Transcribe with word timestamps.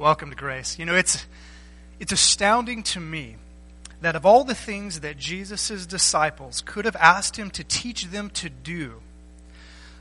Welcome 0.00 0.30
to 0.30 0.34
Grace. 0.34 0.78
You 0.78 0.86
know, 0.86 0.94
it's, 0.94 1.26
it's 2.00 2.10
astounding 2.10 2.82
to 2.84 3.00
me 3.00 3.36
that 4.00 4.16
of 4.16 4.24
all 4.24 4.44
the 4.44 4.54
things 4.54 5.00
that 5.00 5.18
Jesus' 5.18 5.84
disciples 5.84 6.62
could 6.64 6.86
have 6.86 6.96
asked 6.96 7.36
him 7.36 7.50
to 7.50 7.62
teach 7.62 8.06
them 8.06 8.30
to 8.30 8.48
do, 8.48 8.94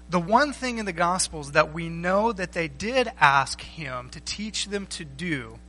the 0.10 0.18
one 0.18 0.54
thing 0.54 0.78
in 0.78 0.86
the 0.86 0.94
Gospels 0.94 1.52
that 1.52 1.74
we 1.74 1.90
know 1.90 2.32
that 2.32 2.54
they 2.54 2.70
did 2.70 3.12
ask 3.20 3.60
him 3.60 4.08
to 4.12 4.22
teach 4.22 4.68
them 4.68 4.86
to 4.88 5.04
do 5.04 5.60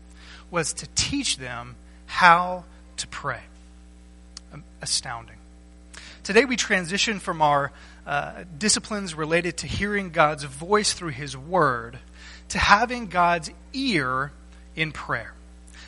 was 0.48 0.74
to 0.74 0.86
teach 0.94 1.36
them 1.38 1.74
how 2.06 2.62
to 2.98 3.08
pray. 3.08 3.42
Astounding. 4.80 5.38
Today 6.22 6.44
we 6.44 6.54
transition 6.54 7.18
from 7.18 7.42
our 7.42 7.72
uh, 8.06 8.44
disciplines 8.56 9.12
related 9.12 9.56
to 9.56 9.66
hearing 9.66 10.10
God's 10.10 10.44
voice 10.44 10.92
through 10.92 11.10
His 11.10 11.36
Word 11.36 11.98
to 12.50 12.58
having 12.58 13.06
God's 13.06 13.50
ear 13.72 14.32
in 14.76 14.92
prayer. 14.92 15.32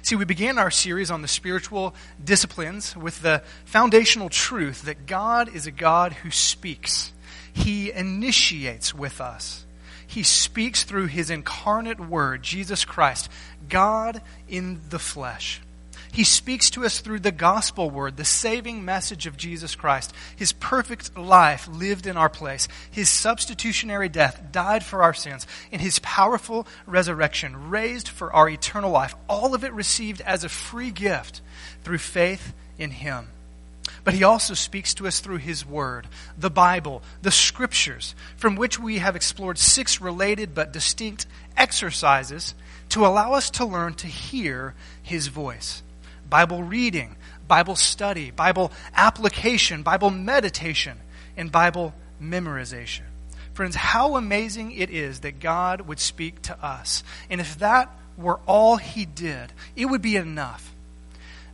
See, 0.03 0.16
we 0.16 0.25
began 0.25 0.59
our 0.59 0.70
series 0.70 1.12
on 1.12 1.23
the 1.23 1.29
spiritual 1.29 1.95
disciplines 2.23 2.97
with 2.97 3.23
the 3.23 3.43
foundational 3.65 4.29
truth 4.29 4.83
that 4.83 5.06
God 5.06 5.55
is 5.55 5.67
a 5.67 5.70
God 5.70 6.12
who 6.12 6.30
speaks. 6.30 7.12
He 7.53 7.93
initiates 7.93 8.93
with 8.93 9.20
us. 9.20 9.65
He 10.06 10.25
speaks 10.25 10.83
through 10.83 11.06
His 11.06 11.30
incarnate 11.30 12.01
Word, 12.01 12.43
Jesus 12.43 12.84
Christ, 12.84 13.31
God 13.69 14.20
in 14.48 14.81
the 14.91 14.98
flesh. 14.98 15.61
He 16.12 16.25
speaks 16.25 16.69
to 16.71 16.84
us 16.84 17.01
through 17.01 17.21
the 17.21 17.33
gospel 17.33 17.89
word, 17.89 18.19
the 18.19 18.25
saving 18.25 18.84
message 18.84 19.27
of 19.27 19.39
Jesus 19.39 19.75
Christ. 19.75 20.12
His 20.37 20.53
perfect 20.53 21.16
life 21.16 21.66
lived 21.66 22.07
in 22.07 22.19
our 22.19 22.29
place. 22.29 22.69
His 22.91 23.09
substitutionary 23.09 24.11
death 24.11 24.53
died 24.53 24.84
for 24.84 25.03
our 25.03 25.15
sins. 25.15 25.47
And 25.73 25.80
his 25.80 25.98
powerful 26.01 26.67
resurrection 26.87 27.70
raised 27.70 28.09
for 28.09 28.30
our 28.30 28.47
eternal 28.47 28.91
life. 28.91 29.15
All 29.27 29.55
of 29.55 29.65
it 29.65 29.73
received 29.73 30.20
as 30.20 30.45
a 30.45 30.51
free 30.51 30.91
gift 30.91 31.41
through 31.83 31.98
faith 31.98 32.53
in 32.78 32.91
him. 32.91 33.28
But 34.05 34.12
he 34.12 34.22
also 34.22 34.53
speaks 34.53 34.92
to 34.94 35.06
us 35.06 35.20
through 35.20 35.39
his 35.39 35.65
word, 35.65 36.06
the 36.37 36.50
Bible, 36.50 37.03
the 37.22 37.31
scriptures, 37.31 38.15
from 38.37 38.56
which 38.56 38.78
we 38.78 38.98
have 38.98 39.17
explored 39.17 39.56
six 39.56 39.98
related 39.98 40.55
but 40.55 40.75
distinct 40.75 41.27
exercises 41.56 42.55
to 42.91 43.06
allow 43.06 43.33
us 43.33 43.48
to 43.48 43.65
learn 43.65 43.94
to 43.94 44.06
hear 44.06 44.75
his 45.03 45.28
voice. 45.28 45.83
Bible 46.33 46.62
reading, 46.62 47.14
Bible 47.47 47.77
study, 47.77 48.30
Bible 48.30 48.72
application, 48.94 49.83
Bible 49.83 50.08
meditation, 50.08 50.97
and 51.36 51.52
Bible 51.52 51.92
memorization. 52.22 53.02
Friends, 53.52 53.77
how 53.77 54.16
amazing 54.16 54.72
it 54.72 54.88
is 54.88 55.20
that 55.20 55.41
God 55.41 55.83
would 55.83 56.00
speak 56.00 56.41
to 56.42 56.64
us. 56.64 57.05
And 57.28 57.38
if 57.38 57.58
that 57.58 57.94
were 58.16 58.41
all 58.47 58.78
He 58.78 59.05
did, 59.05 59.53
it 59.77 59.84
would 59.84 60.00
be 60.00 60.16
enough. 60.16 60.75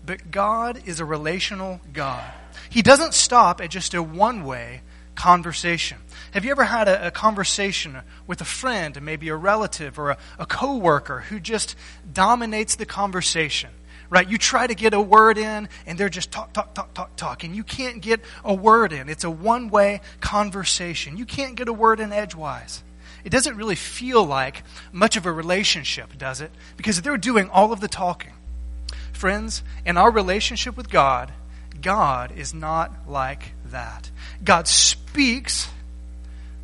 But 0.07 0.31
God 0.31 0.81
is 0.87 1.01
a 1.01 1.05
relational 1.05 1.81
God. 1.93 2.31
He 2.71 2.81
doesn't 2.81 3.15
stop 3.15 3.61
at 3.61 3.71
just 3.71 3.95
a 3.95 4.03
one 4.03 4.45
way 4.45 4.83
conversation. 5.17 5.99
Have 6.31 6.45
you 6.45 6.53
ever 6.53 6.63
had 6.63 6.87
a, 6.87 7.09
a, 7.09 7.11
conversation 7.11 7.97
with 8.29 8.41
a 8.41 8.45
friend, 8.45 9.03
maybe 9.03 9.29
a 9.29 9.35
relative 9.35 9.99
or 9.99 10.11
a, 10.11 10.19
a 10.39 10.47
coworker 10.47 11.25
who 11.31 11.41
just 11.41 11.75
dominates 12.13 12.77
the 12.77 12.87
conversation? 12.87 13.71
Right? 14.11 14.29
You 14.29 14.39
try 14.39 14.67
to 14.67 14.75
get 14.75 14.95
a 14.95 15.01
word 15.01 15.39
in, 15.39 15.69
and 15.87 15.99
they're 15.99 16.09
just 16.09 16.31
talk, 16.31 16.53
talk, 16.53 16.75
talk, 16.75 16.95
talk, 16.95 17.17
talk, 17.17 17.45
and 17.45 17.55
you 17.55 17.63
can't 17.63 18.01
get 18.01 18.21
a 18.45 18.55
word 18.55 18.93
in. 18.93 19.09
It's 19.09 19.25
a 19.25 19.31
one 19.31 19.69
way 19.69 20.01
conversation. 20.21 21.17
You 21.17 21.27
can't 21.27 21.55
get 21.55 21.69
a 21.69 21.73
word 21.73 22.01
in 22.01 22.13
edgewise. 22.13 22.83
It 23.25 23.31
doesn't 23.31 23.57
really 23.57 23.75
feel 23.75 24.25
like 24.25 24.63
much 24.93 25.17
of 25.17 25.27
a 25.27 25.33
relationship, 25.33 26.17
does 26.17 26.41
it? 26.41 26.51
Because 26.77 27.03
they're 27.03 27.17
doing 27.17 27.51
all 27.51 27.73
of 27.73 27.81
the 27.81 27.89
talking. 27.89 28.33
Friends, 29.13 29.63
in 29.85 29.97
our 29.97 30.11
relationship 30.11 30.77
with 30.77 30.89
God, 30.89 31.33
God 31.83 32.33
is 32.37 32.55
not 32.55 33.09
like 33.09 33.53
that. 33.67 34.11
God 34.43 34.69
speaks, 34.69 35.69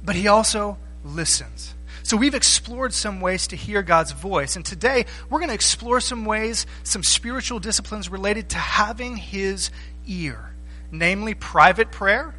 but 0.05 0.15
He 0.15 0.29
also 0.29 0.79
listens. 1.05 1.74
So 2.05 2.19
we've 2.19 2.35
explored 2.35 2.93
some 2.93 3.23
ways 3.23 3.47
to 3.47 3.57
hear 3.57 3.83
God's 3.83 4.13
voice. 4.13 4.57
And 4.57 4.65
today 4.65 5.07
we're 5.31 5.39
going 5.39 5.49
to 5.49 5.55
explore 5.55 6.01
some 6.01 6.27
ways, 6.27 6.67
some 6.83 7.03
spiritual 7.03 7.61
disciplines 7.61 8.11
related 8.11 8.51
to 8.51 8.59
having 8.59 9.17
His 9.17 9.71
ear, 10.07 10.51
namely 10.93 11.33
private 11.33 11.91
prayer, 11.91 12.35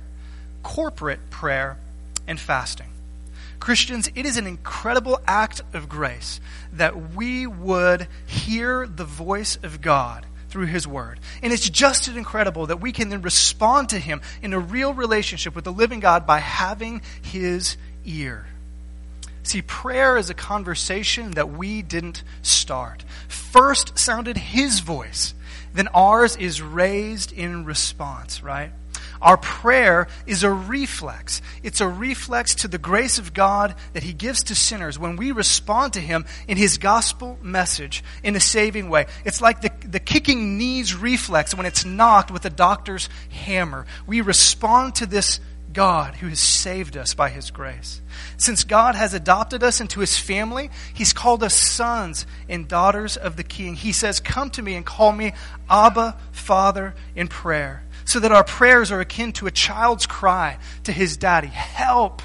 corporate 0.62 1.32
prayer, 1.32 1.78
and 2.28 2.40
fasting. 2.40 2.86
Christians, 3.60 4.08
it 4.14 4.28
is 4.28 4.38
an 4.38 4.46
incredible 4.46 5.20
act 5.26 5.62
of 5.74 5.90
grace 5.90 6.40
that 6.74 7.16
we 7.16 7.48
would 7.48 8.08
hear 8.28 8.86
the 8.86 9.04
voice 9.04 9.58
of 9.64 9.82
God 9.82 10.28
through 10.50 10.68
His 10.68 10.88
Word. 10.88 11.20
And 11.42 11.52
it's 11.52 11.68
just 11.68 12.08
as 12.08 12.16
incredible 12.16 12.68
that 12.68 12.82
we 12.82 12.92
can 12.92 13.10
then 13.10 13.24
respond 13.24 13.90
to 13.90 13.98
Him 13.98 14.22
in 14.44 14.54
a 14.54 14.60
real 14.60 14.94
relationship 14.94 15.56
with 15.56 15.64
the 15.64 15.74
living 15.74 16.02
God 16.02 16.28
by 16.28 16.38
having 16.38 17.02
His 17.24 17.78
ear. 18.06 18.46
See, 19.46 19.62
prayer 19.62 20.18
is 20.18 20.32
a 20.32 20.34
conversation 20.34 21.32
that 21.32 21.52
we 21.52 21.84
didn't 21.84 22.24
start. 22.42 23.06
First 23.28 23.98
sounded 23.98 24.38
His 24.38 24.80
voice, 24.80 25.36
then 25.72 25.88
ours 25.90 26.36
is 26.36 26.64
raised 26.64 27.32
in 27.32 27.64
response, 27.64 28.42
right? 28.42 28.72
Our 29.22 29.38
prayer 29.38 30.08
is 30.26 30.44
a 30.44 30.52
reflex. 30.52 31.44
It's 31.62 31.80
a 31.80 31.88
reflex 31.88 32.56
to 32.56 32.68
the 32.68 32.80
grace 32.80 33.20
of 33.20 33.36
God 33.36 33.76
that 33.94 34.02
He 34.02 34.14
gives 34.14 34.44
to 34.46 34.56
sinners 34.56 34.98
when 34.98 35.16
we 35.16 35.32
respond 35.32 35.94
to 35.94 36.00
Him 36.02 36.26
in 36.48 36.58
His 36.58 36.80
gospel 36.80 37.38
message 37.42 38.04
in 38.24 38.36
a 38.36 38.40
saving 38.40 38.90
way. 38.90 39.06
It's 39.26 39.42
like 39.42 39.62
the, 39.62 39.72
the 39.88 40.00
kicking 40.00 40.58
knees 40.58 40.96
reflex 40.96 41.56
when 41.56 41.68
it's 41.68 41.86
knocked 41.86 42.32
with 42.32 42.46
a 42.46 42.50
doctor's 42.50 43.10
hammer. 43.30 43.86
We 44.08 44.22
respond 44.22 44.96
to 44.96 45.06
this 45.06 45.40
God 45.76 46.16
who 46.16 46.30
has 46.30 46.40
saved 46.40 46.96
us 46.96 47.14
by 47.14 47.30
his 47.30 47.52
grace. 47.52 48.02
Since 48.38 48.64
God 48.64 48.96
has 48.96 49.14
adopted 49.14 49.62
us 49.62 49.82
into 49.82 50.00
his 50.00 50.18
family, 50.18 50.72
he's 50.94 51.12
called 51.12 51.44
us 51.44 51.54
sons 51.54 52.26
and 52.48 52.68
daughters 52.68 53.18
of 53.18 53.36
the 53.36 53.44
King. 53.44 53.76
He 53.76 53.92
says, 53.92 54.22
Come 54.22 54.50
to 54.52 54.62
me 54.62 54.76
and 54.76 54.86
call 54.86 55.12
me 55.12 55.34
Abba, 55.70 56.18
Father, 56.32 56.96
in 57.14 57.28
prayer, 57.28 57.84
so 58.06 58.22
that 58.22 58.32
our 58.32 58.46
prayers 58.46 58.90
are 58.90 59.02
akin 59.02 59.34
to 59.34 59.48
a 59.48 59.52
child's 59.52 60.08
cry 60.08 60.58
to 60.86 60.94
his 60.94 61.18
daddy 61.18 61.48
Help! 61.48 62.22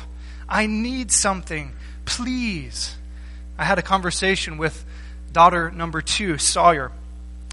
I 0.48 0.66
need 0.66 1.10
something. 1.10 1.72
Please. 2.04 2.96
I 3.58 3.64
had 3.64 3.78
a 3.78 3.82
conversation 3.82 4.58
with 4.58 4.84
daughter 5.32 5.70
number 5.72 6.02
two, 6.02 6.38
Sawyer, 6.38 6.92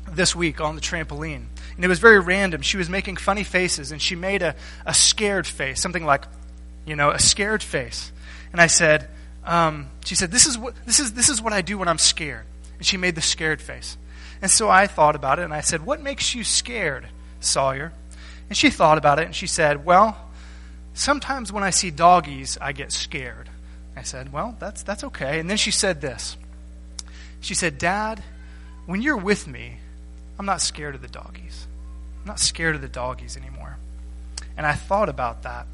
this 0.07 0.35
week 0.35 0.61
on 0.61 0.75
the 0.75 0.81
trampoline. 0.81 1.45
And 1.77 1.85
it 1.85 1.87
was 1.87 1.99
very 1.99 2.19
random. 2.19 2.61
She 2.61 2.75
was 2.75 2.89
making 2.89 3.15
funny 3.17 3.43
faces, 3.43 3.91
and 3.91 4.01
she 4.01 4.15
made 4.15 4.41
a, 4.41 4.55
a 4.85 4.93
scared 4.93 5.47
face, 5.47 5.79
something 5.79 6.03
like, 6.03 6.25
you 6.85 6.95
know, 6.95 7.11
a 7.11 7.19
scared 7.19 7.63
face. 7.63 8.11
And 8.51 8.59
I 8.59 8.67
said, 8.67 9.07
um, 9.45 9.89
she 10.03 10.15
said, 10.15 10.31
this 10.31 10.47
is, 10.47 10.57
what, 10.57 10.73
this, 10.85 10.99
is, 10.99 11.13
this 11.13 11.29
is 11.29 11.41
what 11.41 11.53
I 11.53 11.61
do 11.61 11.77
when 11.77 11.87
I'm 11.87 11.99
scared. 11.99 12.45
And 12.77 12.85
she 12.85 12.97
made 12.97 13.15
the 13.15 13.21
scared 13.21 13.61
face. 13.61 13.95
And 14.41 14.51
so 14.51 14.69
I 14.69 14.87
thought 14.87 15.15
about 15.15 15.39
it, 15.39 15.43
and 15.43 15.53
I 15.53 15.61
said, 15.61 15.85
What 15.85 16.01
makes 16.01 16.35
you 16.35 16.43
scared, 16.43 17.07
Sawyer? 17.39 17.91
And 18.49 18.57
she 18.57 18.69
thought 18.69 18.97
about 18.97 19.19
it, 19.19 19.25
and 19.25 19.35
she 19.35 19.47
said, 19.47 19.83
Well, 19.85 20.17
sometimes 20.93 21.51
when 21.51 21.63
I 21.63 21.71
see 21.71 21.91
doggies, 21.91 22.57
I 22.61 22.71
get 22.71 22.91
scared. 22.91 23.49
I 23.95 24.03
said, 24.03 24.31
Well, 24.31 24.55
that's, 24.59 24.83
that's 24.83 25.03
okay. 25.05 25.39
And 25.39 25.49
then 25.49 25.57
she 25.57 25.71
said 25.71 26.01
this 26.01 26.37
She 27.41 27.55
said, 27.55 27.77
Dad, 27.77 28.23
when 28.85 29.01
you're 29.01 29.17
with 29.17 29.47
me, 29.47 29.79
I'm 30.39 30.45
not 30.45 30.61
scared 30.61 30.95
of 30.95 31.01
the 31.01 31.07
doggies. 31.07 31.67
I'm 32.21 32.27
not 32.27 32.39
scared 32.39 32.75
of 32.75 32.81
the 32.81 32.87
doggies 32.87 33.37
anymore. 33.37 33.77
And 34.55 34.65
I 34.65 34.73
thought 34.73 35.09
about 35.09 35.43
that. 35.43 35.67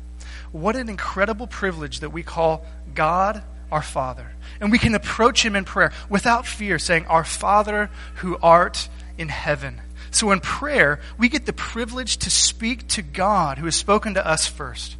What 0.52 0.76
an 0.76 0.90
incredible 0.90 1.48
privilege 1.48 2.02
that 2.02 2.12
we 2.12 2.24
call 2.24 2.66
God 2.94 3.42
our 3.72 3.82
Father. 3.82 4.32
And 4.62 4.72
we 4.72 4.78
can 4.78 4.96
approach 4.96 5.44
Him 5.44 5.56
in 5.56 5.66
prayer 5.66 5.92
without 6.10 6.46
fear, 6.46 6.78
saying, 6.80 7.06
Our 7.08 7.24
Father 7.24 7.90
who 8.16 8.38
art 8.42 8.88
in 9.18 9.30
heaven. 9.30 9.82
So 10.12 10.32
in 10.32 10.42
prayer, 10.42 11.00
we 11.18 11.28
get 11.28 11.46
the 11.46 11.54
privilege 11.54 12.18
to 12.18 12.30
speak 12.30 12.88
to 12.90 13.02
God 13.02 13.58
who 13.58 13.66
has 13.66 13.76
spoken 13.76 14.14
to 14.14 14.26
us 14.26 14.46
first. 14.46 14.96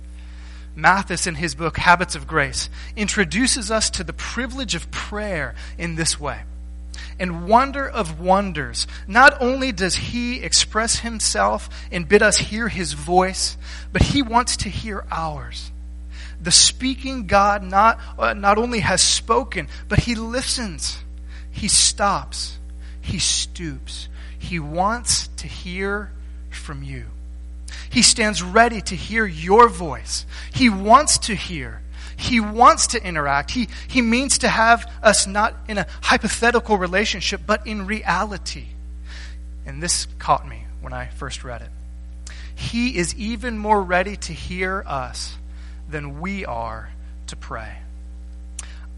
Mathis, 0.76 1.28
in 1.28 1.36
his 1.36 1.54
book 1.54 1.78
Habits 1.78 2.16
of 2.16 2.26
Grace, 2.26 2.68
introduces 2.96 3.70
us 3.70 3.92
to 3.92 4.04
the 4.04 4.12
privilege 4.12 4.74
of 4.74 4.90
prayer 4.90 5.54
in 5.78 5.96
this 5.96 6.20
way 6.20 6.42
and 7.24 7.48
wonder 7.48 7.88
of 7.88 8.20
wonders. 8.20 8.86
Not 9.08 9.42
only 9.42 9.72
does 9.72 9.96
he 9.96 10.42
express 10.42 11.00
himself 11.00 11.70
and 11.90 12.06
bid 12.06 12.22
us 12.22 12.36
hear 12.38 12.68
his 12.68 12.92
voice, 12.92 13.56
but 13.94 14.02
he 14.02 14.22
wants 14.22 14.58
to 14.58 14.70
hear 14.70 15.06
ours. 15.10 15.72
The 16.42 16.52
speaking 16.52 17.26
God 17.26 17.64
not, 17.64 17.98
uh, 18.20 18.34
not 18.34 18.58
only 18.58 18.82
has 18.82 19.02
spoken, 19.02 19.70
but 19.88 20.02
he 20.02 20.16
listens. 20.16 20.98
He 21.50 21.70
stops. 21.70 22.58
He 23.00 23.20
stoops. 23.20 24.10
He 24.38 24.60
wants 24.60 25.30
to 25.38 25.48
hear 25.48 26.12
from 26.50 26.84
you. 26.84 27.06
He 27.90 28.02
stands 28.02 28.44
ready 28.44 28.82
to 28.82 28.98
hear 28.98 29.26
your 29.26 29.70
voice. 29.70 30.26
He 30.54 30.70
wants 30.70 31.20
to 31.20 31.36
hear. 31.36 31.84
He 32.18 32.40
wants 32.40 32.88
to 32.88 33.06
interact. 33.06 33.52
He, 33.52 33.70
he 33.88 34.02
means 34.02 34.40
to 34.40 34.48
have 34.48 34.90
us 35.02 35.28
not 35.28 35.56
in 35.68 35.78
a 35.78 35.88
hypothetical 36.02 36.78
relationship, 36.78 37.42
but 37.46 37.66
in 37.68 37.86
reality. 37.86 38.66
And 39.66 39.82
this 39.82 40.08
caught 40.20 40.48
me 40.48 40.64
when 40.82 40.94
I 40.94 41.08
first 41.08 41.44
read 41.44 41.62
it. 41.62 41.70
He 42.56 42.98
is 42.98 43.16
even 43.16 43.58
more 43.58 43.82
ready 43.82 44.16
to 44.16 44.34
hear 44.34 44.84
us 44.86 45.38
than 45.90 46.22
we 46.22 46.46
are 46.46 46.90
to 47.28 47.36
pray. 47.36 47.78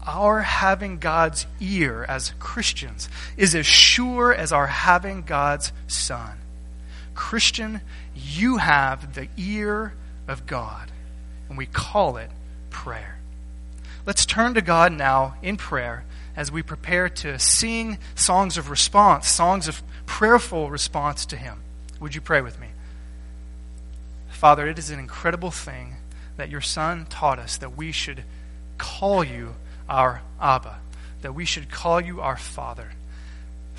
Our 0.06 0.40
having 0.40 0.98
God's 0.98 1.46
ear 1.58 2.04
as 2.08 2.32
Christians 2.38 3.08
is 3.36 3.54
as 3.54 3.66
sure 3.66 4.32
as 4.32 4.52
our 4.52 4.66
having 4.66 5.22
God's 5.22 5.72
Son. 5.88 6.38
Christian, 7.14 7.80
you 8.14 8.58
have 8.58 9.14
the 9.14 9.28
ear 9.36 9.94
of 10.28 10.46
God, 10.46 10.90
and 11.48 11.58
we 11.58 11.66
call 11.66 12.18
it 12.18 12.30
prayer. 12.76 13.16
Let's 14.04 14.26
turn 14.26 14.52
to 14.52 14.60
God 14.60 14.92
now 14.92 15.36
in 15.42 15.56
prayer 15.56 16.04
as 16.36 16.52
we 16.52 16.62
prepare 16.62 17.08
to 17.08 17.38
sing 17.38 17.96
songs 18.14 18.58
of 18.58 18.68
response, 18.68 19.28
songs 19.28 19.66
of 19.66 19.82
prayerful 20.04 20.68
response 20.68 21.24
to 21.26 21.36
Him. 21.36 21.62
Would 22.00 22.14
you 22.14 22.20
pray 22.20 22.42
with 22.42 22.60
me? 22.60 22.66
Father, 24.28 24.68
it 24.68 24.78
is 24.78 24.90
an 24.90 24.98
incredible 24.98 25.50
thing 25.50 25.96
that 26.36 26.50
your 26.50 26.60
Son 26.60 27.06
taught 27.06 27.38
us 27.38 27.56
that 27.56 27.78
we 27.78 27.92
should 27.92 28.24
call 28.76 29.24
you 29.24 29.54
our 29.88 30.20
Abba, 30.38 30.76
that 31.22 31.32
we 31.32 31.46
should 31.46 31.70
call 31.70 31.98
you 31.98 32.20
our 32.20 32.36
Father. 32.36 32.90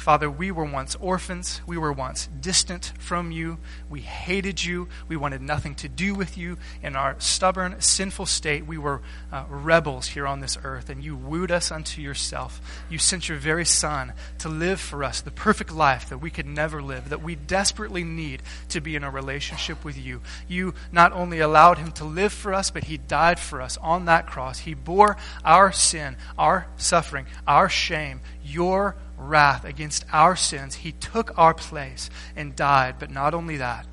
Father, 0.07 0.31
we 0.31 0.51
were 0.51 0.63
once 0.63 0.95
orphans. 1.01 1.59
We 1.67 1.77
were 1.77 1.91
once 1.91 2.29
distant 2.39 2.93
from 2.97 3.29
you. 3.29 3.57
We 3.89 3.99
hated 3.99 4.63
you. 4.63 4.87
We 5.09 5.17
wanted 5.17 5.41
nothing 5.41 5.75
to 5.75 5.89
do 5.89 6.15
with 6.15 6.37
you. 6.37 6.55
In 6.81 6.95
our 6.95 7.19
stubborn, 7.19 7.75
sinful 7.81 8.27
state, 8.27 8.65
we 8.65 8.77
were 8.77 9.01
uh, 9.33 9.43
rebels 9.49 10.07
here 10.07 10.25
on 10.25 10.39
this 10.39 10.57
earth, 10.63 10.89
and 10.89 11.03
you 11.03 11.17
wooed 11.17 11.51
us 11.51 11.73
unto 11.73 12.01
yourself. 12.01 12.61
You 12.89 12.99
sent 12.99 13.27
your 13.27 13.37
very 13.37 13.65
Son 13.65 14.13
to 14.39 14.47
live 14.47 14.79
for 14.79 15.03
us 15.03 15.19
the 15.19 15.29
perfect 15.29 15.73
life 15.73 16.07
that 16.07 16.19
we 16.19 16.29
could 16.29 16.45
never 16.45 16.81
live, 16.81 17.09
that 17.09 17.21
we 17.21 17.35
desperately 17.35 18.05
need 18.05 18.43
to 18.69 18.79
be 18.79 18.95
in 18.95 19.03
a 19.03 19.11
relationship 19.11 19.83
with 19.83 19.97
you. 19.97 20.21
You 20.47 20.73
not 20.89 21.11
only 21.11 21.41
allowed 21.41 21.79
him 21.79 21.91
to 21.91 22.05
live 22.05 22.31
for 22.31 22.53
us, 22.53 22.71
but 22.71 22.85
he 22.85 22.95
died 22.95 23.41
for 23.41 23.61
us 23.61 23.75
on 23.81 24.05
that 24.05 24.25
cross. 24.25 24.59
He 24.59 24.73
bore 24.73 25.17
our 25.43 25.73
sin, 25.73 26.15
our 26.37 26.67
suffering, 26.77 27.25
our 27.45 27.67
shame, 27.67 28.21
your 28.41 28.95
wrath 29.17 29.65
against 29.65 30.05
our 30.13 30.35
sins. 30.35 30.75
He 30.75 30.91
took 30.91 31.37
our 31.37 31.53
place 31.53 32.09
and 32.35 32.55
died. 32.55 32.95
But 32.99 33.11
not 33.11 33.33
only 33.33 33.57
that, 33.57 33.85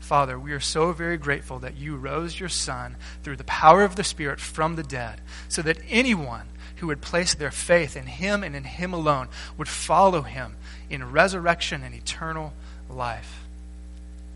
Father, 0.00 0.38
we 0.38 0.52
are 0.52 0.60
so 0.60 0.92
very 0.92 1.16
grateful 1.16 1.60
that 1.60 1.76
you 1.76 1.96
rose 1.96 2.38
your 2.38 2.48
Son 2.48 2.96
through 3.22 3.36
the 3.36 3.44
power 3.44 3.84
of 3.84 3.96
the 3.96 4.04
Spirit 4.04 4.40
from 4.40 4.76
the 4.76 4.82
dead, 4.82 5.20
so 5.48 5.62
that 5.62 5.78
anyone 5.88 6.46
who 6.76 6.88
would 6.88 7.00
place 7.00 7.34
their 7.34 7.52
faith 7.52 7.96
in 7.96 8.06
him 8.06 8.42
and 8.42 8.56
in 8.56 8.64
him 8.64 8.92
alone 8.92 9.28
would 9.56 9.68
follow 9.68 10.22
him 10.22 10.56
in 10.90 11.12
resurrection 11.12 11.82
and 11.84 11.94
eternal 11.94 12.52
life. 12.90 13.44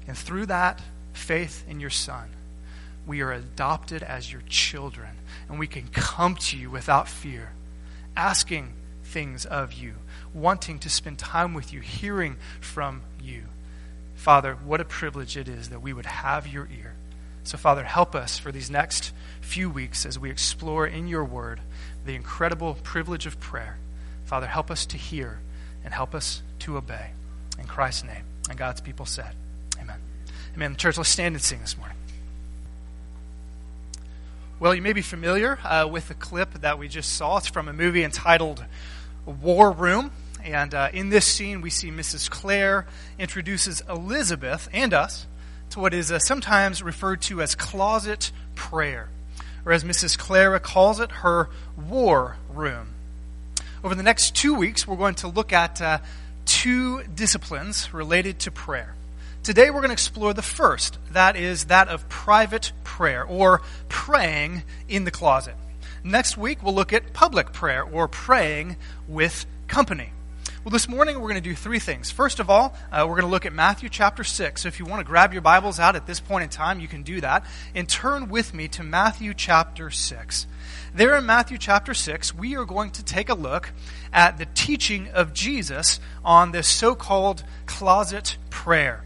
And 0.06 0.16
through 0.16 0.46
that 0.46 0.81
faith 1.12 1.64
in 1.69 1.81
your 1.81 1.90
Son, 1.90 2.28
we 3.04 3.20
are 3.20 3.32
adopted 3.32 4.02
as 4.02 4.32
your 4.32 4.42
children, 4.49 5.10
and 5.49 5.58
we 5.58 5.66
can 5.66 5.88
come 5.88 6.37
to 6.37 6.56
you 6.56 6.70
without 6.70 7.08
fear, 7.08 7.50
asking 8.16 8.72
things 9.04 9.44
of 9.44 9.72
you 9.72 9.94
wanting 10.36 10.78
to 10.80 10.90
spend 10.90 11.18
time 11.18 11.54
with 11.54 11.72
you, 11.72 11.80
hearing 11.80 12.36
from 12.60 13.02
you. 13.22 13.44
Father, 14.14 14.54
what 14.54 14.80
a 14.80 14.84
privilege 14.84 15.36
it 15.36 15.48
is 15.48 15.70
that 15.70 15.82
we 15.82 15.92
would 15.92 16.06
have 16.06 16.46
your 16.46 16.68
ear. 16.78 16.94
So, 17.44 17.56
Father, 17.56 17.84
help 17.84 18.14
us 18.14 18.38
for 18.38 18.50
these 18.50 18.70
next 18.70 19.12
few 19.40 19.70
weeks 19.70 20.04
as 20.04 20.18
we 20.18 20.30
explore 20.30 20.86
in 20.86 21.06
your 21.06 21.24
word 21.24 21.60
the 22.04 22.14
incredible 22.14 22.74
privilege 22.82 23.26
of 23.26 23.38
prayer. 23.40 23.76
Father, 24.24 24.46
help 24.46 24.70
us 24.70 24.84
to 24.86 24.96
hear 24.96 25.38
and 25.84 25.94
help 25.94 26.14
us 26.14 26.42
to 26.60 26.76
obey. 26.76 27.10
In 27.58 27.66
Christ's 27.66 28.04
name. 28.04 28.24
And 28.50 28.58
God's 28.58 28.80
people 28.80 29.06
said, 29.06 29.32
Amen. 29.80 29.96
Amen. 30.54 30.76
Church, 30.76 30.98
let's 30.98 31.08
stand 31.08 31.34
and 31.34 31.42
sing 31.42 31.60
this 31.60 31.78
morning. 31.78 31.96
Well, 34.58 34.74
you 34.74 34.82
may 34.82 34.92
be 34.92 35.02
familiar 35.02 35.58
uh, 35.64 35.86
with 35.90 36.08
the 36.08 36.14
clip 36.14 36.52
that 36.54 36.78
we 36.78 36.88
just 36.88 37.12
saw. 37.12 37.38
It's 37.38 37.46
from 37.46 37.68
a 37.68 37.72
movie 37.72 38.02
entitled 38.02 38.64
War 39.24 39.70
Room. 39.70 40.10
And 40.46 40.75
uh, 40.75 40.90
in 40.93 41.08
this 41.08 41.25
scene, 41.25 41.60
we 41.60 41.70
see 41.70 41.90
Mrs. 41.90 42.31
Clara 42.31 42.87
introduces 43.19 43.82
Elizabeth 43.88 44.69
and 44.72 44.94
us 44.94 45.26
to 45.70 45.81
what 45.81 45.93
is 45.93 46.12
uh, 46.12 46.20
sometimes 46.20 46.84
referred 46.84 47.20
to 47.22 47.43
as 47.43 47.56
closet 47.56 48.31
prayer, 48.54 49.08
or 49.64 49.72
as 49.72 49.82
Mrs. 49.82 50.16
Clara 50.16 50.60
calls 50.60 51.00
it, 51.00 51.10
her 51.10 51.50
war 51.76 52.37
room. 52.48 52.90
Over 53.82 53.96
the 53.96 54.04
next 54.04 54.37
two 54.37 54.54
weeks, 54.54 54.87
we're 54.87 54.96
going 54.96 55.16
to 55.16 55.26
look 55.26 55.52
at 55.52 55.82
uh, 55.82 55.98
two 56.44 57.02
disciplines 57.02 57.92
related 57.92 58.38
to 58.40 58.52
prayer. 58.52 58.94
Today, 59.42 59.70
we're 59.70 59.81
going 59.81 59.88
to 59.88 59.94
explore 59.94 60.32
the 60.32 60.42
first 60.42 60.96
that 61.10 61.34
is, 61.34 61.64
that 61.64 61.88
of 61.88 62.08
private 62.08 62.70
prayer, 62.84 63.25
or 63.25 63.62
praying 63.88 64.62
in 64.88 65.02
the 65.02 65.10
closet. 65.10 65.56
Next 66.04 66.37
week, 66.37 66.62
we'll 66.62 66.75
look 66.75 66.92
at 66.92 67.12
public 67.12 67.52
prayer, 67.52 67.82
or 67.82 68.06
praying 68.06 68.76
with 69.08 69.44
company. 69.66 70.12
Well, 70.66 70.72
this 70.72 70.88
morning 70.88 71.14
we're 71.20 71.28
going 71.28 71.40
to 71.40 71.48
do 71.48 71.54
three 71.54 71.78
things. 71.78 72.10
First 72.10 72.40
of 72.40 72.50
all, 72.50 72.74
uh, 72.90 73.06
we're 73.08 73.14
going 73.14 73.20
to 73.20 73.28
look 73.28 73.46
at 73.46 73.52
Matthew 73.52 73.88
chapter 73.88 74.24
6. 74.24 74.62
So 74.62 74.66
if 74.66 74.80
you 74.80 74.84
want 74.84 74.98
to 74.98 75.04
grab 75.04 75.32
your 75.32 75.40
Bibles 75.40 75.78
out 75.78 75.94
at 75.94 76.08
this 76.08 76.18
point 76.18 76.42
in 76.42 76.48
time, 76.48 76.80
you 76.80 76.88
can 76.88 77.04
do 77.04 77.20
that. 77.20 77.46
And 77.76 77.88
turn 77.88 78.28
with 78.28 78.52
me 78.52 78.66
to 78.70 78.82
Matthew 78.82 79.32
chapter 79.32 79.90
6. 79.90 80.48
There 80.92 81.16
in 81.16 81.24
Matthew 81.24 81.56
chapter 81.56 81.94
6, 81.94 82.34
we 82.34 82.56
are 82.56 82.64
going 82.64 82.90
to 82.90 83.04
take 83.04 83.28
a 83.28 83.34
look 83.34 83.70
at 84.12 84.38
the 84.38 84.46
teaching 84.54 85.06
of 85.10 85.32
Jesus 85.32 86.00
on 86.24 86.50
this 86.50 86.66
so 86.66 86.96
called 86.96 87.44
closet 87.66 88.36
prayer, 88.50 89.04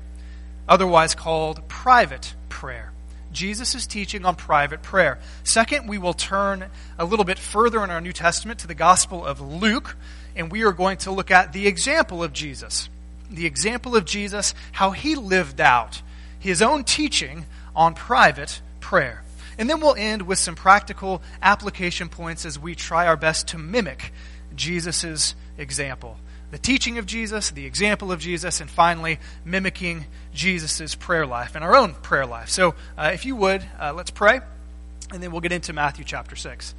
otherwise 0.66 1.14
called 1.14 1.68
private 1.68 2.34
prayer. 2.48 2.90
Jesus 3.32 3.74
is 3.74 3.86
teaching 3.86 4.24
on 4.24 4.34
private 4.34 4.82
prayer. 4.82 5.18
Second, 5.44 5.90
we 5.90 5.98
will 5.98 6.14
turn 6.14 6.70
a 6.98 7.04
little 7.04 7.26
bit 7.26 7.38
further 7.38 7.84
in 7.84 7.90
our 7.90 8.00
New 8.00 8.14
Testament 8.14 8.60
to 8.60 8.66
the 8.66 8.74
Gospel 8.74 9.26
of 9.26 9.42
Luke 9.42 9.98
and 10.36 10.50
we 10.50 10.62
are 10.62 10.72
going 10.72 10.98
to 10.98 11.10
look 11.10 11.30
at 11.30 11.52
the 11.52 11.66
example 11.66 12.22
of 12.22 12.32
Jesus. 12.32 12.88
The 13.30 13.46
example 13.46 13.96
of 13.96 14.04
Jesus, 14.04 14.54
how 14.72 14.90
he 14.90 15.14
lived 15.14 15.60
out 15.60 16.02
his 16.40 16.62
own 16.62 16.84
teaching 16.84 17.44
on 17.76 17.94
private 17.94 18.60
prayer. 18.80 19.22
And 19.58 19.68
then 19.68 19.80
we'll 19.80 19.94
end 19.94 20.22
with 20.22 20.38
some 20.38 20.54
practical 20.54 21.22
application 21.42 22.08
points 22.08 22.46
as 22.46 22.58
we 22.58 22.74
try 22.74 23.06
our 23.06 23.16
best 23.16 23.48
to 23.48 23.58
mimic 23.58 24.12
Jesus' 24.56 25.34
example. 25.58 26.16
The 26.50 26.58
teaching 26.58 26.98
of 26.98 27.06
Jesus, 27.06 27.50
the 27.50 27.66
example 27.66 28.10
of 28.10 28.18
Jesus, 28.18 28.60
and 28.60 28.68
finally, 28.68 29.20
mimicking 29.44 30.06
Jesus' 30.34 30.94
prayer 30.94 31.26
life 31.26 31.54
and 31.54 31.62
our 31.62 31.76
own 31.76 31.94
prayer 31.94 32.26
life. 32.26 32.48
So, 32.48 32.74
uh, 32.98 33.10
if 33.14 33.24
you 33.24 33.36
would, 33.36 33.64
uh, 33.78 33.92
let's 33.94 34.10
pray, 34.10 34.40
and 35.12 35.22
then 35.22 35.30
we'll 35.30 35.42
get 35.42 35.52
into 35.52 35.72
Matthew 35.72 36.04
chapter 36.04 36.34
6. 36.34 36.74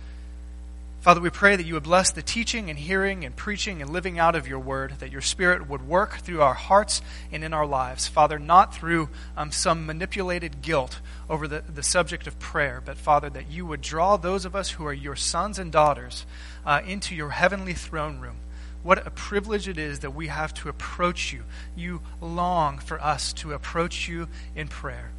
Father, 1.01 1.19
we 1.19 1.31
pray 1.31 1.55
that 1.55 1.65
you 1.65 1.73
would 1.73 1.81
bless 1.81 2.11
the 2.11 2.21
teaching 2.21 2.69
and 2.69 2.77
hearing 2.77 3.25
and 3.25 3.35
preaching 3.35 3.81
and 3.81 3.91
living 3.91 4.19
out 4.19 4.35
of 4.35 4.47
your 4.47 4.59
word, 4.59 4.93
that 4.99 5.11
your 5.11 5.21
spirit 5.21 5.67
would 5.67 5.87
work 5.87 6.17
through 6.17 6.43
our 6.43 6.53
hearts 6.53 7.01
and 7.31 7.43
in 7.43 7.55
our 7.55 7.65
lives. 7.65 8.07
Father, 8.07 8.37
not 8.37 8.75
through 8.75 9.09
um, 9.35 9.51
some 9.51 9.87
manipulated 9.87 10.61
guilt 10.61 10.99
over 11.27 11.47
the, 11.47 11.61
the 11.61 11.81
subject 11.81 12.27
of 12.27 12.37
prayer, 12.37 12.83
but 12.85 12.97
Father, 12.97 13.31
that 13.31 13.49
you 13.49 13.65
would 13.65 13.81
draw 13.81 14.15
those 14.15 14.45
of 14.45 14.55
us 14.55 14.69
who 14.69 14.85
are 14.85 14.93
your 14.93 15.15
sons 15.15 15.57
and 15.57 15.71
daughters 15.71 16.27
uh, 16.67 16.81
into 16.85 17.15
your 17.15 17.31
heavenly 17.31 17.73
throne 17.73 18.19
room. 18.19 18.37
What 18.83 19.05
a 19.05 19.09
privilege 19.09 19.67
it 19.67 19.79
is 19.79 19.99
that 19.99 20.13
we 20.13 20.27
have 20.27 20.53
to 20.55 20.69
approach 20.69 21.33
you. 21.33 21.45
You 21.75 22.01
long 22.21 22.77
for 22.77 23.01
us 23.01 23.33
to 23.33 23.53
approach 23.53 24.07
you 24.07 24.27
in 24.55 24.67
prayer. 24.67 25.09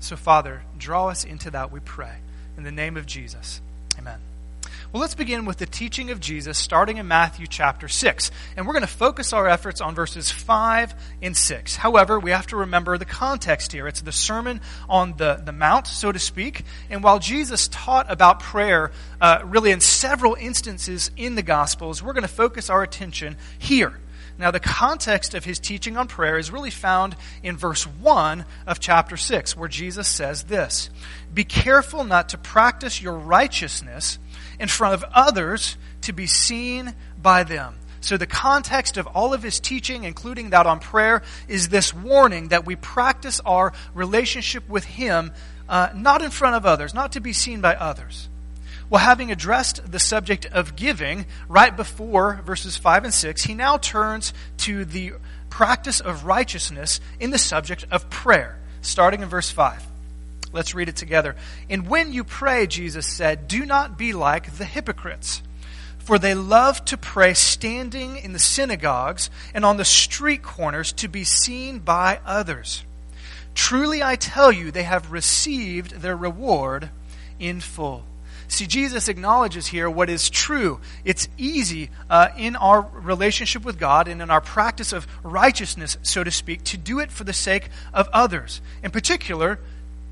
So, 0.00 0.16
Father, 0.16 0.62
draw 0.78 1.08
us 1.08 1.24
into 1.24 1.50
that, 1.50 1.70
we 1.70 1.80
pray. 1.80 2.20
In 2.56 2.62
the 2.62 2.72
name 2.72 2.96
of 2.96 3.04
Jesus, 3.04 3.60
amen. 3.98 4.25
Well, 4.96 5.02
let's 5.02 5.14
begin 5.14 5.44
with 5.44 5.58
the 5.58 5.66
teaching 5.66 6.10
of 6.10 6.20
Jesus 6.20 6.56
starting 6.56 6.96
in 6.96 7.06
Matthew 7.06 7.46
chapter 7.46 7.86
6. 7.86 8.30
And 8.56 8.66
we're 8.66 8.72
going 8.72 8.80
to 8.80 8.86
focus 8.86 9.34
our 9.34 9.46
efforts 9.46 9.82
on 9.82 9.94
verses 9.94 10.30
5 10.30 10.94
and 11.20 11.36
6. 11.36 11.76
However, 11.76 12.18
we 12.18 12.30
have 12.30 12.46
to 12.46 12.56
remember 12.56 12.96
the 12.96 13.04
context 13.04 13.72
here. 13.72 13.86
It's 13.86 14.00
the 14.00 14.10
Sermon 14.10 14.62
on 14.88 15.14
the, 15.18 15.34
the 15.44 15.52
Mount, 15.52 15.86
so 15.86 16.12
to 16.12 16.18
speak. 16.18 16.64
And 16.88 17.02
while 17.02 17.18
Jesus 17.18 17.68
taught 17.68 18.10
about 18.10 18.40
prayer 18.40 18.90
uh, 19.20 19.42
really 19.44 19.70
in 19.70 19.82
several 19.82 20.34
instances 20.34 21.10
in 21.14 21.34
the 21.34 21.42
Gospels, 21.42 22.02
we're 22.02 22.14
going 22.14 22.22
to 22.22 22.28
focus 22.28 22.70
our 22.70 22.82
attention 22.82 23.36
here. 23.58 24.00
Now, 24.38 24.50
the 24.50 24.60
context 24.60 25.34
of 25.34 25.44
his 25.44 25.58
teaching 25.58 25.98
on 25.98 26.08
prayer 26.08 26.38
is 26.38 26.50
really 26.50 26.70
found 26.70 27.16
in 27.42 27.58
verse 27.58 27.86
1 27.86 28.46
of 28.66 28.80
chapter 28.80 29.18
6, 29.18 29.56
where 29.58 29.68
Jesus 29.68 30.08
says 30.08 30.44
this 30.44 30.88
Be 31.34 31.44
careful 31.44 32.04
not 32.04 32.30
to 32.30 32.38
practice 32.38 33.00
your 33.02 33.18
righteousness 33.18 34.18
in 34.58 34.68
front 34.68 34.94
of 34.94 35.04
others 35.12 35.76
to 36.02 36.12
be 36.12 36.26
seen 36.26 36.94
by 37.20 37.44
them. 37.44 37.76
So, 38.00 38.16
the 38.16 38.26
context 38.26 38.98
of 38.98 39.06
all 39.08 39.34
of 39.34 39.42
his 39.42 39.58
teaching, 39.58 40.04
including 40.04 40.50
that 40.50 40.66
on 40.66 40.78
prayer, 40.78 41.22
is 41.48 41.70
this 41.70 41.92
warning 41.92 42.48
that 42.48 42.64
we 42.64 42.76
practice 42.76 43.40
our 43.44 43.72
relationship 43.94 44.68
with 44.68 44.84
him 44.84 45.32
uh, 45.68 45.88
not 45.94 46.22
in 46.22 46.30
front 46.30 46.54
of 46.54 46.64
others, 46.66 46.94
not 46.94 47.12
to 47.12 47.20
be 47.20 47.32
seen 47.32 47.60
by 47.60 47.74
others. 47.74 48.28
Well, 48.88 49.02
having 49.02 49.32
addressed 49.32 49.90
the 49.90 49.98
subject 49.98 50.46
of 50.46 50.76
giving 50.76 51.26
right 51.48 51.76
before 51.76 52.40
verses 52.46 52.76
5 52.76 53.04
and 53.04 53.14
6, 53.14 53.42
he 53.42 53.54
now 53.54 53.78
turns 53.78 54.32
to 54.58 54.84
the 54.84 55.14
practice 55.50 55.98
of 56.00 56.24
righteousness 56.24 57.00
in 57.18 57.30
the 57.30 57.38
subject 57.38 57.86
of 57.90 58.08
prayer, 58.08 58.56
starting 58.82 59.22
in 59.22 59.28
verse 59.28 59.50
5. 59.50 59.84
Let's 60.52 60.74
read 60.74 60.88
it 60.88 60.96
together. 60.96 61.36
And 61.68 61.88
when 61.88 62.12
you 62.12 62.24
pray, 62.24 62.66
Jesus 62.66 63.06
said, 63.06 63.48
do 63.48 63.66
not 63.66 63.98
be 63.98 64.12
like 64.12 64.56
the 64.56 64.64
hypocrites, 64.64 65.42
for 65.98 66.18
they 66.18 66.34
love 66.34 66.84
to 66.86 66.96
pray 66.96 67.34
standing 67.34 68.16
in 68.16 68.32
the 68.32 68.38
synagogues 68.38 69.28
and 69.52 69.64
on 69.64 69.76
the 69.76 69.84
street 69.84 70.42
corners 70.42 70.92
to 70.94 71.08
be 71.08 71.24
seen 71.24 71.80
by 71.80 72.20
others. 72.24 72.84
Truly 73.54 74.02
I 74.02 74.16
tell 74.16 74.52
you, 74.52 74.70
they 74.70 74.84
have 74.84 75.10
received 75.10 76.02
their 76.02 76.16
reward 76.16 76.90
in 77.38 77.60
full. 77.60 78.04
See, 78.48 78.66
Jesus 78.66 79.08
acknowledges 79.08 79.66
here 79.66 79.90
what 79.90 80.08
is 80.08 80.30
true. 80.30 80.78
It's 81.04 81.28
easy 81.36 81.90
uh, 82.08 82.28
in 82.38 82.54
our 82.54 82.88
relationship 82.92 83.64
with 83.64 83.78
God 83.78 84.06
and 84.06 84.22
in 84.22 84.30
our 84.30 84.40
practice 84.40 84.92
of 84.92 85.08
righteousness, 85.24 85.98
so 86.02 86.22
to 86.22 86.30
speak, 86.30 86.62
to 86.64 86.76
do 86.76 87.00
it 87.00 87.10
for 87.10 87.24
the 87.24 87.32
sake 87.32 87.70
of 87.92 88.08
others. 88.12 88.60
In 88.84 88.92
particular, 88.92 89.58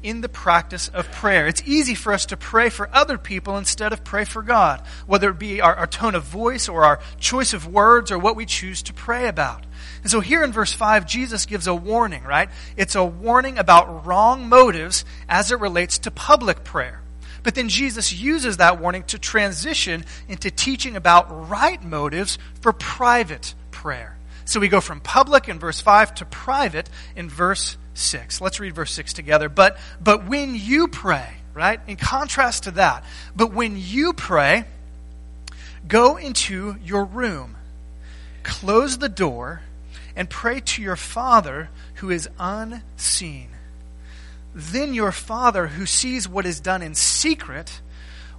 in 0.05 0.21
the 0.21 0.29
practice 0.29 0.89
of 0.89 1.11
prayer. 1.11 1.49
It's 1.49 1.63
easy 1.65 1.95
for 1.95 2.13
us 2.13 2.27
to 2.27 2.37
pray 2.37 2.69
for 2.69 2.89
other 2.93 3.17
people 3.17 3.57
instead 3.57 3.93
of 3.93 4.05
pray 4.05 4.27
for 4.27 4.43
God, 4.43 4.83
whether 5.07 5.31
it 5.31 5.39
be 5.39 5.63
our, 5.63 5.75
our, 5.75 5.87
tone 5.87 6.15
of 6.15 6.25
voice 6.25 6.69
or 6.69 6.85
our 6.85 7.01
choice 7.19 7.55
of 7.55 7.67
words 7.67 8.13
or 8.13 8.19
what 8.19 8.37
we 8.37 8.45
choose 8.45 8.83
to 8.83 8.93
pray 8.93 9.27
about. 9.29 9.65
And 10.03 10.11
so 10.11 10.21
here 10.21 10.45
in 10.45 10.53
verse 10.53 10.75
5, 10.75 11.07
Jesus 11.07 11.47
gives 11.47 11.67
a 11.67 11.75
warning, 11.75 12.23
right? 12.23 12.51
It's 12.77 12.95
a 12.95 13.05
warning 13.05 13.59
about 13.59 14.07
wrong 14.07 14.49
motives 14.49 15.07
as 15.27 15.51
it 15.51 15.59
relates 15.59 15.99
to 16.01 16.11
public 16.11 16.63
prayer. 16.65 17.01
But 17.43 17.55
then 17.55 17.69
Jesus 17.69 18.13
uses 18.13 18.59
that 18.59 18.81
warning 18.81 19.05
to 19.05 19.19
transition 19.19 20.05
into 20.29 20.51
teaching 20.51 20.97
about 20.97 21.49
right 21.49 21.83
motives 21.83 22.39
for 22.61 22.73
private 22.73 23.55
prayer. 23.71 24.17
So 24.45 24.61
we 24.61 24.69
go 24.69 24.81
from 24.81 25.01
public 25.01 25.49
in 25.49 25.59
verse 25.59 25.81
5 25.81 26.17
to 26.17 26.25
private 26.25 26.89
in 27.17 27.29
verse 27.29 27.77
6. 27.95 28.41
Let's 28.41 28.61
read 28.61 28.75
verse 28.75 28.93
6 28.93 29.13
together. 29.13 29.49
But, 29.49 29.79
but 30.03 30.27
when 30.27 30.55
you 30.55 30.89
pray, 30.89 31.29
right? 31.55 31.81
In 31.87 31.97
contrast 31.97 32.65
to 32.65 32.73
that, 32.73 33.05
but 33.35 33.53
when 33.53 33.77
you 33.79 34.13
pray, 34.13 34.65
go 35.87 36.17
into 36.17 36.77
your 36.85 37.05
room, 37.05 37.57
close 38.43 38.99
the 38.99 39.09
door, 39.09 39.63
and 40.17 40.29
pray 40.29 40.61
to 40.61 40.83
your 40.83 40.97
Father 40.97 41.71
who 41.97 42.11
is 42.11 42.29
unseen 42.39 43.49
then 44.55 44.95
your 44.95 45.13
Father 45.13 45.67
who 45.67 45.85
sees 45.85 46.29
what 46.29 46.47
is 46.47 46.61
done 46.61 46.81
in 46.81 46.95
secret 46.95 47.81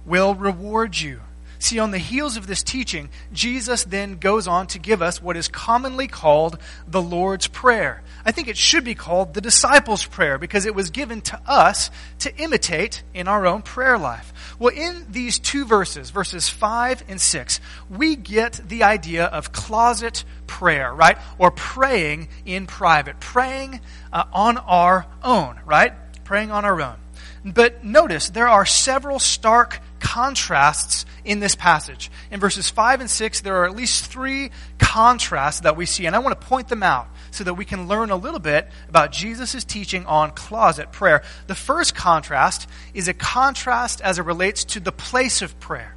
will 0.04 0.34
reward 0.34 0.98
you. 0.98 1.20
See, 1.66 1.80
on 1.80 1.90
the 1.90 1.98
heels 1.98 2.36
of 2.36 2.46
this 2.46 2.62
teaching, 2.62 3.08
Jesus 3.32 3.82
then 3.82 4.18
goes 4.18 4.46
on 4.46 4.68
to 4.68 4.78
give 4.78 5.02
us 5.02 5.20
what 5.20 5.36
is 5.36 5.48
commonly 5.48 6.06
called 6.06 6.58
the 6.86 7.02
Lord's 7.02 7.48
Prayer. 7.48 8.04
I 8.24 8.30
think 8.30 8.46
it 8.46 8.56
should 8.56 8.84
be 8.84 8.94
called 8.94 9.34
the 9.34 9.40
disciples' 9.40 10.06
prayer 10.06 10.38
because 10.38 10.64
it 10.64 10.76
was 10.76 10.90
given 10.90 11.22
to 11.22 11.40
us 11.44 11.90
to 12.20 12.32
imitate 12.36 13.02
in 13.14 13.26
our 13.26 13.48
own 13.48 13.62
prayer 13.62 13.98
life. 13.98 14.32
Well, 14.60 14.72
in 14.72 15.06
these 15.10 15.40
two 15.40 15.64
verses, 15.64 16.10
verses 16.10 16.48
5 16.48 17.02
and 17.08 17.20
6, 17.20 17.60
we 17.90 18.14
get 18.14 18.60
the 18.64 18.84
idea 18.84 19.24
of 19.24 19.50
closet 19.50 20.22
prayer, 20.46 20.94
right? 20.94 21.18
Or 21.36 21.50
praying 21.50 22.28
in 22.44 22.68
private, 22.68 23.18
praying 23.18 23.80
uh, 24.12 24.22
on 24.32 24.56
our 24.56 25.06
own, 25.20 25.58
right? 25.64 25.94
praying 26.26 26.50
on 26.50 26.64
our 26.64 26.82
own. 26.82 26.96
But 27.44 27.84
notice, 27.84 28.30
there 28.30 28.48
are 28.48 28.66
several 28.66 29.18
stark 29.18 29.80
contrasts 30.00 31.06
in 31.24 31.40
this 31.40 31.54
passage. 31.54 32.10
In 32.30 32.40
verses 32.40 32.70
5 32.70 33.00
and 33.00 33.10
6, 33.10 33.40
there 33.40 33.56
are 33.56 33.66
at 33.66 33.76
least 33.76 34.06
three 34.06 34.50
contrasts 34.78 35.60
that 35.60 35.76
we 35.76 35.86
see, 35.86 36.06
and 36.06 36.14
I 36.14 36.20
want 36.20 36.40
to 36.40 36.46
point 36.46 36.68
them 36.68 36.82
out 36.82 37.08
so 37.30 37.44
that 37.44 37.54
we 37.54 37.64
can 37.64 37.88
learn 37.88 38.10
a 38.10 38.16
little 38.16 38.40
bit 38.40 38.68
about 38.88 39.12
Jesus' 39.12 39.64
teaching 39.64 40.06
on 40.06 40.30
closet 40.30 40.92
prayer. 40.92 41.22
The 41.46 41.54
first 41.54 41.94
contrast 41.94 42.68
is 42.94 43.08
a 43.08 43.14
contrast 43.14 44.00
as 44.00 44.18
it 44.18 44.22
relates 44.22 44.64
to 44.64 44.80
the 44.80 44.92
place 44.92 45.42
of 45.42 45.58
prayer. 45.60 45.94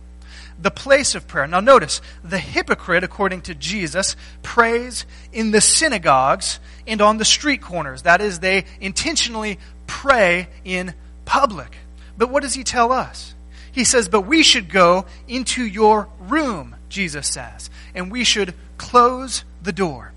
The 0.62 0.72
place 0.72 1.16
of 1.16 1.28
prayer. 1.28 1.48
Now, 1.48 1.62
notice, 1.62 2.02
the 2.22 2.38
hypocrite, 2.38 3.06
according 3.06 3.44
to 3.44 3.56
Jesus, 3.56 4.18
prays 4.44 5.06
in 5.32 5.52
the 5.52 5.62
synagogues 5.62 6.60
and 6.86 7.02
on 7.02 7.18
the 7.18 7.26
street 7.26 7.62
corners. 7.62 8.02
That 8.02 8.20
is, 8.20 8.40
they 8.40 8.66
intentionally 8.82 9.60
pray 9.88 10.50
in 10.66 10.94
public. 11.24 11.78
But 12.18 12.30
what 12.30 12.44
does 12.44 12.54
he 12.54 12.66
tell 12.66 12.92
us? 12.92 13.34
He 13.72 13.84
says, 13.84 14.10
But 14.10 14.22
we 14.22 14.44
should 14.44 14.70
go 14.70 15.06
into 15.28 15.64
your 15.64 16.10
room, 16.20 16.76
Jesus 16.90 17.28
says, 17.28 17.70
and 17.94 18.12
we 18.12 18.24
should 18.24 18.54
close 18.78 19.44
the 19.62 19.74
door. 19.74 20.14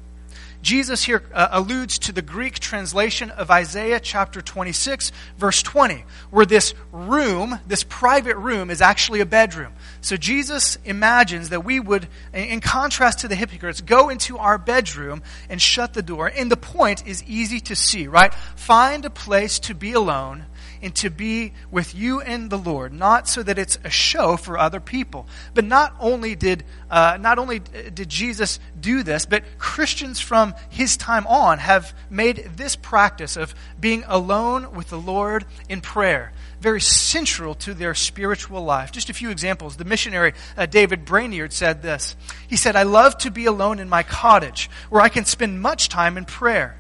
Jesus 0.63 1.03
here 1.03 1.25
uh, 1.35 1.49
alludes 1.51 1.99
to 2.01 2.13
the 2.13 2.23
Greek 2.23 2.61
translation 2.61 3.31
of 3.31 3.51
Isaiah 3.51 3.99
chapter 3.99 4.41
26, 4.41 5.11
verse 5.37 5.61
20, 5.61 6.05
where 6.31 6.47
this 6.47 6.73
room, 6.93 7.59
this 7.67 7.83
private 7.83 8.37
room, 8.37 8.71
is 8.71 8.81
actually 8.81 9.21
a 9.21 9.27
bedroom. 9.27 9.73
So 10.03 10.17
Jesus 10.17 10.79
imagines 10.85 11.49
that 11.49 11.65
we 11.65 11.81
would, 11.81 12.07
in 12.33 12.61
contrast 12.61 13.21
to 13.21 13.29
the 13.29 13.35
hypocrites, 13.35 13.81
go 13.81 14.09
into 14.09 14.39
our 14.39 14.57
bedroom 14.57 15.25
and 15.49 15.61
shut 15.61 15.95
the 15.95 16.03
door. 16.03 16.29
And 16.29 16.49
the 16.49 16.57
point 16.57 17.09
is 17.09 17.25
easy 17.25 17.59
to 17.63 17.75
see, 17.75 18.07
right? 18.07 18.33
Find 18.55 19.05
a 19.05 19.11
place 19.11 19.59
to 19.61 19.75
be 19.75 19.95
alone 19.95 20.45
and 20.83 20.95
to 20.97 21.11
be 21.11 21.53
with 21.71 21.95
you 21.95 22.21
and 22.21 22.51
the 22.51 22.59
Lord, 22.59 22.93
not 22.93 23.29
so 23.29 23.43
that 23.43 23.59
it's 23.59 23.79
a 23.85 23.91
show 23.91 24.37
for 24.37 24.59
other 24.59 24.81
people. 24.81 25.27
But 25.55 25.65
not 25.65 25.95
only 26.01 26.35
did 26.35 26.65
uh, 26.91 27.17
not 27.21 27.39
only 27.39 27.61
did 27.61 28.09
Jesus 28.09 28.61
do 28.79 29.03
this, 29.03 29.25
but 29.25 29.45
Christians 29.59 30.21
from 30.21 30.55
his 30.69 30.97
time 30.97 31.27
on 31.27 31.59
have 31.59 31.95
made 32.11 32.51
this 32.57 32.77
practice 32.77 33.37
of 33.37 33.55
being 33.81 34.05
alone 34.07 34.75
with 34.75 34.91
the 34.91 34.99
Lord 34.99 35.47
in 35.69 35.81
prayer 35.81 36.33
very 36.63 36.81
central 36.81 37.57
to 37.57 37.75
their 37.75 37.93
spiritual 37.93 38.65
life. 38.65 38.93
Just 38.93 39.11
a 39.11 39.15
few 39.15 39.31
examples. 39.31 39.77
The 39.77 39.85
missionary 39.85 40.33
uh, 40.57 40.67
David 40.67 41.05
Brainerd 41.05 41.53
said 41.53 41.83
this. 41.83 42.15
He 42.47 42.57
said, 42.57 42.77
I 42.77 42.85
love 42.85 43.19
to 43.19 43.33
be 43.33 43.47
alone 43.47 43.81
in 43.81 43.89
my 43.89 44.05
cottage 44.05 44.71
where 44.89 45.03
I 45.03 45.09
can 45.09 45.25
spend 45.25 45.61
much 45.61 45.89
time 45.89 46.17
in 46.17 46.25
prayer. 46.25 46.79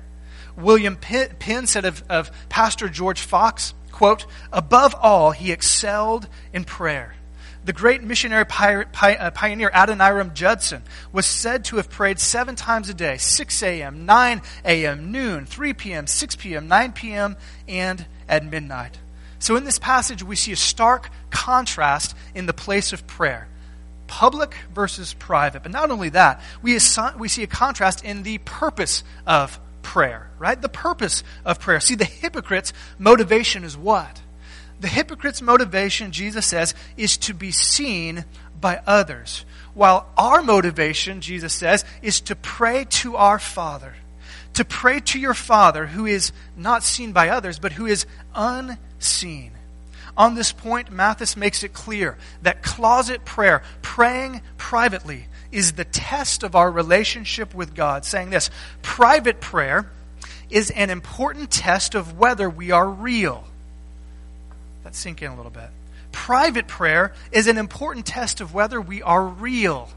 William 0.56 0.97
Penn 0.97 1.66
said 1.66 1.85
of, 1.85 2.04
of 2.09 2.30
Pastor 2.49 2.88
George 2.88 3.21
Fox, 3.21 3.75
quote, 4.02 4.26
above 4.52 4.97
all, 5.00 5.30
he 5.30 5.52
excelled 5.52 6.26
in 6.52 6.64
prayer. 6.64 7.14
The 7.64 7.73
great 7.73 8.02
missionary 8.02 8.42
uh, 8.42 9.30
pioneer 9.30 9.71
Adoniram 9.71 10.35
Judson 10.35 10.82
was 11.12 11.25
said 11.25 11.66
to 11.66 11.76
have 11.76 11.88
prayed 11.88 12.18
seven 12.18 12.56
times 12.56 12.88
a 12.88 12.94
day 12.94 13.16
6 13.16 13.62
a.m., 13.62 14.04
9 14.04 14.42
a.m., 14.64 15.12
noon, 15.12 15.47
3 15.47 15.73
p.m., 15.75 16.09
6 16.09 16.35
p.m., 16.35 16.66
9 16.66 16.92
p.m., 16.94 17.37
and 17.68 18.04
at 18.28 18.44
midnight. 18.44 18.99
So 19.38 19.54
in 19.54 19.62
this 19.62 19.78
passage, 19.78 20.25
we 20.25 20.35
see 20.35 20.50
a 20.50 20.56
stark 20.56 21.09
contrast 21.30 22.16
in 22.35 22.47
the 22.47 22.52
place 22.52 22.92
of 22.92 23.06
prayer 23.06 23.47
public 24.09 24.56
versus 24.75 25.14
private. 25.14 25.62
But 25.62 25.71
not 25.71 25.92
only 25.92 26.09
that, 26.09 26.42
we, 26.61 26.76
we 27.16 27.28
see 27.28 27.44
a 27.44 27.47
contrast 27.47 28.04
in 28.04 28.25
the 28.25 28.38
purpose 28.38 29.04
of 29.28 29.61
prayer, 29.83 30.31
right? 30.39 30.61
The 30.61 30.69
purpose 30.69 31.25
of 31.45 31.61
prayer. 31.61 31.81
See, 31.81 31.95
the 31.95 32.05
hypocrite's 32.05 32.73
motivation 32.99 33.65
is 33.65 33.77
what? 33.77 34.23
The 34.81 34.89
hypocrite's 34.89 35.43
motivation, 35.43 36.11
Jesus 36.11 36.47
says, 36.47 36.75
is 36.97 37.17
to 37.19 37.35
be 37.35 37.53
seen 37.53 38.25
by 38.61 38.81
others. 38.87 39.45
While 39.75 40.09
our 40.17 40.43
motivation, 40.43 41.21
Jesus 41.21 41.53
says, 41.53 41.85
is 42.03 42.21
to 42.23 42.37
pray 42.37 42.85
to 42.91 43.17
our 43.17 43.39
Father. 43.39 43.95
To 44.55 44.65
pray 44.65 45.01
to 45.01 45.19
your 45.19 45.35
Father 45.35 45.87
who 45.87 46.07
is 46.07 46.33
not 46.57 46.83
seen 46.83 47.12
by 47.12 47.29
others, 47.29 47.59
but 47.59 47.73
who 47.73 47.87
is 47.87 48.07
unseen. 48.35 49.53
On 50.17 50.35
this 50.35 50.53
point, 50.53 50.91
Mathis 50.91 51.37
makes 51.37 51.62
it 51.62 51.73
clear 51.73 52.19
that 52.43 52.62
closet 52.62 53.25
prayer, 53.25 53.62
praying 53.81 54.43
privately, 54.59 55.27
is 55.52 55.73
the 55.73 55.85
test 55.85 56.42
of 56.42 56.56
our 56.56 56.71
relationship 56.71 57.54
with 57.54 57.75
God, 57.75 58.04
saying 58.04 58.30
this 58.30 58.50
private 58.82 59.40
prayer 59.40 59.88
is 60.50 60.71
an 60.71 60.90
important 60.90 61.50
test 61.50 61.94
of 61.94 62.18
whether 62.18 62.50
we 62.50 62.71
are 62.71 62.88
real. 62.88 63.44
Let's 64.85 64.99
sink 64.99 65.23
in 65.23 65.30
a 65.30 65.37
little 65.37 65.50
bit. 65.50 65.68
Private 66.11 66.66
prayer 66.66 67.12
is 67.30 67.47
an 67.47 67.59
important 67.59 68.06
test 68.06 68.40
of 68.40 68.52
whether 68.52 68.80
we 68.80 69.02
are 69.02 69.25
real. 69.25 69.88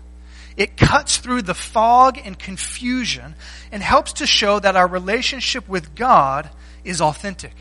It 0.56 0.78
cuts 0.78 1.18
through 1.18 1.42
the 1.42 1.54
fog 1.54 2.18
and 2.24 2.40
confusion 2.40 3.36
and 3.72 3.84
helps 3.84 4.14
to 4.14 4.28
show 4.28 4.60
that 4.60 4.76
our 4.76 4.88
relationship 4.88 5.68
with 5.68 5.96
God 5.96 6.50
is 6.84 7.02
authentic. 7.02 7.54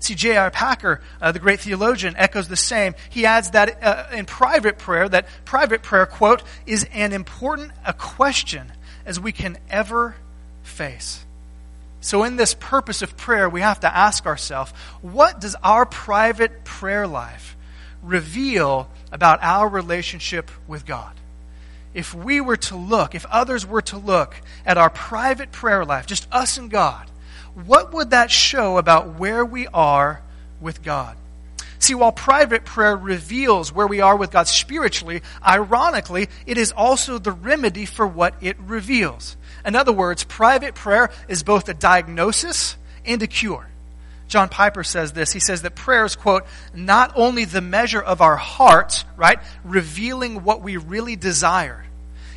See, 0.00 0.14
J.I. 0.14 0.48
Packer, 0.48 1.02
uh, 1.20 1.30
the 1.30 1.38
great 1.38 1.60
theologian, 1.60 2.14
echoes 2.16 2.48
the 2.48 2.56
same. 2.56 2.94
He 3.10 3.26
adds 3.26 3.50
that 3.50 3.82
uh, 3.82 4.06
in 4.12 4.24
private 4.24 4.78
prayer, 4.78 5.08
that 5.08 5.26
private 5.44 5.82
prayer, 5.82 6.06
quote, 6.06 6.42
is 6.66 6.88
an 6.92 7.12
important 7.12 7.72
a 7.86 7.92
question 7.92 8.72
as 9.04 9.20
we 9.20 9.30
can 9.30 9.58
ever 9.68 10.16
face. 10.62 11.24
So, 12.00 12.24
in 12.24 12.36
this 12.36 12.54
purpose 12.54 13.02
of 13.02 13.18
prayer, 13.18 13.48
we 13.48 13.60
have 13.60 13.80
to 13.80 13.94
ask 13.94 14.24
ourselves 14.24 14.72
what 15.02 15.38
does 15.38 15.54
our 15.62 15.84
private 15.84 16.64
prayer 16.64 17.06
life 17.06 17.56
reveal 18.02 18.88
about 19.12 19.42
our 19.42 19.68
relationship 19.68 20.50
with 20.66 20.86
God. 20.86 21.12
If 21.92 22.14
we 22.14 22.40
were 22.40 22.56
to 22.56 22.76
look, 22.76 23.14
if 23.14 23.26
others 23.26 23.66
were 23.66 23.82
to 23.82 23.98
look 23.98 24.36
at 24.64 24.78
our 24.78 24.88
private 24.88 25.52
prayer 25.52 25.84
life, 25.84 26.06
just 26.06 26.26
us 26.32 26.56
and 26.56 26.70
God, 26.70 27.10
what 27.54 27.92
would 27.92 28.10
that 28.10 28.30
show 28.30 28.78
about 28.78 29.18
where 29.18 29.44
we 29.44 29.66
are 29.68 30.22
with 30.60 30.82
God? 30.82 31.16
See, 31.78 31.94
while 31.94 32.12
private 32.12 32.66
prayer 32.66 32.94
reveals 32.94 33.72
where 33.72 33.86
we 33.86 34.02
are 34.02 34.16
with 34.16 34.30
God 34.30 34.46
spiritually, 34.46 35.22
ironically, 35.44 36.28
it 36.44 36.58
is 36.58 36.72
also 36.72 37.18
the 37.18 37.32
remedy 37.32 37.86
for 37.86 38.06
what 38.06 38.34
it 38.42 38.58
reveals. 38.60 39.36
In 39.64 39.74
other 39.74 39.92
words, 39.92 40.22
private 40.24 40.74
prayer 40.74 41.10
is 41.26 41.42
both 41.42 41.68
a 41.68 41.74
diagnosis 41.74 42.76
and 43.06 43.22
a 43.22 43.26
cure. 43.26 43.66
John 44.28 44.48
Piper 44.48 44.84
says 44.84 45.12
this. 45.12 45.32
He 45.32 45.40
says 45.40 45.62
that 45.62 45.74
prayer 45.74 46.04
is, 46.04 46.16
quote, 46.16 46.44
not 46.74 47.12
only 47.16 47.46
the 47.46 47.60
measure 47.60 48.00
of 48.00 48.20
our 48.20 48.36
hearts, 48.36 49.04
right, 49.16 49.38
revealing 49.64 50.44
what 50.44 50.62
we 50.62 50.76
really 50.76 51.16
desire, 51.16 51.84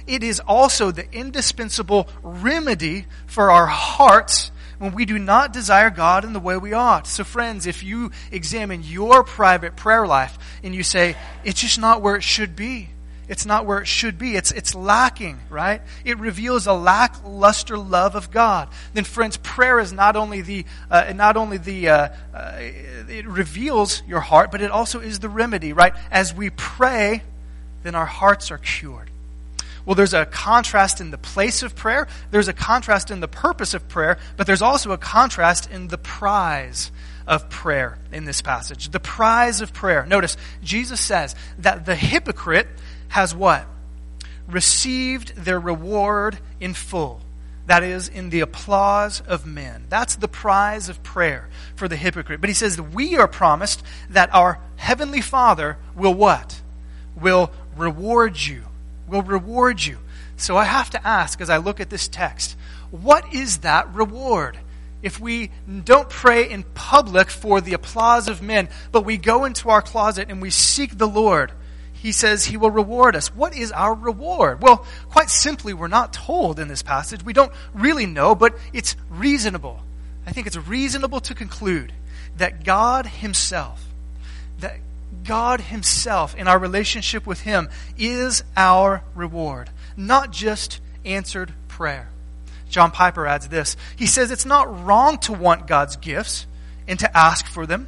it 0.08 0.24
is 0.24 0.40
also 0.40 0.92
the 0.92 1.10
indispensable 1.14 2.08
remedy 2.24 3.06
for 3.28 3.52
our 3.52 3.68
hearts 3.68 4.52
when 4.80 4.94
we 4.94 5.06
do 5.06 5.20
not 5.20 5.54
desire 5.54 5.90
God 5.90 6.26
in 6.26 6.34
the 6.34 6.40
way 6.40 6.58
we 6.58 6.74
ought. 6.74 7.08
So, 7.08 7.24
friends, 7.24 7.68
if 7.68 7.84
you 7.84 8.12
examine 8.32 8.84
your 8.84 9.24
private 9.24 9.76
prayer 9.76 10.06
life 10.06 10.38
and 10.64 10.74
you 10.74 10.84
say, 10.84 11.16
it's 11.44 11.62
just 11.62 11.80
not 11.80 12.02
where 12.02 12.16
it 12.16 12.24
should 12.24 12.56
be, 12.56 12.90
it's 13.28 13.46
not 13.46 13.66
where 13.66 13.80
it 13.80 13.88
should 13.88 14.18
be. 14.18 14.36
It's, 14.36 14.52
it's 14.52 14.76
lacking, 14.76 15.40
right? 15.50 15.82
It 16.04 16.20
reveals 16.20 16.68
a 16.68 16.74
lackluster 16.74 17.78
love 17.78 18.16
of 18.16 18.32
God. 18.32 18.68
Then, 18.94 19.06
friends, 19.06 19.38
prayer 19.38 19.80
is 19.80 19.94
not 19.94 20.16
only 20.16 20.42
the, 20.42 20.66
uh, 20.92 21.14
not 21.16 21.38
only 21.38 21.58
the, 21.58 21.90
uh, 21.90 22.10
uh, 22.34 22.52
it 22.60 23.26
reveals 23.26 24.04
your 24.06 24.20
heart, 24.20 24.52
but 24.52 24.62
it 24.62 24.72
also 24.72 25.00
is 25.00 25.20
the 25.20 25.30
remedy, 25.30 25.72
right? 25.72 25.94
As 26.12 26.34
we 26.34 26.50
pray, 26.50 27.24
then 27.84 27.96
our 27.96 28.06
hearts 28.06 28.52
are 28.52 28.58
cured. 28.58 29.10
Well, 29.86 29.96
there's 29.96 30.14
a 30.14 30.26
contrast 30.26 31.02
in 31.02 31.12
the 31.12 31.18
place 31.18 31.62
of 31.62 31.76
prayer, 31.76 32.08
there's 32.32 32.48
a 32.48 32.54
contrast 32.54 33.12
in 33.12 33.20
the 33.20 33.28
purpose 33.28 33.74
of 33.74 33.88
prayer, 33.90 34.18
but 34.38 34.48
there's 34.48 34.62
also 34.62 34.92
a 34.92 34.98
contrast 34.98 35.70
in 35.70 35.90
the 35.90 35.98
prize 35.98 36.92
of 37.28 37.50
prayer 37.50 37.98
in 38.12 38.26
this 38.26 38.42
passage. 38.42 38.90
The 38.90 39.00
prize 39.00 39.62
of 39.62 39.74
prayer. 39.74 40.06
Notice, 40.06 40.38
Jesus 40.64 41.02
says 41.02 41.36
that 41.60 41.86
the 41.86 41.96
hypocrite 41.96 42.68
has 43.10 43.36
what? 43.36 43.66
Received 44.48 45.36
their 45.36 45.60
reward 45.60 46.38
in 46.60 46.74
full. 46.74 47.22
That 47.66 47.84
is, 47.84 48.10
in 48.10 48.30
the 48.30 48.42
applause 48.42 49.22
of 49.22 49.46
men. 49.46 49.86
That's 49.88 50.16
the 50.16 50.28
prize 50.28 50.90
of 50.90 51.02
prayer 51.02 51.48
for 51.76 51.88
the 51.88 51.96
hypocrite. 51.96 52.42
But 52.42 52.50
he 52.50 52.54
says 52.54 52.80
we 52.80 53.16
are 53.16 53.28
promised 53.28 53.84
that 54.10 54.34
our 54.34 54.60
Heavenly 54.76 55.22
Father 55.22 55.78
will 55.96 56.14
what? 56.14 56.62
Will 57.16 57.52
reward 57.78 58.38
you 58.38 58.64
will 59.14 59.22
reward 59.22 59.84
you. 59.84 60.00
So 60.36 60.58
I 60.58 60.66
have 60.66 60.90
to 60.90 61.08
ask 61.08 61.40
as 61.40 61.50
I 61.50 61.58
look 61.58 61.80
at 61.80 61.90
this 61.90 62.08
text, 62.10 62.58
what 62.92 63.34
is 63.34 63.60
that 63.60 63.94
reward? 63.94 64.58
If 65.02 65.20
we 65.20 65.52
don't 65.84 66.10
pray 66.10 66.50
in 66.50 66.64
public 66.74 67.30
for 67.30 67.62
the 67.62 67.74
applause 67.74 68.28
of 68.28 68.42
men, 68.42 68.70
but 68.92 69.06
we 69.06 69.18
go 69.18 69.46
into 69.46 69.70
our 69.70 69.82
closet 69.82 70.30
and 70.30 70.42
we 70.42 70.50
seek 70.50 70.98
the 70.98 71.08
Lord, 71.08 71.52
he 71.94 72.12
says 72.12 72.46
he 72.46 72.58
will 72.58 72.72
reward 72.72 73.16
us. 73.16 73.34
What 73.34 73.56
is 73.56 73.72
our 73.72 73.94
reward? 73.94 74.62
Well, 74.62 74.86
quite 75.10 75.30
simply, 75.30 75.74
we're 75.74 75.88
not 75.88 76.14
told 76.14 76.60
in 76.60 76.68
this 76.68 76.84
passage. 76.84 77.24
We 77.24 77.34
don't 77.34 77.52
really 77.74 78.06
know, 78.06 78.36
but 78.36 78.58
it's 78.74 78.96
reasonable. 79.10 79.82
I 80.26 80.32
think 80.32 80.48
it's 80.48 80.58
reasonable 80.58 81.20
to 81.22 81.36
conclude 81.36 81.94
that 82.38 82.64
God 82.64 83.06
Himself, 83.06 83.93
God 85.24 85.62
Himself 85.62 86.36
in 86.36 86.48
our 86.48 86.60
relationship 86.60 87.26
with 87.26 87.42
Him 87.42 87.70
is 87.98 88.44
our 88.58 89.04
reward, 89.16 89.70
not 89.96 90.32
just 90.32 90.80
answered 91.06 91.54
prayer. 91.68 92.10
John 92.70 92.92
Piper 92.92 93.28
adds 93.28 93.48
this. 93.48 93.78
He 93.96 94.08
says 94.08 94.32
it's 94.32 94.46
not 94.46 94.86
wrong 94.86 95.20
to 95.20 95.34
want 95.34 95.68
God's 95.68 95.96
gifts 95.96 96.48
and 96.88 97.00
to 97.00 97.18
ask 97.18 97.46
for 97.46 97.66
them, 97.66 97.88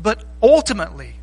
but 0.00 0.24
ultimately, 0.42 1.14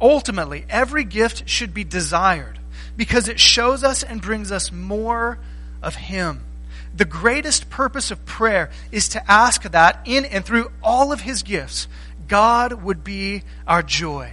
ultimately, 0.00 0.64
every 0.68 1.04
gift 1.04 1.48
should 1.48 1.74
be 1.74 1.84
desired 1.84 2.58
because 2.96 3.28
it 3.28 3.40
shows 3.40 3.84
us 3.84 4.02
and 4.02 4.22
brings 4.22 4.52
us 4.52 4.72
more 4.72 5.38
of 5.82 5.96
Him. 5.96 6.42
The 6.96 7.04
greatest 7.04 7.68
purpose 7.68 8.10
of 8.10 8.24
prayer 8.24 8.70
is 8.90 9.10
to 9.10 9.30
ask 9.30 9.62
that 9.62 10.00
in 10.04 10.24
and 10.24 10.44
through 10.44 10.70
all 10.82 11.12
of 11.12 11.20
His 11.20 11.42
gifts, 11.42 11.88
God 12.28 12.82
would 12.82 13.04
be 13.04 13.42
our 13.66 13.82
joy. 13.82 14.32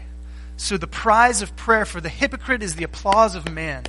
So 0.58 0.78
the 0.78 0.88
prize 0.88 1.42
of 1.42 1.56
prayer 1.56 1.86
for 1.86 2.00
the 2.02 2.10
hypocrite 2.10 2.64
is 2.64 2.76
the 2.76 2.84
applause 2.84 3.36
of 3.36 3.52
man. 3.52 3.84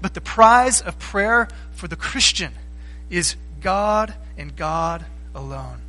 But 0.00 0.14
the 0.14 0.20
prize 0.20 0.80
of 0.80 0.98
prayer 0.98 1.48
for 1.72 1.88
the 1.88 1.96
Christian 1.96 2.52
is 3.10 3.36
God 3.60 4.14
and 4.36 4.54
God 4.54 5.04
alone. 5.34 5.80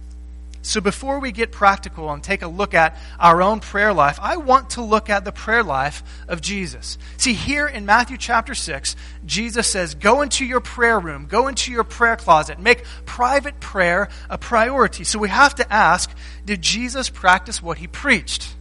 So 0.62 0.82
before 0.82 1.20
we 1.20 1.32
get 1.32 1.52
practical 1.52 2.12
and 2.12 2.22
take 2.22 2.42
a 2.42 2.48
look 2.48 2.74
at 2.74 2.98
our 3.18 3.42
own 3.42 3.60
prayer 3.62 3.94
life, 3.94 4.20
I 4.22 4.38
want 4.38 4.72
to 4.72 4.82
look 4.82 5.10
at 5.10 5.24
the 5.24 5.32
prayer 5.32 5.64
life 5.64 6.04
of 6.28 6.42
Jesus. 6.42 6.98
See, 7.18 7.34
here 7.34 7.66
in 7.66 7.86
Matthew 7.86 8.18
chapter 8.18 8.54
6, 8.54 8.96
Jesus 9.26 9.68
says, 9.68 9.96
Go 9.96 10.22
into 10.22 10.46
your 10.46 10.60
prayer 10.60 11.00
room, 11.00 11.28
go 11.28 11.48
into 11.48 11.72
your 11.72 11.86
prayer 11.86 12.18
closet, 12.18 12.60
make 12.60 12.84
private 13.06 13.60
prayer 13.62 14.10
a 14.30 14.38
priority. 14.38 15.06
So 15.06 15.18
we 15.18 15.30
have 15.30 15.56
to 15.56 15.74
ask, 15.74 16.12
did 16.46 16.62
Jesus 16.62 17.10
practice 17.10 17.64
what 17.64 17.78
he 17.78 17.88
preached? 17.88 18.54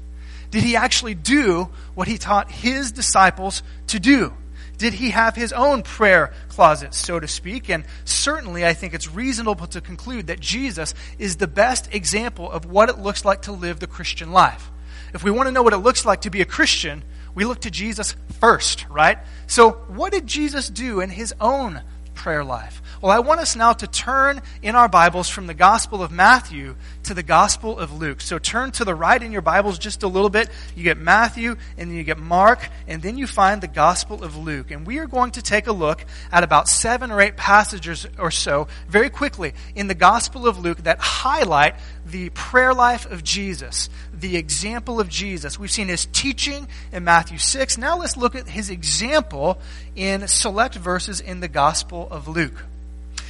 Did 0.50 0.62
he 0.62 0.76
actually 0.76 1.14
do 1.14 1.68
what 1.94 2.08
he 2.08 2.18
taught 2.18 2.50
his 2.50 2.92
disciples 2.92 3.62
to 3.88 4.00
do? 4.00 4.32
Did 4.78 4.94
he 4.94 5.10
have 5.10 5.34
his 5.34 5.52
own 5.52 5.82
prayer 5.82 6.32
closet, 6.48 6.94
so 6.94 7.18
to 7.18 7.26
speak? 7.26 7.68
And 7.68 7.84
certainly, 8.04 8.64
I 8.64 8.74
think 8.74 8.94
it's 8.94 9.12
reasonable 9.12 9.66
to 9.68 9.80
conclude 9.80 10.28
that 10.28 10.38
Jesus 10.38 10.94
is 11.18 11.36
the 11.36 11.48
best 11.48 11.92
example 11.92 12.50
of 12.50 12.64
what 12.64 12.88
it 12.88 12.98
looks 12.98 13.24
like 13.24 13.42
to 13.42 13.52
live 13.52 13.80
the 13.80 13.88
Christian 13.88 14.30
life. 14.30 14.70
If 15.12 15.24
we 15.24 15.32
want 15.32 15.48
to 15.48 15.52
know 15.52 15.62
what 15.62 15.72
it 15.72 15.78
looks 15.78 16.06
like 16.06 16.22
to 16.22 16.30
be 16.30 16.42
a 16.42 16.46
Christian, 16.46 17.02
we 17.34 17.44
look 17.44 17.60
to 17.62 17.70
Jesus 17.70 18.14
first, 18.40 18.86
right? 18.88 19.18
So, 19.48 19.72
what 19.88 20.12
did 20.12 20.26
Jesus 20.26 20.68
do 20.68 21.00
in 21.00 21.10
his 21.10 21.34
own 21.40 21.82
prayer 22.14 22.44
life? 22.44 22.80
Well, 23.00 23.12
I 23.12 23.20
want 23.20 23.38
us 23.38 23.54
now 23.54 23.74
to 23.74 23.86
turn 23.86 24.42
in 24.60 24.74
our 24.74 24.88
Bibles 24.88 25.28
from 25.28 25.46
the 25.46 25.54
Gospel 25.54 26.02
of 26.02 26.10
Matthew 26.10 26.74
to 27.04 27.14
the 27.14 27.22
Gospel 27.22 27.78
of 27.78 27.96
Luke. 27.96 28.20
So 28.20 28.40
turn 28.40 28.72
to 28.72 28.84
the 28.84 28.92
right 28.92 29.22
in 29.22 29.30
your 29.30 29.40
Bibles 29.40 29.78
just 29.78 30.02
a 30.02 30.08
little 30.08 30.30
bit. 30.30 30.50
You 30.74 30.82
get 30.82 30.98
Matthew, 30.98 31.54
and 31.76 31.88
then 31.88 31.96
you 31.96 32.02
get 32.02 32.18
Mark, 32.18 32.68
and 32.88 33.00
then 33.00 33.16
you 33.16 33.28
find 33.28 33.60
the 33.60 33.68
Gospel 33.68 34.24
of 34.24 34.36
Luke. 34.36 34.72
And 34.72 34.84
we 34.84 34.98
are 34.98 35.06
going 35.06 35.30
to 35.32 35.42
take 35.42 35.68
a 35.68 35.72
look 35.72 36.04
at 36.32 36.42
about 36.42 36.68
seven 36.68 37.12
or 37.12 37.20
eight 37.20 37.36
passages 37.36 38.04
or 38.18 38.32
so 38.32 38.66
very 38.88 39.10
quickly 39.10 39.54
in 39.76 39.86
the 39.86 39.94
Gospel 39.94 40.48
of 40.48 40.58
Luke 40.58 40.82
that 40.82 40.98
highlight 40.98 41.76
the 42.04 42.30
prayer 42.30 42.74
life 42.74 43.08
of 43.08 43.22
Jesus, 43.22 43.90
the 44.12 44.36
example 44.36 44.98
of 44.98 45.08
Jesus. 45.08 45.56
We've 45.56 45.70
seen 45.70 45.86
his 45.86 46.06
teaching 46.06 46.66
in 46.90 47.04
Matthew 47.04 47.38
6. 47.38 47.78
Now 47.78 47.98
let's 47.98 48.16
look 48.16 48.34
at 48.34 48.48
his 48.48 48.70
example 48.70 49.60
in 49.94 50.26
select 50.26 50.74
verses 50.74 51.20
in 51.20 51.38
the 51.38 51.46
Gospel 51.46 52.08
of 52.10 52.26
Luke. 52.26 52.64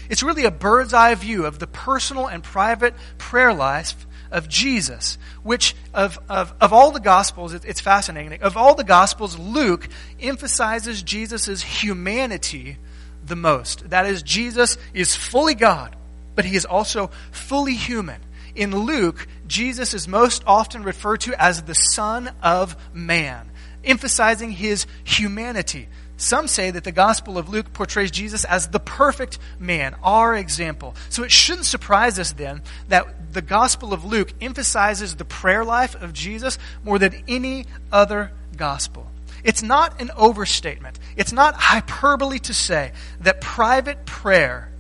It's 0.09 0.23
really 0.23 0.45
a 0.45 0.51
bird's 0.51 0.95
eye 0.95 1.15
view 1.15 1.47
of 1.47 1.59
the 1.59 1.67
personal 1.67 2.27
and 2.27 2.43
private 2.43 2.95
prayer 3.19 3.53
life 3.53 4.07
of 4.31 4.49
Jesus, 4.49 5.19
which 5.43 5.75
of, 5.95 6.19
of, 6.29 6.53
of 6.61 6.73
all 6.73 6.91
the 6.91 7.01
Gospels, 7.01 7.55
it, 7.55 7.65
it's 7.65 7.81
fascinating. 7.81 8.43
Of 8.43 8.57
all 8.57 8.75
the 8.75 8.85
Gospels, 8.85 9.39
Luke 9.39 9.89
emphasizes 10.21 11.03
Jesus' 11.03 11.63
humanity 11.63 12.77
the 13.25 13.37
most. 13.37 13.91
That 13.91 14.07
is, 14.07 14.23
Jesus 14.23 14.77
is 14.93 15.15
fully 15.15 15.55
God, 15.55 15.97
but 16.35 16.45
he 16.45 16.57
is 16.57 16.65
also 16.65 17.11
fully 17.31 17.75
human. 17.75 18.21
In 18.55 18.77
Luke, 18.77 19.27
Jesus 19.47 19.95
is 19.95 20.09
most 20.09 20.43
often 20.47 20.83
referred 20.83 21.21
to 21.23 21.41
as 21.41 21.63
the 21.63 21.75
Son 21.75 22.31
of 22.43 22.77
Man, 22.93 23.51
emphasizing 23.85 24.51
his 24.51 24.87
humanity. 25.05 25.89
Some 26.19 26.49
say 26.49 26.73
that 26.73 26.83
the 26.83 26.93
Gospel 26.93 27.39
of 27.39 27.49
Luke 27.49 27.73
portrays 27.73 28.11
Jesus 28.11 28.45
as 28.45 28.69
the 28.69 28.81
perfect 28.81 29.39
man, 29.61 29.95
our 30.03 30.35
example. 30.35 30.97
So 31.11 31.23
it 31.23 31.31
shouldn't 31.31 31.67
surprise 31.67 32.19
us 32.19 32.33
then 32.33 32.63
that 32.89 33.33
the 33.33 33.41
Gospel 33.41 33.93
of 33.93 34.05
Luke 34.05 34.33
emphasizes 34.41 35.15
the 35.15 35.25
prayer 35.25 35.65
life 35.65 35.95
of 35.95 36.13
Jesus 36.13 36.59
more 36.83 36.99
than 36.99 37.23
any 37.29 37.67
other 37.93 38.33
gospel. 38.57 39.07
It's 39.45 39.63
not 39.63 40.01
an 40.01 40.11
overstatement. 40.17 40.99
It's 41.17 41.33
not 41.33 41.55
hyperbole 41.55 42.41
to 42.41 42.53
say 42.53 42.91
that 43.21 43.41
private 43.41 44.05
prayer 44.05 44.71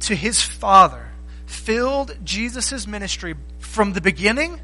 to 0.00 0.16
his 0.16 0.42
Father 0.42 1.08
filled 1.46 2.18
Jesus' 2.24 2.88
ministry 2.88 3.36
from 3.60 3.92
the 3.92 4.00
beginning 4.00 4.60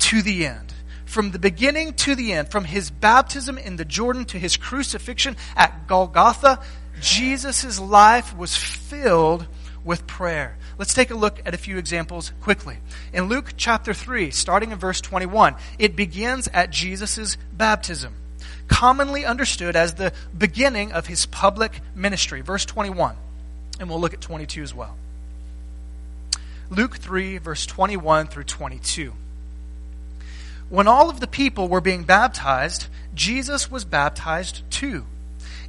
to 0.00 0.20
the 0.20 0.46
end 0.46 0.72
from 1.06 1.30
the 1.30 1.38
beginning 1.38 1.94
to 1.94 2.14
the 2.14 2.32
end, 2.32 2.50
from 2.50 2.64
his 2.64 2.90
baptism 2.90 3.56
in 3.56 3.76
the 3.76 3.84
Jordan 3.84 4.24
to 4.26 4.38
his 4.38 4.56
crucifixion 4.56 5.36
at 5.56 5.86
Golgotha, 5.86 6.60
Jesus' 7.00 7.80
life 7.80 8.36
was 8.36 8.56
filled 8.56 9.46
with 9.84 10.06
prayer. 10.06 10.56
Let's 10.78 10.94
take 10.94 11.10
a 11.10 11.14
look 11.14 11.40
at 11.46 11.54
a 11.54 11.58
few 11.58 11.78
examples 11.78 12.32
quickly. 12.42 12.78
In 13.12 13.24
Luke 13.24 13.54
chapter 13.56 13.94
3, 13.94 14.30
starting 14.30 14.72
in 14.72 14.78
verse 14.78 15.00
21, 15.00 15.54
it 15.78 15.96
begins 15.96 16.48
at 16.48 16.70
Jesus' 16.70 17.38
baptism, 17.52 18.12
commonly 18.68 19.24
understood 19.24 19.76
as 19.76 19.94
the 19.94 20.12
beginning 20.36 20.92
of 20.92 21.06
his 21.06 21.24
public 21.24 21.80
ministry. 21.94 22.40
Verse 22.40 22.64
21, 22.66 23.14
and 23.78 23.88
we'll 23.88 24.00
look 24.00 24.12
at 24.12 24.20
22 24.20 24.62
as 24.62 24.74
well. 24.74 24.96
Luke 26.68 26.96
3, 26.96 27.38
verse 27.38 27.64
21 27.64 28.26
through 28.26 28.44
22. 28.44 29.12
When 30.68 30.88
all 30.88 31.08
of 31.08 31.20
the 31.20 31.26
people 31.26 31.68
were 31.68 31.80
being 31.80 32.04
baptized, 32.04 32.86
Jesus 33.14 33.70
was 33.70 33.84
baptized 33.84 34.62
too. 34.70 35.04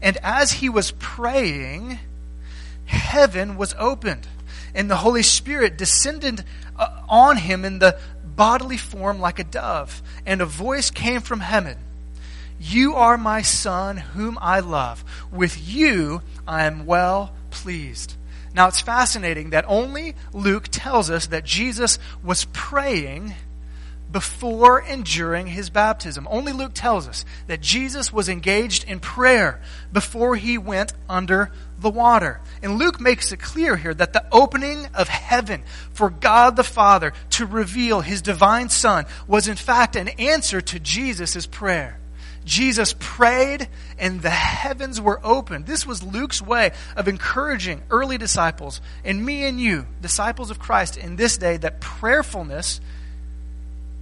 And 0.01 0.17
as 0.23 0.53
he 0.53 0.69
was 0.69 0.91
praying, 0.91 1.99
heaven 2.85 3.57
was 3.57 3.75
opened, 3.77 4.27
and 4.73 4.89
the 4.89 4.97
Holy 4.97 5.23
Spirit 5.23 5.77
descended 5.77 6.43
uh, 6.77 7.01
on 7.09 7.37
him 7.37 7.65
in 7.65 7.79
the 7.79 7.97
bodily 8.23 8.77
form 8.77 9.19
like 9.19 9.39
a 9.39 9.43
dove. 9.43 10.01
And 10.25 10.41
a 10.41 10.45
voice 10.45 10.91
came 10.91 11.21
from 11.21 11.39
heaven 11.39 11.77
You 12.59 12.95
are 12.95 13.17
my 13.17 13.41
Son, 13.41 13.97
whom 13.97 14.37
I 14.41 14.59
love. 14.59 15.03
With 15.31 15.67
you 15.67 16.21
I 16.47 16.65
am 16.65 16.85
well 16.85 17.33
pleased. 17.51 18.15
Now 18.53 18.67
it's 18.67 18.81
fascinating 18.81 19.51
that 19.51 19.65
only 19.67 20.15
Luke 20.33 20.67
tells 20.71 21.09
us 21.09 21.27
that 21.27 21.45
Jesus 21.45 21.99
was 22.23 22.45
praying 22.45 23.35
before 24.17 24.79
and 24.79 25.05
during 25.05 25.45
his 25.45 25.69
baptism. 25.69 26.27
Only 26.31 26.51
Luke 26.51 26.71
tells 26.73 27.07
us 27.07 27.23
that 27.45 27.61
Jesus 27.61 28.11
was 28.11 28.27
engaged 28.27 28.83
in 28.85 28.99
prayer 28.99 29.61
before 29.93 30.35
he 30.35 30.57
went 30.57 30.91
under 31.07 31.51
the 31.77 31.91
water. 31.91 32.41
And 32.63 32.79
Luke 32.79 32.99
makes 32.99 33.31
it 33.31 33.37
clear 33.37 33.77
here 33.77 33.93
that 33.93 34.13
the 34.13 34.25
opening 34.31 34.87
of 34.95 35.07
heaven 35.07 35.61
for 35.93 36.09
God 36.09 36.55
the 36.55 36.63
Father 36.63 37.13
to 37.29 37.45
reveal 37.45 38.01
his 38.01 38.23
divine 38.23 38.69
Son 38.69 39.05
was 39.27 39.47
in 39.47 39.55
fact 39.55 39.95
an 39.95 40.07
answer 40.07 40.61
to 40.61 40.79
Jesus' 40.79 41.45
prayer. 41.45 41.99
Jesus 42.43 42.95
prayed 42.97 43.67
and 43.99 44.19
the 44.19 44.31
heavens 44.31 44.99
were 44.99 45.21
opened. 45.23 45.67
This 45.67 45.85
was 45.85 46.01
Luke's 46.01 46.41
way 46.41 46.71
of 46.95 47.07
encouraging 47.07 47.83
early 47.91 48.17
disciples 48.17 48.81
and 49.05 49.23
me 49.23 49.45
and 49.45 49.59
you, 49.61 49.85
disciples 50.01 50.49
of 50.49 50.57
Christ 50.57 50.97
in 50.97 51.17
this 51.17 51.37
day, 51.37 51.57
that 51.57 51.81
prayerfulness 51.81 52.81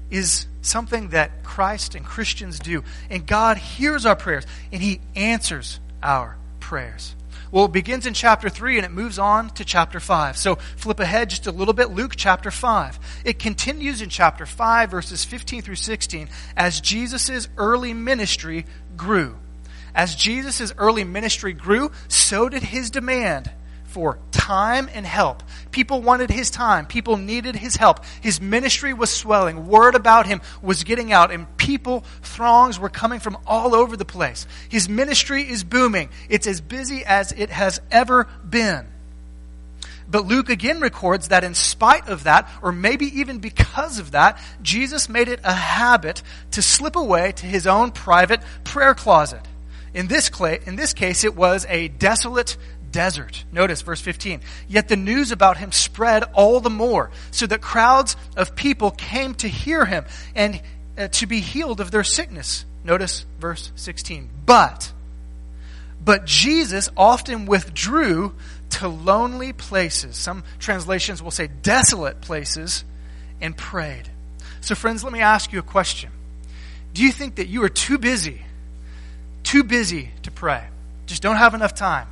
is 0.10 0.48
something 0.62 1.10
that 1.10 1.44
Christ 1.44 1.96
and 1.96 2.06
Christians 2.06 2.60
do. 2.60 2.84
And 3.10 3.26
God 3.26 3.58
hears 3.58 4.06
our 4.06 4.16
prayers 4.16 4.46
and 4.72 4.82
He 4.82 5.02
answers 5.16 5.80
our 6.02 6.38
prayers. 6.60 7.16
Well, 7.52 7.66
it 7.66 7.72
begins 7.72 8.06
in 8.06 8.14
chapter 8.14 8.50
3 8.50 8.78
and 8.78 8.86
it 8.86 8.92
moves 8.92 9.20
on 9.20 9.50
to 9.52 9.64
chapter 9.64 10.00
5. 10.00 10.38
So 10.38 10.56
flip 10.56 11.00
ahead 11.00 11.30
just 11.30 11.48
a 11.48 11.52
little 11.52 11.74
bit, 11.74 11.92
Luke 11.92 12.14
chapter 12.18 12.52
5. 12.52 13.00
It 13.24 13.40
continues 13.40 14.02
in 14.02 14.10
chapter 14.10 14.46
5, 14.46 14.92
verses 14.92 15.24
15 15.24 15.62
through 15.62 15.76
16, 15.76 16.28
as 16.58 16.82
Jesus' 16.82 17.48
early 17.58 17.94
ministry 17.94 18.66
grew. 18.98 19.38
As 19.94 20.16
Jesus' 20.16 20.74
early 20.78 21.06
ministry 21.06 21.54
grew, 21.54 21.92
so 22.10 22.50
did 22.50 22.64
his 22.64 22.92
demand 22.92 23.50
for 23.96 24.20
time 24.30 24.90
and 24.94 25.06
help. 25.06 25.42
People 25.72 26.02
wanted 26.02 26.30
his 26.30 26.50
time. 26.50 26.86
People 26.86 27.16
needed 27.16 27.56
his 27.56 27.78
help. 27.78 28.04
His 28.20 28.42
ministry 28.42 28.92
was 28.92 29.10
swelling. 29.10 29.68
Word 29.68 29.96
about 29.96 30.28
him 30.28 30.42
was 30.62 30.84
getting 30.84 31.14
out, 31.14 31.32
and 31.32 31.56
people, 31.56 32.04
throngs 32.22 32.78
were 32.78 32.90
coming 32.90 33.22
from 33.22 33.38
all 33.48 33.74
over 33.74 33.96
the 33.96 34.04
place. 34.04 34.48
His 34.68 34.90
ministry 34.90 35.44
is 35.50 35.64
booming. 35.64 36.10
It's 36.28 36.46
as 36.46 36.60
busy 36.60 37.06
as 37.06 37.32
it 37.32 37.50
has 37.50 37.80
ever 37.90 38.28
been. 38.50 38.86
But 40.10 40.26
Luke 40.26 40.50
again 40.50 40.82
records 40.82 41.30
that 41.30 41.46
in 41.46 41.54
spite 41.54 42.10
of 42.10 42.26
that, 42.26 42.50
or 42.62 42.74
maybe 42.74 43.06
even 43.22 43.40
because 43.40 43.98
of 43.98 44.12
that, 44.12 44.38
Jesus 44.62 45.08
made 45.08 45.30
it 45.30 45.40
a 45.46 45.54
habit 45.54 46.22
to 46.52 46.62
slip 46.62 46.98
away 46.98 47.32
to 47.32 47.46
his 47.46 47.66
own 47.66 47.92
private 47.92 48.42
prayer 48.66 48.94
closet. 48.94 49.48
In 49.96 50.08
this, 50.08 50.30
in 50.66 50.76
this 50.76 50.94
case, 50.94 51.24
it 51.24 51.38
was 51.38 51.66
a 51.70 51.88
desolate 51.88 52.58
desert. 52.96 53.44
Notice 53.52 53.82
verse 53.82 54.00
15. 54.00 54.40
Yet 54.70 54.88
the 54.88 54.96
news 54.96 55.34
about 55.34 55.58
him 55.58 55.74
spread 55.74 56.24
all 56.34 56.62
the 56.62 56.70
more, 56.70 57.12
so 57.30 57.46
that 57.46 57.60
crowds 57.60 58.16
of 58.38 58.56
people 58.56 58.90
came 58.90 59.36
to 59.36 59.50
hear 59.50 59.84
him 59.84 60.06
and 60.34 60.62
uh, 60.98 61.10
to 61.10 61.28
be 61.28 61.42
healed 61.42 61.82
of 61.82 61.92
their 61.92 62.06
sickness. 62.06 62.64
Notice 62.86 63.26
verse 63.38 63.74
16. 63.76 64.30
But, 64.46 64.94
but 66.04 66.24
Jesus 66.26 66.88
often 66.96 67.46
withdrew 67.48 68.34
to 68.70 68.88
lonely 68.88 69.52
places. 69.52 70.16
Some 70.16 70.46
translations 70.58 71.22
will 71.22 71.32
say 71.32 71.48
desolate 71.48 72.22
places 72.22 72.86
and 73.42 73.58
prayed. 73.58 74.10
So, 74.62 74.74
friends, 74.74 75.04
let 75.04 75.12
me 75.12 75.20
ask 75.20 75.52
you 75.52 75.60
a 75.60 75.64
question. 75.64 76.12
Do 76.94 77.04
you 77.04 77.12
think 77.12 77.36
that 77.36 77.50
you 77.50 77.62
are 77.66 77.70
too 77.70 77.98
busy, 77.98 78.42
too 79.44 79.66
busy 79.66 80.12
to 80.24 80.32
pray? 80.32 80.64
Just 81.08 81.22
don't 81.22 81.36
have 81.36 81.54
enough 81.54 81.76
time? 81.76 82.08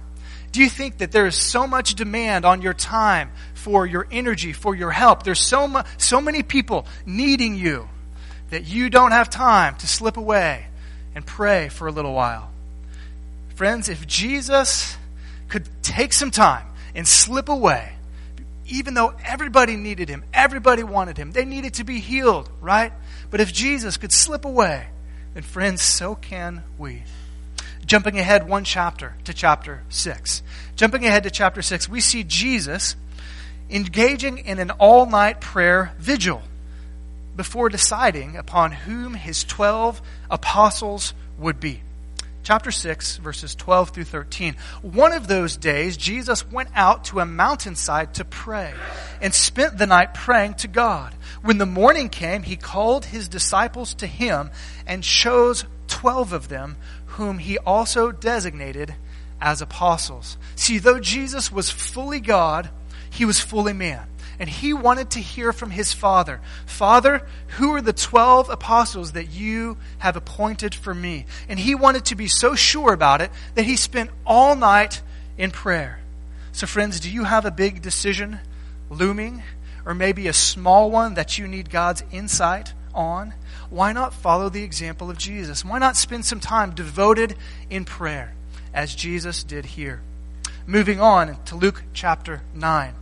Do 0.53 0.61
you 0.61 0.69
think 0.69 0.99
that 0.99 1.11
there 1.11 1.25
is 1.25 1.35
so 1.35 1.65
much 1.65 1.95
demand 1.95 2.45
on 2.45 2.61
your 2.61 2.75
time, 2.75 3.31
for 3.55 3.87
your 3.87 4.05
energy, 4.11 4.53
for 4.53 4.75
your 4.75 4.91
help? 4.91 5.23
There's 5.23 5.39
so, 5.39 5.67
mu- 5.67 5.81
so 5.97 6.21
many 6.21 6.43
people 6.43 6.85
needing 7.07 7.55
you 7.55 7.89
that 8.51 8.67
you 8.67 8.91
don't 8.91 9.11
have 9.11 9.31
time 9.31 9.75
to 9.77 9.87
slip 9.87 10.15
away 10.15 10.67
and 11.15 11.25
pray 11.25 11.69
for 11.69 11.87
a 11.87 11.91
little 11.91 12.13
while. 12.13 12.51
Friends, 13.55 13.89
if 13.89 14.05
Jesus 14.05 14.95
could 15.47 15.67
take 15.81 16.13
some 16.13 16.29
time 16.29 16.67
and 16.93 17.07
slip 17.07 17.49
away, 17.49 17.93
even 18.67 18.93
though 18.93 19.13
everybody 19.25 19.75
needed 19.75 20.07
him, 20.07 20.23
everybody 20.35 20.83
wanted 20.83 21.17
him, 21.17 21.31
they 21.31 21.45
needed 21.45 21.75
to 21.75 21.83
be 21.83 21.99
healed, 21.99 22.47
right? 22.61 22.93
But 23.31 23.41
if 23.41 23.51
Jesus 23.51 23.97
could 23.97 24.11
slip 24.11 24.45
away, 24.45 24.85
then 25.33 25.41
friends, 25.41 25.81
so 25.81 26.13
can 26.13 26.63
we. 26.77 27.01
Jumping 27.85 28.17
ahead 28.17 28.47
one 28.47 28.63
chapter 28.63 29.15
to 29.25 29.33
chapter 29.33 29.83
6. 29.89 30.41
Jumping 30.75 31.05
ahead 31.05 31.23
to 31.23 31.31
chapter 31.31 31.61
6, 31.61 31.89
we 31.89 31.99
see 31.99 32.23
Jesus 32.23 32.95
engaging 33.69 34.37
in 34.39 34.59
an 34.59 34.71
all 34.71 35.05
night 35.05 35.41
prayer 35.41 35.93
vigil 35.97 36.41
before 37.35 37.69
deciding 37.69 38.35
upon 38.37 38.71
whom 38.71 39.13
his 39.15 39.43
12 39.43 40.01
apostles 40.29 41.13
would 41.37 41.59
be. 41.59 41.81
Chapter 42.43 42.71
6, 42.71 43.17
verses 43.17 43.55
12 43.55 43.91
through 43.91 44.03
13. 44.03 44.57
One 44.81 45.13
of 45.13 45.27
those 45.27 45.55
days, 45.55 45.95
Jesus 45.95 46.45
went 46.49 46.69
out 46.75 47.05
to 47.05 47.21
a 47.21 47.25
mountainside 47.25 48.15
to 48.15 48.25
pray 48.25 48.73
and 49.21 49.33
spent 49.33 49.77
the 49.77 49.87
night 49.87 50.13
praying 50.13 50.55
to 50.55 50.67
God. 50.67 51.15
When 51.41 51.57
the 51.57 51.65
morning 51.65 52.09
came, 52.09 52.43
he 52.43 52.57
called 52.57 53.05
his 53.05 53.29
disciples 53.29 53.93
to 53.95 54.07
him 54.07 54.51
and 54.85 55.03
chose 55.03 55.63
12 56.03 56.33
of 56.33 56.49
them 56.49 56.75
whom 57.15 57.37
he 57.37 57.57
also 57.59 58.11
designated 58.11 58.93
as 59.39 59.61
apostles. 59.61 60.35
See, 60.53 60.77
though 60.77 60.99
Jesus 60.99 61.49
was 61.49 61.69
fully 61.69 62.19
God, 62.19 62.69
he 63.09 63.23
was 63.23 63.39
fully 63.39 63.71
man. 63.71 64.05
And 64.37 64.49
he 64.49 64.73
wanted 64.73 65.11
to 65.11 65.21
hear 65.21 65.53
from 65.53 65.71
his 65.71 65.93
Father 65.93 66.41
Father, 66.65 67.25
who 67.55 67.73
are 67.73 67.81
the 67.81 67.93
12 67.93 68.49
apostles 68.49 69.13
that 69.13 69.29
you 69.29 69.77
have 69.99 70.17
appointed 70.17 70.75
for 70.75 70.93
me? 70.93 71.25
And 71.47 71.57
he 71.57 71.73
wanted 71.73 72.03
to 72.05 72.15
be 72.15 72.27
so 72.27 72.53
sure 72.53 72.91
about 72.91 73.21
it 73.21 73.31
that 73.55 73.63
he 73.63 73.77
spent 73.77 74.09
all 74.25 74.57
night 74.57 75.01
in 75.37 75.51
prayer. 75.51 76.01
So, 76.51 76.67
friends, 76.67 76.99
do 76.99 77.09
you 77.09 77.23
have 77.23 77.45
a 77.45 77.51
big 77.51 77.81
decision 77.81 78.39
looming? 78.89 79.41
Or 79.85 79.93
maybe 79.93 80.27
a 80.27 80.33
small 80.33 80.91
one 80.91 81.13
that 81.13 81.37
you 81.37 81.47
need 81.47 81.69
God's 81.69 82.03
insight 82.11 82.73
on? 82.93 83.33
Why 83.73 83.91
not 83.91 84.13
follow 84.13 84.49
the 84.49 84.63
example 84.63 85.09
of 85.09 85.17
Jesus? 85.17 85.65
Why 85.65 85.79
not 85.79 85.97
spend 85.97 86.25
some 86.25 86.39
time 86.39 86.75
devoted 86.75 87.35
in 87.71 87.85
prayer 87.85 88.35
as 88.71 88.93
Jesus 88.93 89.43
did 89.43 89.65
here? 89.65 89.99
Moving 90.67 91.01
on 91.01 91.43
to 91.45 91.55
Luke 91.55 91.81
chapter 91.91 92.43
9. 92.53 92.93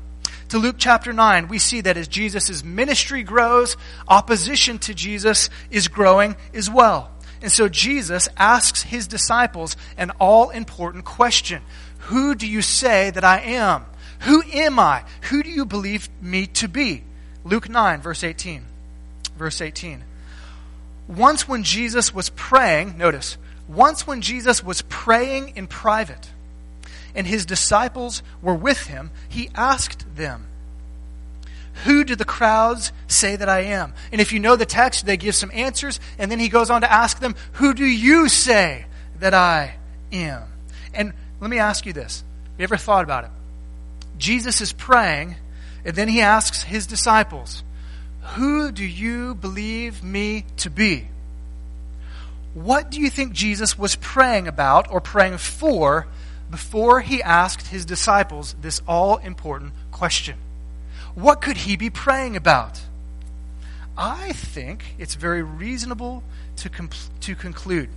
To 0.47 0.57
Luke 0.57 0.77
chapter 0.77 1.11
9, 1.11 1.49
we 1.49 1.59
see 1.59 1.81
that 1.81 1.97
as 1.97 2.07
Jesus' 2.07 2.63
ministry 2.63 3.21
grows, 3.21 3.75
opposition 4.07 4.79
to 4.79 4.93
Jesus 4.93 5.49
is 5.69 5.89
growing 5.89 6.37
as 6.53 6.69
well. 6.69 7.11
And 7.41 7.51
so 7.51 7.67
Jesus 7.67 8.29
asks 8.37 8.81
his 8.81 9.07
disciples 9.07 9.75
an 9.97 10.11
all 10.21 10.51
important 10.51 11.03
question 11.03 11.61
Who 12.07 12.33
do 12.33 12.47
you 12.47 12.61
say 12.61 13.09
that 13.09 13.25
I 13.25 13.41
am? 13.41 13.85
Who 14.21 14.41
am 14.53 14.79
I? 14.79 15.03
Who 15.23 15.43
do 15.43 15.49
you 15.49 15.65
believe 15.65 16.07
me 16.21 16.45
to 16.47 16.69
be? 16.69 17.03
Luke 17.43 17.67
9, 17.67 17.99
verse 17.99 18.23
18. 18.23 18.63
Verse 19.37 19.59
18 19.59 20.03
once 21.11 21.47
when 21.47 21.63
Jesus 21.63 22.13
was 22.13 22.29
praying, 22.29 22.97
notice, 22.97 23.37
once 23.67 24.07
when 24.07 24.21
Jesus 24.21 24.63
was 24.63 24.81
praying 24.83 25.53
in 25.55 25.67
private 25.67 26.29
and 27.13 27.27
his 27.27 27.45
disciples 27.45 28.23
were 28.41 28.55
with 28.55 28.87
him, 28.87 29.11
he 29.27 29.49
asked 29.53 30.15
them, 30.15 30.45
Who 31.83 32.03
do 32.05 32.15
the 32.15 32.25
crowds 32.25 32.93
say 33.07 33.35
that 33.35 33.49
I 33.49 33.61
am? 33.61 33.93
And 34.11 34.21
if 34.21 34.31
you 34.31 34.39
know 34.39 34.55
the 34.55 34.65
text, 34.65 35.05
they 35.05 35.17
give 35.17 35.35
some 35.35 35.51
answers, 35.53 35.99
and 36.17 36.31
then 36.31 36.39
he 36.39 36.47
goes 36.47 36.69
on 36.69 36.81
to 36.81 36.91
ask 36.91 37.19
them, 37.19 37.35
Who 37.53 37.73
do 37.73 37.85
you 37.85 38.29
say 38.29 38.85
that 39.19 39.33
I 39.33 39.75
am? 40.13 40.43
And 40.93 41.13
let 41.41 41.49
me 41.49 41.59
ask 41.59 41.85
you 41.85 41.93
this. 41.93 42.23
Have 42.51 42.59
you 42.59 42.63
ever 42.63 42.77
thought 42.77 43.03
about 43.03 43.25
it? 43.25 43.31
Jesus 44.17 44.61
is 44.61 44.71
praying, 44.71 45.35
And 45.83 45.95
then 45.95 46.07
he 46.07 46.21
asks 46.21 46.63
his 46.63 46.87
disciples, 46.87 47.63
Who 48.35 48.71
do 48.71 48.85
you 48.85 49.35
believe 49.35 50.03
me 50.03 50.45
to 50.57 50.69
be? 50.69 51.07
What 52.53 52.91
do 52.91 52.99
you 52.99 53.09
think 53.09 53.33
Jesus 53.33 53.77
was 53.77 53.95
praying 53.95 54.47
about 54.47 54.91
or 54.91 55.01
praying 55.01 55.37
for 55.37 56.07
before 56.49 57.01
he 57.01 57.23
asked 57.23 57.67
his 57.67 57.85
disciples 57.85 58.55
this 58.61 58.81
all 58.87 59.17
important 59.17 59.73
question? 59.91 60.37
What 61.15 61.41
could 61.41 61.57
he 61.57 61.77
be 61.77 61.89
praying 61.89 62.35
about? 62.35 62.81
I 63.97 64.33
think 64.33 64.95
it's 64.97 65.15
very 65.15 65.43
reasonable 65.43 66.23
to, 66.57 66.69
to 67.21 67.35
conclude 67.35 67.89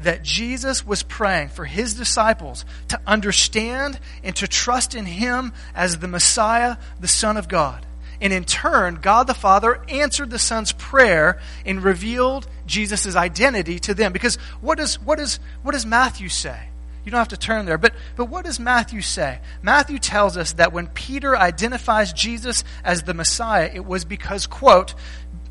that 0.00 0.22
Jesus 0.22 0.86
was 0.86 1.02
praying 1.02 1.48
for 1.48 1.64
his 1.64 1.94
disciples 1.94 2.64
to 2.88 3.00
understand 3.06 3.98
and 4.22 4.34
to 4.36 4.46
trust 4.46 4.94
in 4.94 5.06
him 5.06 5.52
as 5.74 5.98
the 5.98 6.08
Messiah, 6.08 6.76
the 7.00 7.08
Son 7.08 7.36
of 7.36 7.48
God. 7.48 7.84
And 8.20 8.32
in 8.32 8.44
turn, 8.44 8.96
God 8.96 9.26
the 9.26 9.34
Father 9.34 9.80
answered 9.88 10.30
the 10.30 10.38
Son's 10.38 10.72
prayer 10.72 11.40
and 11.64 11.82
revealed 11.82 12.48
Jesus' 12.66 13.14
identity 13.14 13.78
to 13.80 13.94
them. 13.94 14.12
Because 14.12 14.36
what 14.60 14.78
does, 14.78 15.00
what, 15.00 15.20
is, 15.20 15.38
what 15.62 15.72
does 15.72 15.86
Matthew 15.86 16.28
say? 16.28 16.58
You 17.04 17.12
don't 17.12 17.20
have 17.20 17.28
to 17.28 17.36
turn 17.38 17.64
there, 17.64 17.78
but, 17.78 17.94
but 18.16 18.26
what 18.26 18.44
does 18.44 18.60
Matthew 18.60 19.00
say? 19.00 19.38
Matthew 19.62 19.98
tells 19.98 20.36
us 20.36 20.54
that 20.54 20.72
when 20.72 20.88
Peter 20.88 21.36
identifies 21.36 22.12
Jesus 22.12 22.64
as 22.84 23.04
the 23.04 23.14
Messiah, 23.14 23.70
it 23.72 23.84
was 23.84 24.04
because, 24.04 24.46
quote, 24.46 24.94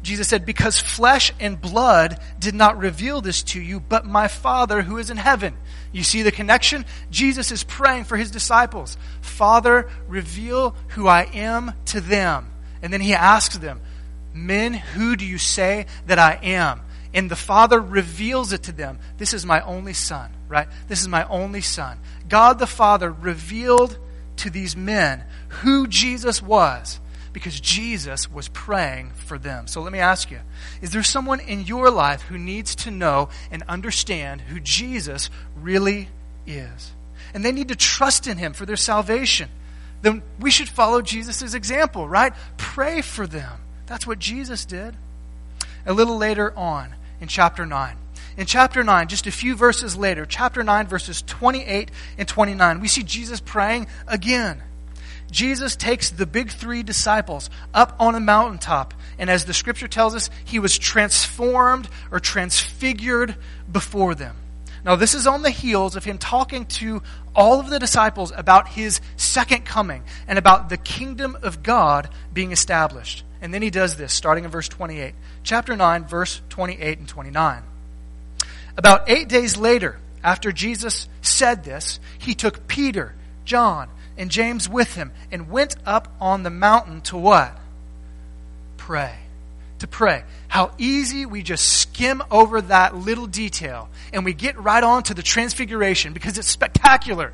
Jesus 0.04 0.28
said, 0.28 0.46
Because 0.46 0.80
flesh 0.80 1.34
and 1.40 1.60
blood 1.60 2.20
did 2.40 2.54
not 2.54 2.78
reveal 2.78 3.22
this 3.22 3.44
to 3.44 3.62
you, 3.62 3.80
but 3.80 4.06
my 4.06 4.28
Father 4.28 4.82
who 4.82 4.98
is 4.98 5.10
in 5.10 5.18
heaven. 5.18 5.56
You 5.92 6.04
see 6.04 6.22
the 6.22 6.32
connection? 6.32 6.86
Jesus 7.10 7.52
is 7.52 7.64
praying 7.64 8.04
for 8.04 8.18
his 8.18 8.30
disciples 8.30 8.98
Father, 9.22 9.90
reveal 10.08 10.76
who 10.90 11.08
I 11.08 11.24
am 11.34 11.74
to 11.86 12.02
them. 12.02 12.48
And 12.82 12.92
then 12.92 13.02
he 13.02 13.14
asks 13.14 13.58
them, 13.58 13.82
Men, 14.34 14.74
who 14.74 15.16
do 15.16 15.26
you 15.26 15.38
say 15.38 15.88
that 16.06 16.20
I 16.20 16.40
am? 16.44 16.82
And 17.14 17.32
the 17.32 17.36
Father 17.36 17.80
reveals 17.80 18.54
it 18.54 18.64
to 18.64 18.72
them. 18.72 19.00
This 19.18 19.34
is 19.34 19.46
my 19.46 19.62
only 19.62 19.94
Son, 19.94 20.32
right? 20.48 20.68
This 20.88 21.02
is 21.02 21.08
my 21.08 21.28
only 21.28 21.62
Son. 21.62 21.98
God 22.30 22.60
the 22.60 22.68
Father 22.68 23.12
revealed 23.12 23.98
to 24.38 24.50
these 24.50 24.76
men 24.76 25.24
who 25.48 25.88
Jesus 25.88 26.42
was 26.42 27.00
because 27.34 27.60
Jesus 27.60 28.32
was 28.32 28.48
praying 28.50 29.12
for 29.12 29.38
them. 29.38 29.68
So 29.68 29.82
let 29.82 29.92
me 29.92 30.00
ask 30.00 30.32
you 30.32 30.40
is 30.82 30.92
there 30.92 31.04
someone 31.04 31.40
in 31.40 31.62
your 31.62 31.90
life 31.90 32.24
who 32.24 32.38
needs 32.38 32.76
to 32.76 32.92
know 32.92 33.30
and 33.52 33.64
understand 33.68 34.42
who 34.42 34.60
Jesus 34.60 35.30
really 35.56 36.10
is? 36.46 36.92
And 37.34 37.44
they 37.44 37.52
need 37.52 37.68
to 37.68 37.76
trust 37.76 38.28
in 38.28 38.38
him 38.38 38.54
for 38.54 38.66
their 38.66 38.78
salvation. 38.78 39.50
Then 40.02 40.22
we 40.40 40.52
should 40.52 40.70
follow 40.70 41.02
Jesus' 41.02 41.54
example, 41.54 42.08
right? 42.08 42.34
Pray 42.58 43.02
for 43.02 43.26
them. 43.28 43.60
That's 43.88 44.06
what 44.06 44.20
Jesus 44.20 44.66
did. 44.66 44.96
A 45.86 45.94
little 45.94 46.18
later 46.18 46.54
on 46.58 46.96
in 47.20 47.28
chapter 47.28 47.66
9. 47.66 47.96
In 48.38 48.46
chapter 48.46 48.84
9, 48.84 49.08
just 49.08 49.26
a 49.26 49.32
few 49.32 49.56
verses 49.56 49.98
later, 49.98 50.26
chapter 50.26 50.64
9, 50.64 50.86
verses 50.86 51.24
28 51.24 51.90
and 52.20 52.28
29, 52.28 52.80
we 52.80 52.88
see 52.88 53.02
Jesus 53.02 53.40
praying 53.40 53.88
again. 54.08 54.62
Jesus 55.32 55.76
takes 55.76 56.12
the 56.12 56.26
big 56.26 56.52
three 56.52 56.84
disciples 56.84 57.50
up 57.74 57.96
on 58.00 58.16
a 58.16 58.20
mountaintop, 58.20 58.94
and 59.18 59.30
as 59.30 59.46
the 59.46 59.54
scripture 59.54 59.88
tells 59.88 60.16
us, 60.16 60.30
he 60.46 60.60
was 60.60 60.78
transformed 60.78 61.90
or 62.12 62.20
transfigured 62.20 63.36
before 63.72 64.14
them. 64.14 64.36
Now, 64.86 64.96
this 64.96 65.16
is 65.16 65.28
on 65.28 65.42
the 65.42 65.50
heels 65.50 65.96
of 65.96 66.06
him 66.06 66.18
talking 66.18 66.66
to 66.66 67.02
all 67.38 67.60
of 67.60 67.70
the 67.70 67.80
disciples 67.80 68.34
about 68.36 68.68
his 68.68 69.00
second 69.16 69.64
coming 69.64 70.04
and 70.28 70.40
about 70.40 70.68
the 70.68 70.78
kingdom 70.78 71.38
of 71.44 71.62
God 71.62 72.10
being 72.34 72.52
established. 72.52 73.24
And 73.40 73.54
then 73.54 73.62
he 73.62 73.70
does 73.70 73.96
this, 73.96 74.12
starting 74.12 74.44
in 74.44 74.50
verse 74.50 74.68
28. 74.68 75.14
Chapter 75.44 75.76
9, 75.76 76.06
verse 76.06 76.42
28 76.50 76.98
and 76.98 77.08
29. 77.08 77.62
About 78.76 79.08
eight 79.08 79.30
days 79.30 79.56
later, 79.56 80.00
after 80.24 80.52
Jesus 80.52 81.08
said 81.22 81.64
this, 81.64 82.00
he 82.18 82.34
took 82.34 82.68
Peter, 82.68 83.14
John, 83.46 83.90
and 84.18 84.32
James 84.32 84.68
with 84.68 84.96
him 84.96 85.12
and 85.32 85.50
went 85.50 85.76
up 85.86 86.12
on 86.20 86.42
the 86.42 86.50
mountain 86.50 87.02
to 87.02 87.18
what? 87.18 87.56
Pray. 88.78 89.14
To 89.80 89.88
pray. 89.88 90.24
How 90.48 90.72
easy 90.78 91.26
we 91.26 91.44
just 91.44 91.68
skim 91.68 92.24
over 92.32 92.62
that 92.62 92.96
little 92.96 93.28
detail 93.28 93.90
and 94.12 94.26
we 94.26 94.34
get 94.34 94.60
right 94.60 94.84
on 94.84 95.04
to 95.04 95.14
the 95.14 95.22
transfiguration 95.22 96.14
because 96.14 96.38
it's 96.38 96.48
spectacular. 96.48 97.34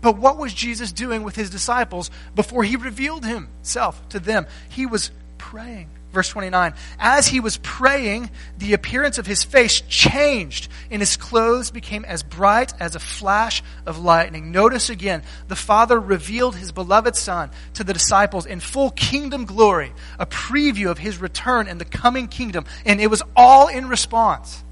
But 0.00 0.18
what 0.18 0.36
was 0.36 0.52
Jesus 0.52 0.92
doing 0.92 1.22
with 1.22 1.36
his 1.36 1.50
disciples 1.50 2.10
before 2.34 2.64
he 2.64 2.76
revealed 2.76 3.24
himself 3.24 4.08
to 4.10 4.18
them? 4.18 4.46
He 4.68 4.86
was 4.86 5.10
praying. 5.38 5.90
Verse 6.16 6.30
29 6.30 6.72
As 6.98 7.26
he 7.26 7.40
was 7.40 7.58
praying, 7.58 8.30
the 8.56 8.72
appearance 8.72 9.18
of 9.18 9.26
his 9.26 9.44
face 9.44 9.82
changed, 9.82 10.68
and 10.90 11.02
his 11.02 11.18
clothes 11.18 11.70
became 11.70 12.06
as 12.06 12.22
bright 12.22 12.72
as 12.80 12.94
a 12.94 12.98
flash 12.98 13.62
of 13.84 13.98
lightning. 13.98 14.50
Notice 14.50 14.88
again, 14.88 15.22
the 15.48 15.54
Father 15.54 16.00
revealed 16.00 16.56
his 16.56 16.72
beloved 16.72 17.16
Son 17.16 17.50
to 17.74 17.84
the 17.84 17.92
disciples 17.92 18.46
in 18.46 18.60
full 18.60 18.92
kingdom 18.92 19.44
glory, 19.44 19.92
a 20.18 20.24
preview 20.24 20.90
of 20.90 20.96
his 20.96 21.18
return 21.18 21.68
and 21.68 21.78
the 21.78 21.84
coming 21.84 22.28
kingdom. 22.28 22.64
And 22.86 22.98
it 22.98 23.08
was 23.08 23.22
all 23.36 23.68
in 23.68 23.86
response. 23.86 24.64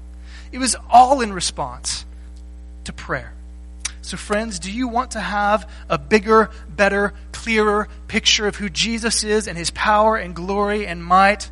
It 0.51 0.57
was 0.57 0.75
all 0.89 1.21
in 1.21 1.31
response 1.31 2.05
to 2.85 2.91
prayer. 2.91 3.35
So, 4.05 4.17
friends, 4.17 4.59
do 4.59 4.71
you 4.71 4.87
want 4.87 5.11
to 5.11 5.19
have 5.19 5.67
a 5.89 5.97
bigger, 5.97 6.51
better, 6.69 7.15
clearer 7.31 7.87
picture 8.07 8.45
of 8.45 8.55
who 8.55 8.69
Jesus 8.69 9.23
is 9.23 9.47
and 9.47 9.57
his 9.57 9.71
power 9.71 10.15
and 10.15 10.35
glory 10.35 10.85
and 10.85 11.03
might 11.03 11.49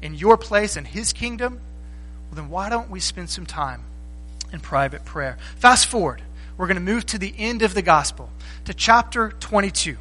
in 0.00 0.14
your 0.14 0.38
place 0.38 0.76
and 0.76 0.86
his 0.86 1.12
kingdom? 1.12 1.60
Well, 2.30 2.36
then 2.36 2.48
why 2.48 2.70
don't 2.70 2.88
we 2.88 2.98
spend 2.98 3.28
some 3.28 3.44
time 3.44 3.82
in 4.54 4.60
private 4.60 5.04
prayer? 5.04 5.36
Fast 5.56 5.88
forward. 5.88 6.22
We're 6.56 6.66
going 6.66 6.76
to 6.76 6.80
move 6.80 7.04
to 7.06 7.18
the 7.18 7.34
end 7.36 7.60
of 7.60 7.74
the 7.74 7.82
gospel, 7.82 8.30
to 8.64 8.72
chapter 8.72 9.30
22 9.40 9.98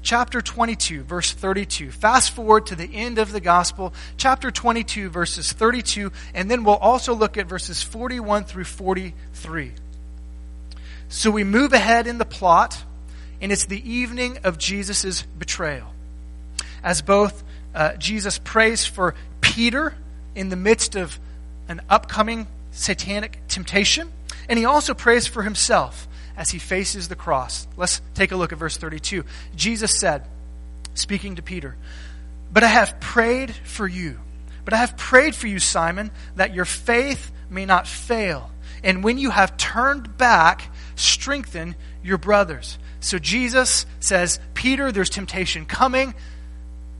chapter 0.00 0.40
22, 0.40 1.04
verse 1.04 1.30
32. 1.30 1.92
Fast 1.92 2.32
forward 2.32 2.66
to 2.66 2.74
the 2.74 2.92
end 2.92 3.18
of 3.18 3.30
the 3.30 3.38
gospel, 3.40 3.94
chapter 4.16 4.50
22, 4.50 5.10
verses 5.10 5.52
32, 5.52 6.10
and 6.34 6.50
then 6.50 6.64
we'll 6.64 6.74
also 6.74 7.14
look 7.14 7.38
at 7.38 7.46
verses 7.46 7.84
41 7.84 8.42
through 8.42 8.64
43. 8.64 9.72
So 11.12 11.30
we 11.30 11.44
move 11.44 11.74
ahead 11.74 12.06
in 12.06 12.16
the 12.16 12.24
plot, 12.24 12.82
and 13.42 13.52
it's 13.52 13.66
the 13.66 13.92
evening 13.92 14.38
of 14.44 14.56
Jesus' 14.56 15.20
betrayal. 15.38 15.88
As 16.82 17.02
both 17.02 17.44
uh, 17.74 17.96
Jesus 17.96 18.38
prays 18.38 18.86
for 18.86 19.14
Peter 19.42 19.94
in 20.34 20.48
the 20.48 20.56
midst 20.56 20.96
of 20.96 21.18
an 21.68 21.82
upcoming 21.90 22.46
satanic 22.70 23.40
temptation, 23.46 24.10
and 24.48 24.58
he 24.58 24.64
also 24.64 24.94
prays 24.94 25.26
for 25.26 25.42
himself 25.42 26.08
as 26.34 26.48
he 26.48 26.58
faces 26.58 27.08
the 27.08 27.14
cross. 27.14 27.68
Let's 27.76 28.00
take 28.14 28.32
a 28.32 28.36
look 28.36 28.52
at 28.52 28.58
verse 28.58 28.78
32. 28.78 29.26
Jesus 29.54 30.00
said, 30.00 30.24
speaking 30.94 31.36
to 31.36 31.42
Peter, 31.42 31.76
But 32.50 32.64
I 32.64 32.68
have 32.68 33.00
prayed 33.00 33.50
for 33.50 33.86
you. 33.86 34.18
But 34.64 34.72
I 34.72 34.78
have 34.78 34.96
prayed 34.96 35.34
for 35.34 35.46
you, 35.46 35.58
Simon, 35.58 36.10
that 36.36 36.54
your 36.54 36.64
faith 36.64 37.30
may 37.50 37.66
not 37.66 37.86
fail. 37.86 38.50
And 38.82 39.04
when 39.04 39.18
you 39.18 39.30
have 39.30 39.58
turned 39.58 40.16
back, 40.16 40.70
strengthen 40.96 41.74
your 42.02 42.18
brothers. 42.18 42.78
So 43.00 43.18
Jesus 43.18 43.86
says, 44.00 44.38
Peter, 44.54 44.92
there's 44.92 45.10
temptation 45.10 45.66
coming. 45.66 46.14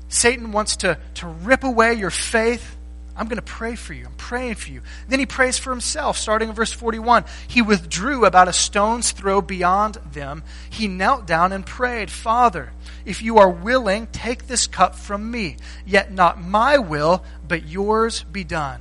Satan 0.08 0.52
wants 0.52 0.76
to, 0.76 0.98
to 1.14 1.26
rip 1.26 1.64
away 1.64 1.94
your 1.94 2.10
faith. 2.10 2.76
I'm 3.14 3.26
going 3.28 3.36
to 3.36 3.42
pray 3.42 3.76
for 3.76 3.92
you. 3.92 4.06
I'm 4.06 4.14
praying 4.14 4.54
for 4.54 4.70
you. 4.70 4.80
Then 5.08 5.18
he 5.18 5.26
prays 5.26 5.58
for 5.58 5.70
himself, 5.70 6.16
starting 6.16 6.48
in 6.48 6.54
verse 6.54 6.72
41. 6.72 7.24
He 7.46 7.60
withdrew 7.60 8.24
about 8.24 8.48
a 8.48 8.52
stone's 8.52 9.12
throw 9.12 9.42
beyond 9.42 9.96
them. 10.12 10.42
He 10.70 10.88
knelt 10.88 11.26
down 11.26 11.52
and 11.52 11.64
prayed, 11.64 12.10
Father, 12.10 12.72
if 13.04 13.22
you 13.22 13.38
are 13.38 13.50
willing, 13.50 14.06
take 14.08 14.46
this 14.46 14.66
cup 14.66 14.94
from 14.94 15.30
me. 15.30 15.56
Yet 15.84 16.10
not 16.10 16.40
my 16.40 16.78
will, 16.78 17.22
but 17.46 17.68
yours 17.68 18.24
be 18.24 18.44
done. 18.44 18.80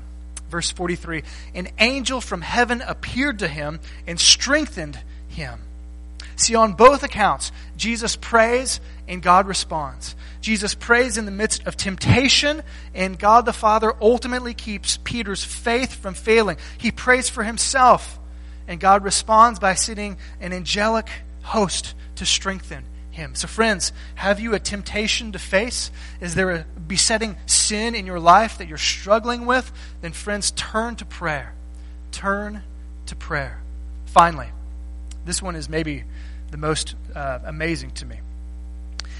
Verse 0.51 0.69
43 0.69 1.23
An 1.55 1.69
angel 1.79 2.21
from 2.21 2.41
heaven 2.41 2.83
appeared 2.85 3.39
to 3.39 3.47
him 3.47 3.79
and 4.05 4.19
strengthened 4.19 4.99
him. 5.29 5.59
See, 6.35 6.55
on 6.55 6.73
both 6.73 7.03
accounts, 7.03 7.51
Jesus 7.77 8.15
prays 8.15 8.81
and 9.07 9.21
God 9.21 9.47
responds. 9.47 10.15
Jesus 10.41 10.73
prays 10.73 11.17
in 11.17 11.25
the 11.25 11.31
midst 11.31 11.67
of 11.67 11.77
temptation, 11.77 12.63
and 12.95 13.17
God 13.17 13.45
the 13.45 13.53
Father 13.53 13.93
ultimately 14.01 14.53
keeps 14.53 14.97
Peter's 14.97 15.43
faith 15.43 15.93
from 15.93 16.15
failing. 16.15 16.57
He 16.79 16.91
prays 16.91 17.29
for 17.29 17.43
himself, 17.43 18.19
and 18.67 18.79
God 18.79 19.03
responds 19.03 19.59
by 19.59 19.75
sending 19.75 20.17
an 20.39 20.51
angelic 20.51 21.09
host 21.43 21.93
to 22.15 22.25
strengthen 22.25 22.83
him. 23.11 23.35
So, 23.35 23.47
friends, 23.47 23.91
have 24.15 24.39
you 24.39 24.53
a 24.53 24.59
temptation 24.59 25.33
to 25.33 25.39
face? 25.39 25.91
Is 26.19 26.35
there 26.35 26.51
a 26.51 26.65
besetting 26.87 27.37
sin 27.45 27.93
in 27.93 28.05
your 28.05 28.19
life 28.19 28.57
that 28.57 28.67
you're 28.67 28.77
struggling 28.77 29.45
with? 29.45 29.71
Then, 30.01 30.13
friends, 30.13 30.51
turn 30.51 30.95
to 30.97 31.05
prayer. 31.05 31.53
Turn 32.11 32.63
to 33.07 33.15
prayer. 33.15 33.61
Finally, 34.05 34.49
this 35.25 35.41
one 35.41 35.55
is 35.55 35.69
maybe 35.69 36.03
the 36.49 36.57
most 36.57 36.95
uh, 37.15 37.39
amazing 37.45 37.91
to 37.91 38.05
me. 38.05 38.17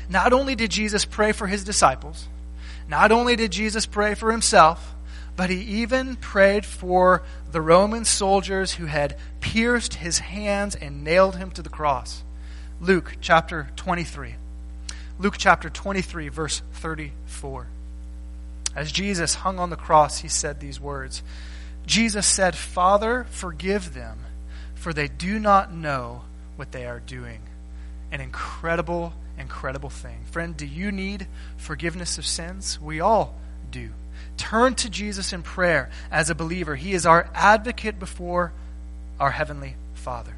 not 0.10 0.34
only 0.34 0.56
did 0.56 0.72
Jesus 0.72 1.06
pray 1.06 1.32
for 1.32 1.48
his 1.48 1.64
disciples, 1.64 2.28
not 2.90 3.12
only 3.12 3.38
did 3.38 3.52
Jesus 3.52 3.86
pray 3.86 4.16
for 4.16 4.32
himself, 4.32 4.94
but 5.38 5.50
he 5.50 5.82
even 5.82 6.18
prayed 6.18 6.66
for 6.66 7.24
the 7.52 7.62
Roman 7.62 8.04
soldiers 8.04 8.74
who 8.74 8.86
had 8.86 9.18
pierced 9.40 9.96
his 9.96 10.20
hands 10.20 10.76
and 10.76 11.04
nailed 11.04 11.38
him 11.38 11.52
to 11.52 11.62
the 11.62 11.70
cross. 11.70 12.24
Luke 12.82 13.18
chapter 13.22 13.68
23. 13.76 14.34
Luke 15.20 15.36
chapter 15.38 15.70
23, 15.70 16.30
verse 16.30 16.64
34. 16.74 17.68
As 18.76 18.92
Jesus 18.92 19.36
hung 19.36 19.60
on 19.60 19.70
the 19.70 19.76
cross, 19.76 20.18
he 20.20 20.28
said 20.28 20.60
these 20.60 20.80
words 20.80 21.22
Jesus 21.86 22.26
said, 22.26 22.56
Father, 22.56 23.28
forgive 23.30 23.94
them, 23.94 24.18
for 24.74 24.94
they 24.94 25.08
do 25.08 25.38
not 25.38 25.72
know 25.72 26.24
what 26.56 26.72
they 26.72 26.86
are 26.88 27.00
doing. 27.00 27.42
An 28.12 28.20
incredible, 28.20 29.14
incredible 29.38 29.92
thing. 29.92 30.18
Friend, 30.32 30.58
do 30.58 30.66
you 30.66 30.92
need 30.92 31.28
forgiveness 31.58 32.18
of 32.18 32.26
sins? 32.26 32.80
We 32.82 33.00
all 33.00 33.36
do. 33.70 33.90
Turn 34.38 34.74
to 34.76 34.90
Jesus 34.90 35.34
in 35.34 35.44
prayer 35.44 35.92
as 36.12 36.32
a 36.32 36.36
believer. 36.36 36.76
He 36.76 36.94
is 36.94 37.06
our 37.06 37.30
advocate 37.36 38.00
before 38.00 38.52
our 39.20 39.32
Heavenly 39.32 39.76
Father. 39.94 40.34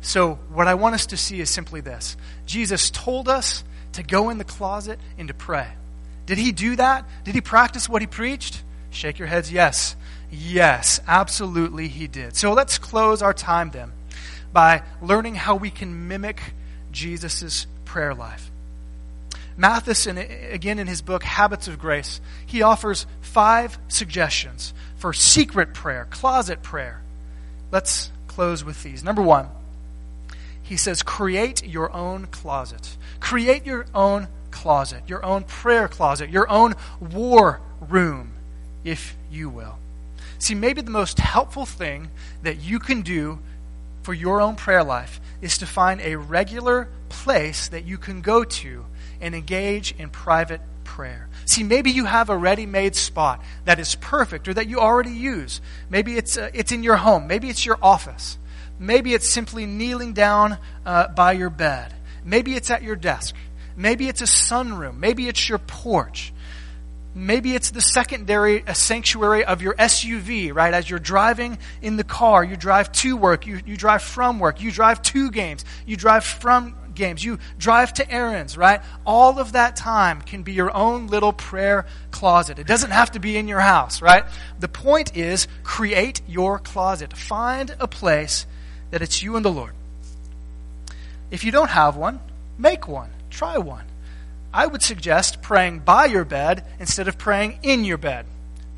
So, 0.00 0.34
what 0.52 0.68
I 0.68 0.74
want 0.74 0.94
us 0.94 1.06
to 1.06 1.16
see 1.16 1.40
is 1.40 1.50
simply 1.50 1.80
this 1.80 2.16
Jesus 2.46 2.90
told 2.90 3.28
us 3.28 3.64
to 3.92 4.02
go 4.02 4.30
in 4.30 4.38
the 4.38 4.44
closet 4.44 4.98
and 5.18 5.28
to 5.28 5.34
pray. 5.34 5.68
Did 6.26 6.38
he 6.38 6.52
do 6.52 6.76
that? 6.76 7.04
Did 7.24 7.34
he 7.34 7.40
practice 7.40 7.88
what 7.88 8.02
he 8.02 8.06
preached? 8.06 8.62
Shake 8.90 9.18
your 9.18 9.28
heads, 9.28 9.50
yes. 9.50 9.96
Yes, 10.30 11.00
absolutely 11.06 11.88
he 11.88 12.06
did. 12.06 12.36
So 12.36 12.52
let's 12.52 12.78
close 12.78 13.22
our 13.22 13.32
time 13.32 13.70
then 13.70 13.92
by 14.52 14.82
learning 15.00 15.34
how 15.34 15.56
we 15.56 15.70
can 15.70 16.08
mimic 16.08 16.40
Jesus' 16.92 17.66
prayer 17.84 18.14
life. 18.14 18.50
Mathis, 19.56 20.06
again 20.06 20.78
in 20.78 20.86
his 20.86 21.02
book, 21.02 21.24
Habits 21.24 21.66
of 21.66 21.78
Grace, 21.78 22.20
he 22.46 22.62
offers 22.62 23.06
five 23.22 23.78
suggestions 23.88 24.72
for 24.98 25.12
secret 25.12 25.74
prayer, 25.74 26.06
closet 26.10 26.62
prayer. 26.62 27.00
Let's 27.72 28.10
close 28.28 28.62
with 28.62 28.82
these. 28.82 29.02
Number 29.02 29.22
one, 29.22 29.48
he 30.68 30.76
says, 30.76 31.02
create 31.02 31.66
your 31.66 31.90
own 31.96 32.26
closet. 32.26 32.98
Create 33.20 33.64
your 33.64 33.86
own 33.94 34.28
closet, 34.50 35.02
your 35.06 35.24
own 35.24 35.44
prayer 35.44 35.88
closet, 35.88 36.28
your 36.28 36.46
own 36.50 36.74
war 37.00 37.62
room, 37.80 38.32
if 38.84 39.16
you 39.30 39.48
will. 39.48 39.78
See, 40.38 40.54
maybe 40.54 40.82
the 40.82 40.90
most 40.90 41.20
helpful 41.20 41.64
thing 41.64 42.10
that 42.42 42.60
you 42.60 42.78
can 42.78 43.00
do 43.00 43.38
for 44.02 44.12
your 44.12 44.42
own 44.42 44.56
prayer 44.56 44.84
life 44.84 45.22
is 45.40 45.56
to 45.56 45.66
find 45.66 46.02
a 46.02 46.16
regular 46.16 46.88
place 47.08 47.68
that 47.68 47.86
you 47.86 47.96
can 47.96 48.20
go 48.20 48.44
to 48.44 48.84
and 49.22 49.34
engage 49.34 49.94
in 49.98 50.10
private 50.10 50.60
prayer. 50.84 51.28
See, 51.46 51.62
maybe 51.62 51.90
you 51.90 52.04
have 52.04 52.28
a 52.28 52.36
ready 52.36 52.66
made 52.66 52.94
spot 52.94 53.42
that 53.64 53.78
is 53.78 53.94
perfect 53.94 54.46
or 54.48 54.52
that 54.52 54.68
you 54.68 54.80
already 54.80 55.12
use. 55.12 55.62
Maybe 55.88 56.18
it's, 56.18 56.36
uh, 56.36 56.50
it's 56.52 56.72
in 56.72 56.82
your 56.82 56.96
home. 56.96 57.26
Maybe 57.26 57.48
it's 57.48 57.64
your 57.64 57.78
office. 57.80 58.36
Maybe 58.78 59.14
it's 59.14 59.28
simply 59.28 59.66
kneeling 59.66 60.12
down 60.12 60.58
uh, 60.86 61.08
by 61.08 61.32
your 61.32 61.50
bed. 61.50 61.94
Maybe 62.24 62.54
it's 62.54 62.70
at 62.70 62.82
your 62.82 62.96
desk. 62.96 63.34
Maybe 63.76 64.08
it's 64.08 64.20
a 64.20 64.24
sunroom. 64.24 64.98
Maybe 64.98 65.28
it's 65.28 65.48
your 65.48 65.58
porch. 65.58 66.32
Maybe 67.14 67.54
it's 67.54 67.70
the 67.70 67.80
secondary 67.80 68.62
a 68.66 68.74
sanctuary 68.74 69.44
of 69.44 69.62
your 69.62 69.74
SUV, 69.74 70.54
right? 70.54 70.72
As 70.72 70.88
you're 70.88 70.98
driving 70.98 71.58
in 71.82 71.96
the 71.96 72.04
car, 72.04 72.44
you 72.44 72.56
drive 72.56 72.92
to 72.92 73.16
work, 73.16 73.46
you, 73.46 73.60
you 73.66 73.76
drive 73.76 74.02
from 74.02 74.38
work, 74.38 74.60
you 74.60 74.70
drive 74.70 75.02
to 75.02 75.30
games, 75.30 75.64
you 75.86 75.96
drive 75.96 76.22
from 76.22 76.76
games, 76.94 77.24
you 77.24 77.38
drive 77.58 77.92
to 77.94 78.08
errands, 78.10 78.56
right? 78.56 78.82
All 79.06 79.38
of 79.38 79.52
that 79.52 79.74
time 79.74 80.20
can 80.20 80.42
be 80.42 80.52
your 80.52 80.74
own 80.76 81.06
little 81.06 81.32
prayer 81.32 81.86
closet. 82.10 82.58
It 82.58 82.66
doesn't 82.66 82.90
have 82.90 83.12
to 83.12 83.20
be 83.20 83.36
in 83.36 83.48
your 83.48 83.60
house, 83.60 84.02
right? 84.02 84.24
The 84.60 84.68
point 84.68 85.16
is 85.16 85.48
create 85.64 86.20
your 86.28 86.58
closet. 86.58 87.16
Find 87.16 87.74
a 87.80 87.88
place 87.88 88.46
that 88.90 89.02
it's 89.02 89.22
you 89.22 89.36
and 89.36 89.44
the 89.44 89.52
Lord. 89.52 89.72
If 91.30 91.44
you 91.44 91.52
don't 91.52 91.70
have 91.70 91.96
one, 91.96 92.20
make 92.56 92.88
one. 92.88 93.10
Try 93.30 93.58
one. 93.58 93.84
I 94.52 94.66
would 94.66 94.82
suggest 94.82 95.42
praying 95.42 95.80
by 95.80 96.06
your 96.06 96.24
bed 96.24 96.64
instead 96.78 97.06
of 97.08 97.18
praying 97.18 97.58
in 97.62 97.84
your 97.84 97.98
bed 97.98 98.24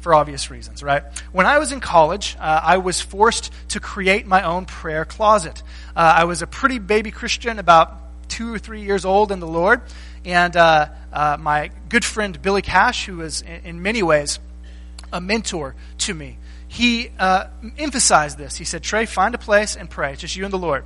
for 0.00 0.14
obvious 0.14 0.50
reasons, 0.50 0.82
right? 0.82 1.02
When 1.30 1.46
I 1.46 1.58
was 1.58 1.72
in 1.72 1.80
college, 1.80 2.36
uh, 2.40 2.60
I 2.62 2.78
was 2.78 3.00
forced 3.00 3.52
to 3.68 3.80
create 3.80 4.26
my 4.26 4.42
own 4.42 4.64
prayer 4.64 5.04
closet. 5.04 5.62
Uh, 5.94 6.14
I 6.16 6.24
was 6.24 6.42
a 6.42 6.46
pretty 6.46 6.78
baby 6.78 7.10
Christian, 7.10 7.58
about 7.58 7.96
two 8.28 8.52
or 8.52 8.58
three 8.58 8.82
years 8.82 9.04
old 9.04 9.30
in 9.30 9.40
the 9.40 9.46
Lord, 9.46 9.82
and 10.24 10.56
uh, 10.56 10.88
uh 11.12 11.36
my 11.38 11.70
good 11.88 12.04
friend 12.04 12.40
Billy 12.40 12.62
Cash, 12.62 13.06
who 13.06 13.18
was 13.18 13.42
in, 13.42 13.60
in 13.64 13.82
many 13.82 14.02
ways 14.02 14.38
a 15.12 15.20
mentor 15.20 15.74
to 15.98 16.14
me, 16.14 16.38
he 16.70 17.10
uh, 17.18 17.48
emphasized 17.78 18.38
this. 18.38 18.56
He 18.56 18.64
said, 18.64 18.84
Trey, 18.84 19.04
find 19.04 19.34
a 19.34 19.38
place 19.38 19.74
and 19.74 19.90
pray. 19.90 20.12
It's 20.12 20.20
just 20.20 20.36
you 20.36 20.44
and 20.44 20.52
the 20.52 20.58
Lord. 20.58 20.84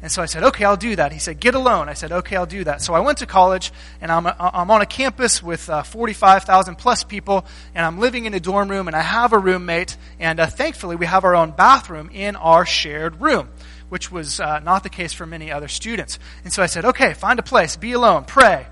And 0.00 0.12
so 0.12 0.22
I 0.22 0.26
said, 0.26 0.44
okay, 0.44 0.64
I'll 0.64 0.76
do 0.76 0.94
that. 0.94 1.10
He 1.10 1.18
said, 1.18 1.40
get 1.40 1.56
alone. 1.56 1.88
I 1.88 1.94
said, 1.94 2.12
okay, 2.12 2.36
I'll 2.36 2.46
do 2.46 2.62
that. 2.62 2.80
So 2.80 2.94
I 2.94 3.00
went 3.00 3.18
to 3.18 3.26
college, 3.26 3.72
and 4.00 4.12
I'm, 4.12 4.24
I'm 4.24 4.70
on 4.70 4.82
a 4.82 4.86
campus 4.86 5.42
with 5.42 5.68
uh, 5.68 5.82
45,000 5.82 6.76
plus 6.76 7.02
people, 7.02 7.44
and 7.74 7.84
I'm 7.84 7.98
living 7.98 8.26
in 8.26 8.34
a 8.34 8.40
dorm 8.40 8.68
room, 8.68 8.86
and 8.86 8.94
I 8.94 9.00
have 9.00 9.32
a 9.32 9.38
roommate, 9.38 9.96
and 10.20 10.38
uh, 10.38 10.46
thankfully 10.46 10.94
we 10.94 11.06
have 11.06 11.24
our 11.24 11.34
own 11.34 11.50
bathroom 11.50 12.08
in 12.12 12.36
our 12.36 12.64
shared 12.64 13.20
room, 13.20 13.48
which 13.88 14.12
was 14.12 14.38
uh, 14.38 14.60
not 14.60 14.84
the 14.84 14.90
case 14.90 15.12
for 15.12 15.26
many 15.26 15.50
other 15.50 15.66
students. 15.66 16.20
And 16.44 16.52
so 16.52 16.62
I 16.62 16.66
said, 16.66 16.84
okay, 16.84 17.14
find 17.14 17.40
a 17.40 17.42
place, 17.42 17.74
be 17.74 17.94
alone, 17.94 18.26
pray. 18.26 18.68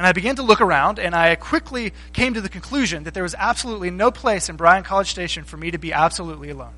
And 0.00 0.06
I 0.06 0.12
began 0.12 0.36
to 0.36 0.42
look 0.42 0.62
around, 0.62 0.98
and 0.98 1.14
I 1.14 1.34
quickly 1.34 1.92
came 2.14 2.32
to 2.32 2.40
the 2.40 2.48
conclusion 2.48 3.04
that 3.04 3.12
there 3.12 3.22
was 3.22 3.34
absolutely 3.34 3.90
no 3.90 4.10
place 4.10 4.48
in 4.48 4.56
Bryan 4.56 4.82
College 4.82 5.10
Station 5.10 5.44
for 5.44 5.58
me 5.58 5.72
to 5.72 5.76
be 5.76 5.92
absolutely 5.92 6.48
alone. 6.48 6.72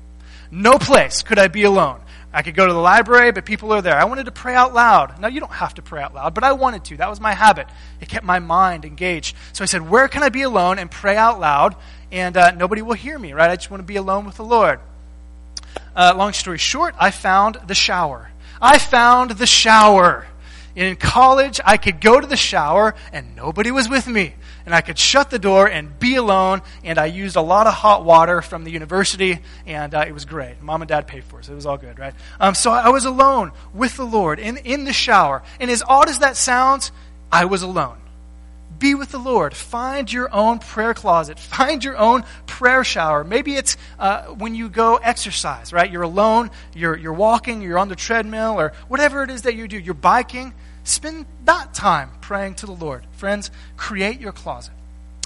No 0.51 0.77
place 0.77 1.23
could 1.23 1.39
I 1.39 1.47
be 1.47 1.63
alone. 1.63 2.01
I 2.33 2.41
could 2.41 2.53
go 2.53 2.67
to 2.67 2.73
the 2.73 2.79
library, 2.79 3.31
but 3.31 3.45
people 3.45 3.71
are 3.71 3.81
there. 3.81 3.95
I 3.95 4.03
wanted 4.03 4.25
to 4.25 4.33
pray 4.33 4.55
out 4.55 4.73
loud. 4.73 5.21
Now, 5.21 5.29
you 5.29 5.39
don't 5.39 5.53
have 5.53 5.73
to 5.75 5.81
pray 5.81 6.03
out 6.03 6.13
loud, 6.13 6.33
but 6.33 6.43
I 6.43 6.51
wanted 6.51 6.83
to. 6.83 6.97
That 6.97 7.09
was 7.09 7.21
my 7.21 7.33
habit. 7.33 7.67
It 8.01 8.09
kept 8.09 8.25
my 8.25 8.39
mind 8.39 8.83
engaged. 8.83 9.37
So 9.53 9.63
I 9.63 9.67
said, 9.67 9.89
Where 9.89 10.09
can 10.09 10.21
I 10.21 10.27
be 10.27 10.41
alone 10.41 10.77
and 10.77 10.91
pray 10.91 11.15
out 11.15 11.39
loud? 11.39 11.77
And 12.11 12.35
uh, 12.35 12.51
nobody 12.51 12.81
will 12.81 12.91
hear 12.91 13.17
me, 13.17 13.31
right? 13.31 13.49
I 13.49 13.55
just 13.55 13.71
want 13.71 13.79
to 13.79 13.87
be 13.87 13.95
alone 13.95 14.25
with 14.25 14.35
the 14.35 14.43
Lord. 14.43 14.81
Uh, 15.95 16.13
long 16.17 16.33
story 16.33 16.57
short, 16.57 16.93
I 16.99 17.11
found 17.11 17.57
the 17.67 17.73
shower. 17.73 18.31
I 18.61 18.79
found 18.79 19.31
the 19.31 19.47
shower. 19.47 20.27
In 20.75 20.95
college, 20.95 21.59
I 21.63 21.77
could 21.77 22.01
go 22.01 22.19
to 22.19 22.25
the 22.25 22.37
shower 22.37 22.95
and 23.11 23.35
nobody 23.35 23.71
was 23.71 23.87
with 23.87 24.07
me 24.07 24.33
and 24.65 24.73
I 24.73 24.81
could 24.81 24.97
shut 24.97 25.29
the 25.29 25.39
door 25.39 25.67
and 25.67 25.97
be 25.99 26.15
alone. 26.15 26.61
And 26.83 26.97
I 26.97 27.05
used 27.05 27.35
a 27.35 27.41
lot 27.41 27.67
of 27.67 27.73
hot 27.73 28.05
water 28.05 28.41
from 28.41 28.63
the 28.63 28.71
university, 28.71 29.39
and 29.65 29.93
uh, 29.93 30.05
it 30.07 30.13
was 30.13 30.25
great. 30.25 30.61
Mom 30.61 30.81
and 30.81 30.89
dad 30.89 31.07
paid 31.07 31.23
for 31.23 31.39
it, 31.39 31.45
so 31.45 31.51
it 31.51 31.55
was 31.55 31.65
all 31.65 31.77
good, 31.77 31.99
right? 31.99 32.13
Um, 32.39 32.55
so 32.55 32.71
I 32.71 32.89
was 32.89 33.05
alone 33.05 33.51
with 33.73 33.97
the 33.97 34.05
Lord 34.05 34.39
in, 34.39 34.57
in 34.57 34.85
the 34.85 34.93
shower. 34.93 35.43
And 35.59 35.69
as 35.69 35.83
odd 35.85 36.09
as 36.09 36.19
that 36.19 36.37
sounds, 36.37 36.91
I 37.31 37.45
was 37.45 37.61
alone. 37.61 37.97
Be 38.79 38.95
with 38.95 39.11
the 39.11 39.17
Lord. 39.17 39.55
Find 39.55 40.11
your 40.11 40.33
own 40.33 40.59
prayer 40.59 40.93
closet. 40.93 41.39
Find 41.39 41.83
your 41.83 41.97
own 41.97 42.23
prayer 42.47 42.83
shower. 42.83 43.23
Maybe 43.23 43.55
it's 43.55 43.77
uh, 43.99 44.25
when 44.25 44.55
you 44.55 44.69
go 44.69 44.97
exercise, 44.97 45.71
right? 45.73 45.91
You're 45.91 46.03
alone, 46.03 46.51
you're, 46.73 46.97
you're 46.97 47.13
walking, 47.13 47.61
you're 47.61 47.79
on 47.79 47.89
the 47.89 47.95
treadmill, 47.95 48.59
or 48.59 48.73
whatever 48.87 49.23
it 49.23 49.29
is 49.29 49.43
that 49.43 49.55
you 49.55 49.67
do. 49.67 49.77
You're 49.77 49.93
biking. 49.93 50.53
Spend 50.83 51.25
that 51.45 51.73
time 51.73 52.09
praying 52.21 52.55
to 52.55 52.65
the 52.65 52.73
Lord. 52.73 53.05
Friends, 53.13 53.51
create 53.77 54.19
your 54.19 54.31
closet. 54.31 54.73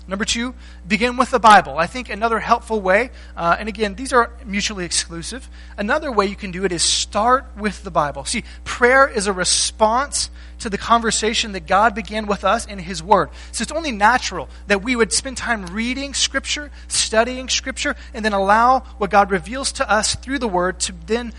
Number 0.07 0.23
two, 0.23 0.53
begin 0.87 1.17
with 1.17 1.31
the 1.31 1.39
Bible. 1.39 1.77
I 1.77 1.85
think 1.85 2.09
another 2.09 2.39
helpful 2.39 2.79
way, 2.79 3.09
uh, 3.35 3.57
and 3.59 3.67
again, 3.67 3.95
these 3.95 4.13
are 4.13 4.31
mutually 4.45 4.85
exclusive. 4.85 5.49
Another 5.77 6.11
way 6.11 6.27
you 6.27 6.35
can 6.35 6.51
do 6.51 6.63
it 6.63 6.71
is 6.71 6.81
start 6.81 7.45
with 7.57 7.83
the 7.83 7.91
Bible. 7.91 8.23
See, 8.23 8.45
prayer 8.63 9.05
is 9.05 9.27
a 9.27 9.33
response 9.33 10.29
to 10.67 10.71
the 10.71 10.77
conversation 10.77 11.53
that 11.53 11.65
God 11.65 11.95
began 11.95 12.27
with 12.27 12.43
us 12.43 12.65
in 12.65 12.77
His 12.77 13.01
Word. 13.01 13.29
So 13.53 13.61
it's 13.61 13.71
only 13.71 13.93
natural 13.93 14.49
that 14.67 14.83
we 14.83 14.97
would 14.97 15.13
spend 15.13 15.37
time 15.37 15.65
reading 15.67 16.13
Scripture, 16.13 16.71
studying 16.89 17.47
Scripture, 17.47 17.95
and 18.13 18.23
then 18.23 18.33
allow 18.33 18.81
what 18.97 19.09
God 19.09 19.31
reveals 19.31 19.71
to 19.73 19.89
us 19.89 20.15
through 20.15 20.39
the 20.39 20.47
Word 20.47 20.81
to 20.81 20.93
then 21.05 21.31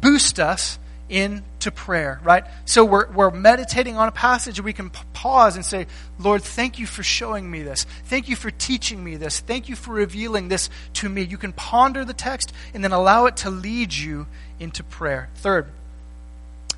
boost 0.00 0.38
us 0.38 0.78
into 1.08 1.70
prayer, 1.70 2.20
right? 2.22 2.44
So 2.64 2.84
we're, 2.84 3.10
we're 3.10 3.30
meditating 3.30 3.96
on 3.96 4.08
a 4.08 4.12
passage 4.12 4.58
and 4.58 4.64
we 4.64 4.72
can 4.72 4.90
pause 4.90 5.56
and 5.56 5.64
say, 5.64 5.86
Lord, 6.18 6.42
thank 6.42 6.78
you 6.78 6.86
for 6.86 7.02
showing 7.02 7.50
me 7.50 7.62
this. 7.62 7.86
Thank 8.04 8.28
you 8.28 8.36
for 8.36 8.50
teaching 8.50 9.02
me 9.02 9.16
this. 9.16 9.40
Thank 9.40 9.68
you 9.68 9.76
for 9.76 9.92
revealing 9.92 10.48
this 10.48 10.70
to 10.94 11.08
me. 11.08 11.22
You 11.22 11.38
can 11.38 11.52
ponder 11.52 12.04
the 12.04 12.14
text 12.14 12.52
and 12.74 12.84
then 12.84 12.92
allow 12.92 13.26
it 13.26 13.38
to 13.38 13.50
lead 13.50 13.94
you 13.94 14.26
into 14.58 14.82
prayer. 14.82 15.28
Third, 15.36 15.66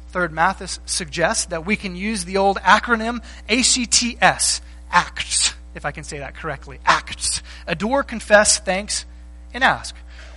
third, 0.08 0.32
Mathis 0.32 0.80
suggests 0.86 1.46
that 1.46 1.66
we 1.66 1.76
can 1.76 1.96
use 1.96 2.24
the 2.24 2.36
old 2.36 2.58
acronym 2.58 3.22
ACTS, 3.48 4.60
ACTS, 4.90 5.54
if 5.74 5.84
I 5.84 5.92
can 5.92 6.04
say 6.04 6.18
that 6.18 6.34
correctly. 6.34 6.78
ACTS. 6.84 7.42
Adore, 7.66 8.02
confess, 8.02 8.58
thanks, 8.58 9.04
and 9.52 9.62
ask. 9.62 9.94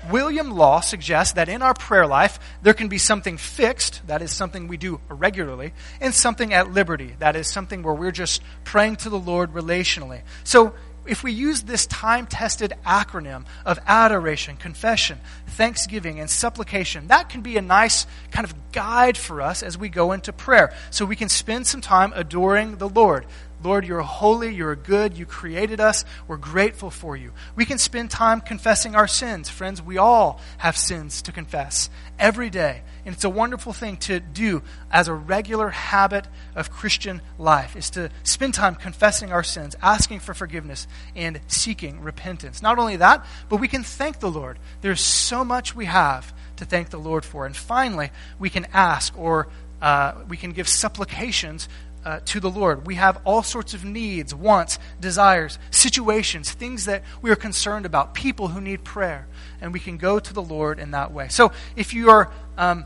William 0.09 0.51
Law 0.51 0.80
suggests 0.80 1.34
that 1.34 1.47
in 1.47 1.61
our 1.61 1.74
prayer 1.74 2.07
life, 2.07 2.39
there 2.63 2.74
can 2.74 2.88
be 2.88 2.97
something 2.97 3.38
fixed, 3.38 4.01
that 4.07 4.22
is 4.22 4.32
something 4.32 4.67
we 4.67 4.78
do 4.78 4.99
regularly, 5.09 5.74
and 5.99 6.13
something 6.13 6.53
at 6.53 6.72
liberty, 6.72 7.15
that 7.19 7.36
is 7.36 7.47
something 7.47 7.84
where 7.84 7.93
we're 7.93 8.11
just 8.11 8.41
praying 8.63 8.95
to 8.97 9.09
the 9.09 9.19
Lord 9.19 9.53
relationally. 9.53 10.22
So, 10.43 10.74
if 11.05 11.23
we 11.23 11.31
use 11.31 11.63
this 11.63 11.85
time 11.87 12.27
tested 12.27 12.73
acronym 12.85 13.45
of 13.65 13.79
adoration, 13.87 14.55
confession, 14.55 15.19
thanksgiving, 15.47 16.19
and 16.19 16.29
supplication, 16.29 17.07
that 17.07 17.29
can 17.29 17.41
be 17.41 17.57
a 17.57 17.61
nice 17.61 18.05
kind 18.31 18.45
of 18.45 18.53
guide 18.71 19.17
for 19.17 19.41
us 19.41 19.63
as 19.63 19.77
we 19.77 19.89
go 19.89 20.11
into 20.11 20.31
prayer. 20.31 20.73
So 20.89 21.05
we 21.05 21.15
can 21.15 21.29
spend 21.29 21.67
some 21.67 21.81
time 21.81 22.13
adoring 22.15 22.77
the 22.77 22.89
Lord. 22.89 23.25
Lord, 23.64 23.86
you're 23.86 24.01
holy, 24.01 24.53
you're 24.53 24.76
good, 24.76 25.18
you 25.18 25.26
created 25.26 25.80
us, 25.80 26.03
we're 26.28 26.38
grateful 26.38 26.89
for 26.89 27.16
you. 27.16 27.32
We 27.55 27.66
can 27.66 27.78
spend 27.78 28.09
time 28.09 28.41
confessing 28.41 28.95
our 28.95 29.07
sins. 29.07 29.49
Friends, 29.49 29.82
we 29.82 29.97
all 29.97 30.39
have 30.57 30.76
sins 30.76 31.22
to 31.24 31.32
confess 31.32 31.89
every 32.18 32.49
day. 32.49 32.82
And 33.05 33.16
it's 33.16 33.24
a 33.24 33.30
wonderful 33.30 33.74
thing 33.74 33.97
to 33.97 34.20
do 34.20 34.62
as 34.91 35.07
a 35.07 35.14
regular 35.14 35.70
habit 35.70 36.28
of 36.55 36.72
Christian 36.72 37.22
life, 37.38 37.76
is 37.76 37.89
to 37.91 38.09
spend 38.24 38.53
time 38.53 38.76
confessing 38.76 39.32
our 39.32 39.43
sins, 39.43 39.76
asking 39.82 40.20
for 40.20 40.34
forgiveness, 40.34 40.88
and 41.16 41.39
seeking 41.47 42.01
repentance. 42.01 42.62
Not 42.62 42.80
only 42.80 42.97
that, 42.97 43.26
but 43.49 43.57
we 43.57 43.68
can 43.68 43.84
thank 43.84 44.20
the 44.20 44.32
Lord. 44.32 44.59
There's 44.82 45.01
so 45.01 45.43
much 45.43 45.76
we 45.76 45.86
have 45.86 46.34
to 46.57 46.66
thank 46.66 46.89
the 46.89 46.99
Lord 46.99 47.26
for. 47.26 47.45
And 47.45 47.55
finally, 47.55 48.12
we 48.39 48.49
can 48.49 48.68
ask 48.74 49.18
or 49.18 49.47
uh, 49.82 50.14
we 50.30 50.38
can 50.38 50.51
give 50.51 50.68
supplications 50.68 51.68
uh, 52.05 52.19
to 52.25 52.39
the 52.39 52.49
Lord. 52.49 52.87
We 52.87 52.95
have 52.95 53.21
all 53.25 53.43
sorts 53.43 53.73
of 53.73 53.85
needs, 53.85 54.33
wants, 54.33 54.79
desires, 54.99 55.59
situations, 55.69 56.51
things 56.51 56.85
that 56.85 57.03
we 57.21 57.31
are 57.31 57.35
concerned 57.35 57.85
about, 57.85 58.13
people 58.13 58.49
who 58.49 58.61
need 58.61 58.83
prayer, 58.83 59.27
and 59.61 59.73
we 59.73 59.79
can 59.79 59.97
go 59.97 60.19
to 60.19 60.33
the 60.33 60.41
Lord 60.41 60.79
in 60.79 60.91
that 60.91 61.11
way. 61.11 61.27
So 61.29 61.51
if 61.75 61.93
you 61.93 62.09
are 62.09 62.31
um, 62.57 62.85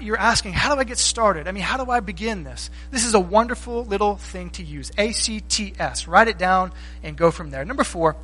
you're 0.00 0.18
asking, 0.18 0.52
how 0.52 0.74
do 0.74 0.80
I 0.80 0.84
get 0.84 0.98
started? 0.98 1.48
I 1.48 1.52
mean, 1.52 1.62
how 1.62 1.82
do 1.82 1.90
I 1.90 2.00
begin 2.00 2.44
this? 2.44 2.70
This 2.90 3.04
is 3.04 3.14
a 3.14 3.20
wonderful 3.20 3.84
little 3.84 4.16
thing 4.16 4.50
to 4.50 4.62
use. 4.62 4.90
ACTS. 4.98 6.06
Write 6.06 6.28
it 6.28 6.38
down 6.38 6.72
and 7.02 7.16
go 7.16 7.30
from 7.30 7.50
there. 7.50 7.64
Number 7.64 7.84
four, 7.84 8.16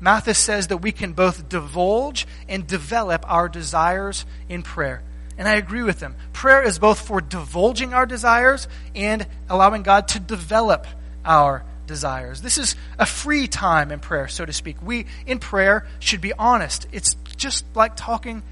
Mathis 0.00 0.38
says 0.38 0.68
that 0.68 0.78
we 0.78 0.92
can 0.92 1.12
both 1.12 1.48
divulge 1.48 2.26
and 2.48 2.66
develop 2.66 3.24
our 3.30 3.48
desires 3.48 4.24
in 4.48 4.62
prayer. 4.62 5.02
And 5.36 5.48
I 5.48 5.54
agree 5.54 5.82
with 5.82 6.00
them. 6.00 6.14
Prayer 6.32 6.62
is 6.62 6.78
both 6.78 7.00
for 7.00 7.20
divulging 7.20 7.92
our 7.92 8.06
desires 8.06 8.68
and 8.94 9.26
allowing 9.48 9.82
God 9.82 10.08
to 10.08 10.20
develop 10.20 10.86
our 11.24 11.64
desires. 11.86 12.40
This 12.40 12.58
is 12.58 12.76
a 12.98 13.06
free 13.06 13.46
time 13.46 13.90
in 13.90 14.00
prayer, 14.00 14.28
so 14.28 14.44
to 14.44 14.52
speak. 14.52 14.76
We, 14.82 15.06
in 15.26 15.38
prayer, 15.38 15.86
should 15.98 16.20
be 16.20 16.32
honest. 16.32 16.86
It's 16.92 17.16
just 17.36 17.64
like 17.74 17.96
talking 17.96 18.42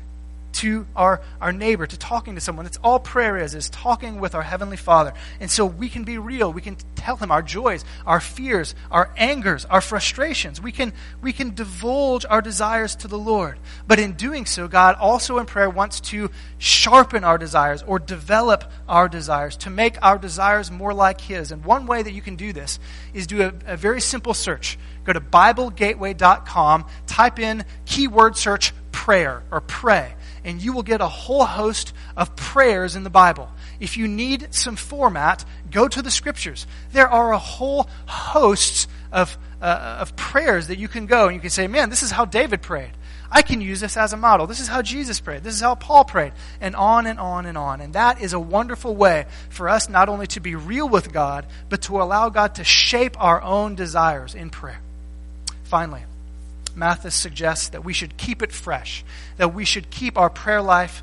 to 0.53 0.87
our, 0.95 1.21
our 1.41 1.53
neighbor, 1.53 1.87
to 1.87 1.99
talking 1.99 2.35
to 2.35 2.41
someone. 2.41 2.67
It's 2.67 2.79
all 2.83 2.99
prayer 2.99 3.37
is, 3.37 3.55
is 3.55 3.69
talking 3.71 4.21
with 4.21 4.35
our 4.35 4.43
Heavenly 4.43 4.77
Father. 4.77 5.13
And 5.41 5.51
so 5.51 5.65
we 5.65 5.89
can 5.89 6.05
be 6.05 6.19
real. 6.19 6.53
We 6.53 6.61
can 6.61 6.77
tell 6.95 7.17
Him 7.17 7.31
our 7.31 7.43
joys, 7.43 7.85
our 8.07 8.21
fears, 8.21 8.75
our 8.91 9.13
angers, 9.17 9.65
our 9.65 9.81
frustrations. 9.81 10.61
We 10.61 10.73
can, 10.73 10.93
we 11.21 11.33
can 11.33 11.55
divulge 11.55 12.25
our 12.29 12.43
desires 12.43 12.95
to 12.97 13.09
the 13.09 13.19
Lord. 13.19 13.59
But 13.87 13.99
in 13.99 14.13
doing 14.13 14.47
so, 14.47 14.69
God 14.69 14.97
also 14.97 15.39
in 15.39 15.47
prayer 15.47 15.71
wants 15.71 16.01
to 16.01 16.31
sharpen 16.59 17.25
our 17.25 17.39
desires 17.39 17.83
or 17.83 17.99
develop 17.99 18.71
our 18.89 19.09
desires, 19.09 19.57
to 19.59 19.71
make 19.71 19.97
our 20.03 20.19
desires 20.19 20.71
more 20.71 20.95
like 20.95 21.21
His. 21.21 21.51
And 21.51 21.65
one 21.65 21.87
way 21.87 22.03
that 22.03 22.13
you 22.13 22.23
can 22.23 22.37
do 22.37 22.53
this 22.53 22.79
is 23.15 23.27
do 23.27 23.43
a, 23.43 23.53
a 23.67 23.77
very 23.77 24.01
simple 24.01 24.35
search. 24.35 24.79
Go 25.05 25.13
to 25.13 25.21
BibleGateway.com, 25.21 26.87
type 27.07 27.39
in 27.39 27.65
keyword 27.85 28.37
search 28.37 28.73
prayer 28.93 29.43
or 29.51 29.61
pray 29.61 30.15
and 30.45 30.63
you 30.63 30.73
will 30.73 30.83
get 30.83 31.01
a 31.01 31.09
whole 31.09 31.45
host 31.45 31.93
of 32.17 32.35
prayers 32.37 32.97
in 32.97 33.05
the 33.05 33.11
Bible. 33.11 33.49
If 33.81 33.97
you 33.97 34.09
need 34.09 34.49
some 34.55 34.77
format, 34.77 35.45
go 35.71 35.89
to 35.89 36.03
the 36.03 36.11
scriptures. 36.11 36.67
There 36.93 37.09
are 37.09 37.33
a 37.33 37.39
whole 37.39 37.89
host 38.07 38.89
of, 39.13 39.37
uh, 39.61 39.99
of 40.01 40.17
prayers 40.17 40.69
that 40.69 40.79
you 40.79 40.89
can 40.89 41.07
go 41.07 41.27
and 41.27 41.35
you 41.35 41.41
can 41.41 41.51
say, 41.51 41.67
man, 41.67 41.91
this 41.91 42.03
is 42.03 42.11
how 42.11 42.25
David 42.25 42.63
prayed. 42.63 42.93
I 43.35 43.41
can 43.41 43.63
use 43.63 43.81
this 43.81 43.97
as 43.97 44.13
a 44.13 44.17
model. 44.19 44.47
This 44.47 44.61
is 44.61 44.69
how 44.69 44.83
Jesus 44.83 45.19
prayed. 45.19 45.43
This 45.43 45.55
is 45.55 45.63
how 45.63 45.75
Paul 45.75 46.05
prayed. 46.05 46.33
And 46.61 46.77
on 46.77 47.07
and 47.07 47.19
on 47.19 47.47
and 47.47 47.57
on. 47.57 47.81
And 47.81 47.95
that 47.95 48.21
is 48.21 48.35
a 48.35 48.41
wonderful 48.41 48.95
way 48.95 49.25
for 49.49 49.71
us 49.71 49.89
not 49.89 50.11
only 50.11 50.27
to 50.29 50.41
be 50.41 50.55
real 50.55 50.87
with 50.87 51.13
God, 51.13 51.47
but 51.71 51.83
to 51.83 52.03
allow 52.03 52.29
God 52.29 52.57
to 52.57 52.65
shape 52.65 53.17
our 53.19 53.41
own 53.41 53.75
desires 53.75 54.35
in 54.35 54.51
prayer. 54.51 54.81
Finally, 55.65 56.03
Mathis 56.77 57.15
suggests 57.15 57.69
that 57.71 57.85
we 57.85 57.93
should 57.93 58.17
keep 58.17 58.43
it 58.43 58.53
fresh, 58.53 59.05
that 59.37 59.55
we 59.55 59.65
should 59.65 59.91
keep 59.91 60.17
our 60.17 60.31
prayer 60.31 60.63
life 60.63 61.03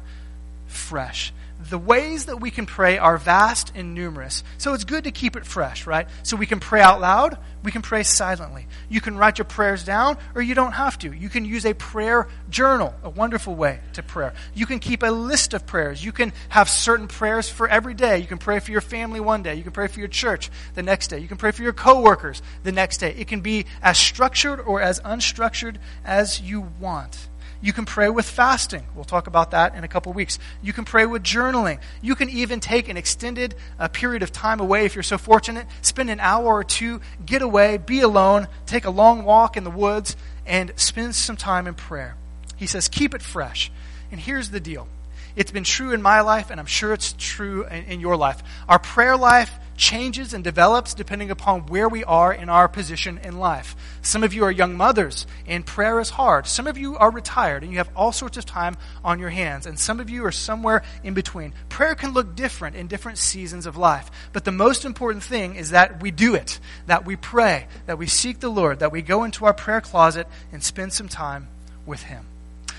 fresh. 0.67 1.33
The 1.67 1.77
ways 1.77 2.25
that 2.25 2.39
we 2.39 2.51
can 2.51 2.65
pray 2.65 2.97
are 2.97 3.17
vast 3.17 3.73
and 3.75 3.93
numerous. 3.93 4.45
So 4.57 4.73
it's 4.73 4.85
good 4.85 5.03
to 5.03 5.11
keep 5.11 5.35
it 5.35 5.45
fresh, 5.45 5.85
right? 5.85 6.07
So 6.23 6.37
we 6.37 6.45
can 6.45 6.61
pray 6.61 6.79
out 6.79 7.01
loud, 7.01 7.37
we 7.63 7.71
can 7.71 7.81
pray 7.81 8.03
silently. 8.03 8.67
You 8.87 9.01
can 9.01 9.17
write 9.17 9.37
your 9.37 9.45
prayers 9.45 9.83
down, 9.83 10.17
or 10.35 10.41
you 10.41 10.55
don't 10.55 10.71
have 10.71 10.97
to. 10.99 11.11
You 11.11 11.27
can 11.27 11.43
use 11.43 11.65
a 11.65 11.73
prayer 11.73 12.29
journal, 12.49 12.93
a 13.03 13.09
wonderful 13.09 13.55
way 13.55 13.81
to 13.93 14.03
prayer. 14.03 14.33
You 14.53 14.65
can 14.65 14.79
keep 14.79 15.03
a 15.03 15.11
list 15.11 15.53
of 15.53 15.65
prayers. 15.65 16.03
You 16.03 16.13
can 16.13 16.31
have 16.47 16.69
certain 16.69 17.09
prayers 17.09 17.49
for 17.49 17.67
every 17.67 17.93
day. 17.93 18.19
You 18.19 18.27
can 18.27 18.37
pray 18.37 18.59
for 18.59 18.71
your 18.71 18.79
family 18.79 19.19
one 19.19 19.43
day. 19.43 19.55
You 19.55 19.63
can 19.63 19.73
pray 19.73 19.87
for 19.87 19.99
your 19.99 20.07
church 20.07 20.49
the 20.75 20.83
next 20.83 21.09
day. 21.09 21.19
You 21.19 21.27
can 21.27 21.37
pray 21.37 21.51
for 21.51 21.63
your 21.63 21.73
coworkers 21.73 22.41
the 22.63 22.71
next 22.71 22.99
day. 22.99 23.13
It 23.17 23.27
can 23.27 23.41
be 23.41 23.65
as 23.81 23.97
structured 23.97 24.61
or 24.61 24.81
as 24.81 25.01
unstructured 25.01 25.75
as 26.05 26.39
you 26.39 26.69
want. 26.79 27.27
You 27.61 27.73
can 27.73 27.85
pray 27.85 28.09
with 28.09 28.25
fasting. 28.25 28.85
We'll 28.95 29.03
talk 29.03 29.27
about 29.27 29.51
that 29.51 29.75
in 29.75 29.83
a 29.83 29.87
couple 29.87 30.13
weeks. 30.13 30.39
You 30.61 30.71
can 30.71 30.85
pray 30.85 31.05
with 31.05 31.23
journaling. 31.23 31.79
You 32.01 32.15
can 32.15 32.29
even 32.29 32.61
take 32.61 32.87
an 32.87 32.95
extended 32.95 33.53
uh, 33.77 33.89
period 33.89 34.23
of 34.23 34.31
time 34.31 34.61
away 34.61 34.85
if 34.85 34.95
you're 34.95 35.03
so 35.03 35.17
fortunate. 35.17 35.67
Spend 35.81 36.09
an 36.09 36.21
hour 36.21 36.45
or 36.45 36.63
two, 36.63 37.01
get 37.25 37.41
away, 37.41 37.77
be 37.77 37.99
alone, 37.99 38.47
take 38.65 38.85
a 38.85 38.89
long 38.89 39.25
walk 39.25 39.57
in 39.57 39.65
the 39.65 39.71
woods, 39.71 40.15
and 40.45 40.71
spend 40.77 41.15
some 41.15 41.35
time 41.35 41.67
in 41.67 41.73
prayer. 41.73 42.15
He 42.55 42.65
says, 42.65 42.87
keep 42.87 43.13
it 43.13 43.21
fresh. 43.21 43.71
And 44.11 44.21
here's 44.21 44.49
the 44.51 44.59
deal 44.59 44.87
it's 45.35 45.51
been 45.51 45.63
true 45.63 45.91
in 45.91 46.01
my 46.01 46.21
life, 46.21 46.51
and 46.51 46.59
I'm 46.59 46.65
sure 46.65 46.93
it's 46.93 47.13
true 47.17 47.65
in, 47.65 47.83
in 47.85 47.99
your 47.99 48.15
life. 48.15 48.41
Our 48.67 48.79
prayer 48.79 49.15
life 49.15 49.51
changes 49.79 50.33
and 50.33 50.43
develops 50.43 50.93
depending 50.93 51.31
upon 51.31 51.65
where 51.67 51.89
we 51.89 52.03
are 52.03 52.31
in 52.33 52.49
our 52.49 52.67
position 52.67 53.19
in 53.23 53.39
life. 53.39 53.75
Some 54.01 54.23
of 54.23 54.33
you 54.33 54.43
are 54.43 54.51
young 54.51 54.75
mothers, 54.75 55.25
and 55.47 55.65
prayer 55.65 55.99
is 55.99 56.11
hard. 56.11 56.45
Some 56.45 56.67
of 56.67 56.77
you 56.77 56.97
are 56.97 57.09
retired, 57.09 57.63
and 57.63 57.71
you 57.71 57.79
have 57.79 57.89
all 57.95 58.11
sorts 58.11 58.37
of 58.37 58.45
time 58.45 58.75
on 59.03 59.19
your 59.19 59.29
hands. 59.29 59.65
And 59.65 59.79
some 59.79 59.99
of 59.99 60.09
you 60.09 60.25
are 60.25 60.31
somewhere 60.31 60.83
in 61.03 61.13
between. 61.13 61.53
Prayer 61.69 61.95
can 61.95 62.13
look 62.13 62.35
different 62.35 62.75
in 62.75 62.87
different 62.87 63.17
seasons 63.17 63.65
of 63.65 63.77
life. 63.77 64.11
But 64.33 64.45
the 64.45 64.51
most 64.51 64.85
important 64.85 65.23
thing 65.23 65.55
is 65.55 65.71
that 65.71 66.01
we 66.01 66.11
do 66.11 66.35
it, 66.35 66.59
that 66.85 67.05
we 67.05 67.15
pray, 67.15 67.67
that 67.87 67.97
we 67.97 68.07
seek 68.07 68.41
the 68.41 68.49
Lord, 68.49 68.79
that 68.79 68.91
we 68.91 69.01
go 69.01 69.23
into 69.23 69.45
our 69.45 69.53
prayer 69.53 69.81
closet 69.81 70.27
and 70.51 70.61
spend 70.61 70.93
some 70.93 71.07
time 71.07 71.47
with 71.85 72.03
Him. 72.03 72.25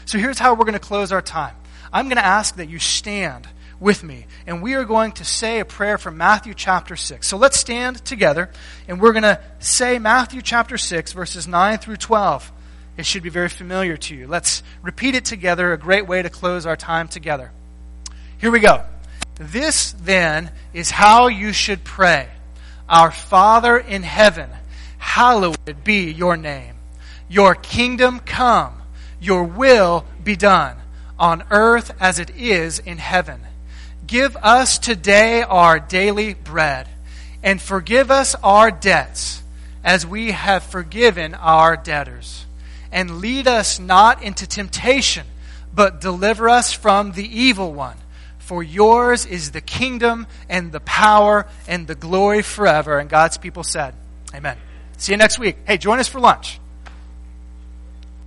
So 0.04 0.18
here's 0.18 0.38
how 0.38 0.54
we're 0.54 0.64
going 0.64 0.74
to 0.74 0.78
close 0.78 1.12
our 1.12 1.22
time. 1.22 1.56
I'm 1.92 2.06
going 2.06 2.16
to 2.16 2.24
ask 2.24 2.56
that 2.56 2.68
you 2.68 2.78
stand 2.78 3.48
with 3.80 4.04
me. 4.04 4.26
And 4.46 4.62
we 4.62 4.74
are 4.74 4.84
going 4.84 5.12
to 5.12 5.24
say 5.24 5.58
a 5.58 5.64
prayer 5.64 5.98
from 5.98 6.18
Matthew 6.18 6.54
chapter 6.54 6.94
6. 6.94 7.26
So 7.26 7.38
let's 7.38 7.58
stand 7.58 8.04
together 8.04 8.50
and 8.86 9.00
we're 9.00 9.12
going 9.12 9.22
to 9.22 9.40
say 9.58 9.98
Matthew 9.98 10.42
chapter 10.42 10.78
6, 10.78 11.12
verses 11.14 11.48
9 11.48 11.78
through 11.78 11.96
12. 11.96 12.52
It 12.98 13.06
should 13.06 13.22
be 13.22 13.30
very 13.30 13.48
familiar 13.48 13.96
to 13.96 14.14
you. 14.14 14.26
Let's 14.26 14.62
repeat 14.82 15.14
it 15.14 15.24
together, 15.24 15.72
a 15.72 15.78
great 15.78 16.06
way 16.06 16.20
to 16.20 16.28
close 16.28 16.66
our 16.66 16.76
time 16.76 17.08
together. 17.08 17.50
Here 18.38 18.50
we 18.50 18.60
go. 18.60 18.84
This 19.36 19.92
then 19.92 20.50
is 20.74 20.90
how 20.90 21.28
you 21.28 21.54
should 21.54 21.82
pray 21.82 22.28
Our 22.88 23.10
Father 23.10 23.78
in 23.78 24.02
heaven, 24.02 24.50
hallowed 24.98 25.82
be 25.82 26.10
your 26.10 26.36
name. 26.36 26.74
Your 27.28 27.54
kingdom 27.54 28.20
come, 28.20 28.74
your 29.20 29.44
will 29.44 30.04
be 30.22 30.36
done, 30.36 30.76
on 31.18 31.44
earth 31.50 31.92
as 32.00 32.18
it 32.18 32.30
is 32.36 32.80
in 32.80 32.98
heaven. 32.98 33.40
Give 34.10 34.36
us 34.38 34.80
today 34.80 35.42
our 35.42 35.78
daily 35.78 36.34
bread, 36.34 36.88
and 37.44 37.62
forgive 37.62 38.10
us 38.10 38.34
our 38.42 38.72
debts, 38.72 39.40
as 39.84 40.04
we 40.04 40.32
have 40.32 40.64
forgiven 40.64 41.32
our 41.34 41.76
debtors. 41.76 42.44
And 42.90 43.20
lead 43.20 43.46
us 43.46 43.78
not 43.78 44.20
into 44.20 44.48
temptation, 44.48 45.28
but 45.72 46.00
deliver 46.00 46.48
us 46.48 46.72
from 46.72 47.12
the 47.12 47.24
evil 47.24 47.72
one. 47.72 47.96
For 48.40 48.64
yours 48.64 49.26
is 49.26 49.52
the 49.52 49.60
kingdom, 49.60 50.26
and 50.48 50.72
the 50.72 50.80
power, 50.80 51.46
and 51.68 51.86
the 51.86 51.94
glory 51.94 52.42
forever. 52.42 52.98
And 52.98 53.08
God's 53.08 53.38
people 53.38 53.62
said, 53.62 53.94
Amen. 54.34 54.58
See 54.96 55.12
you 55.12 55.18
next 55.18 55.38
week. 55.38 55.56
Hey, 55.68 55.78
join 55.78 56.00
us 56.00 56.08
for 56.08 56.18
lunch. 56.18 56.58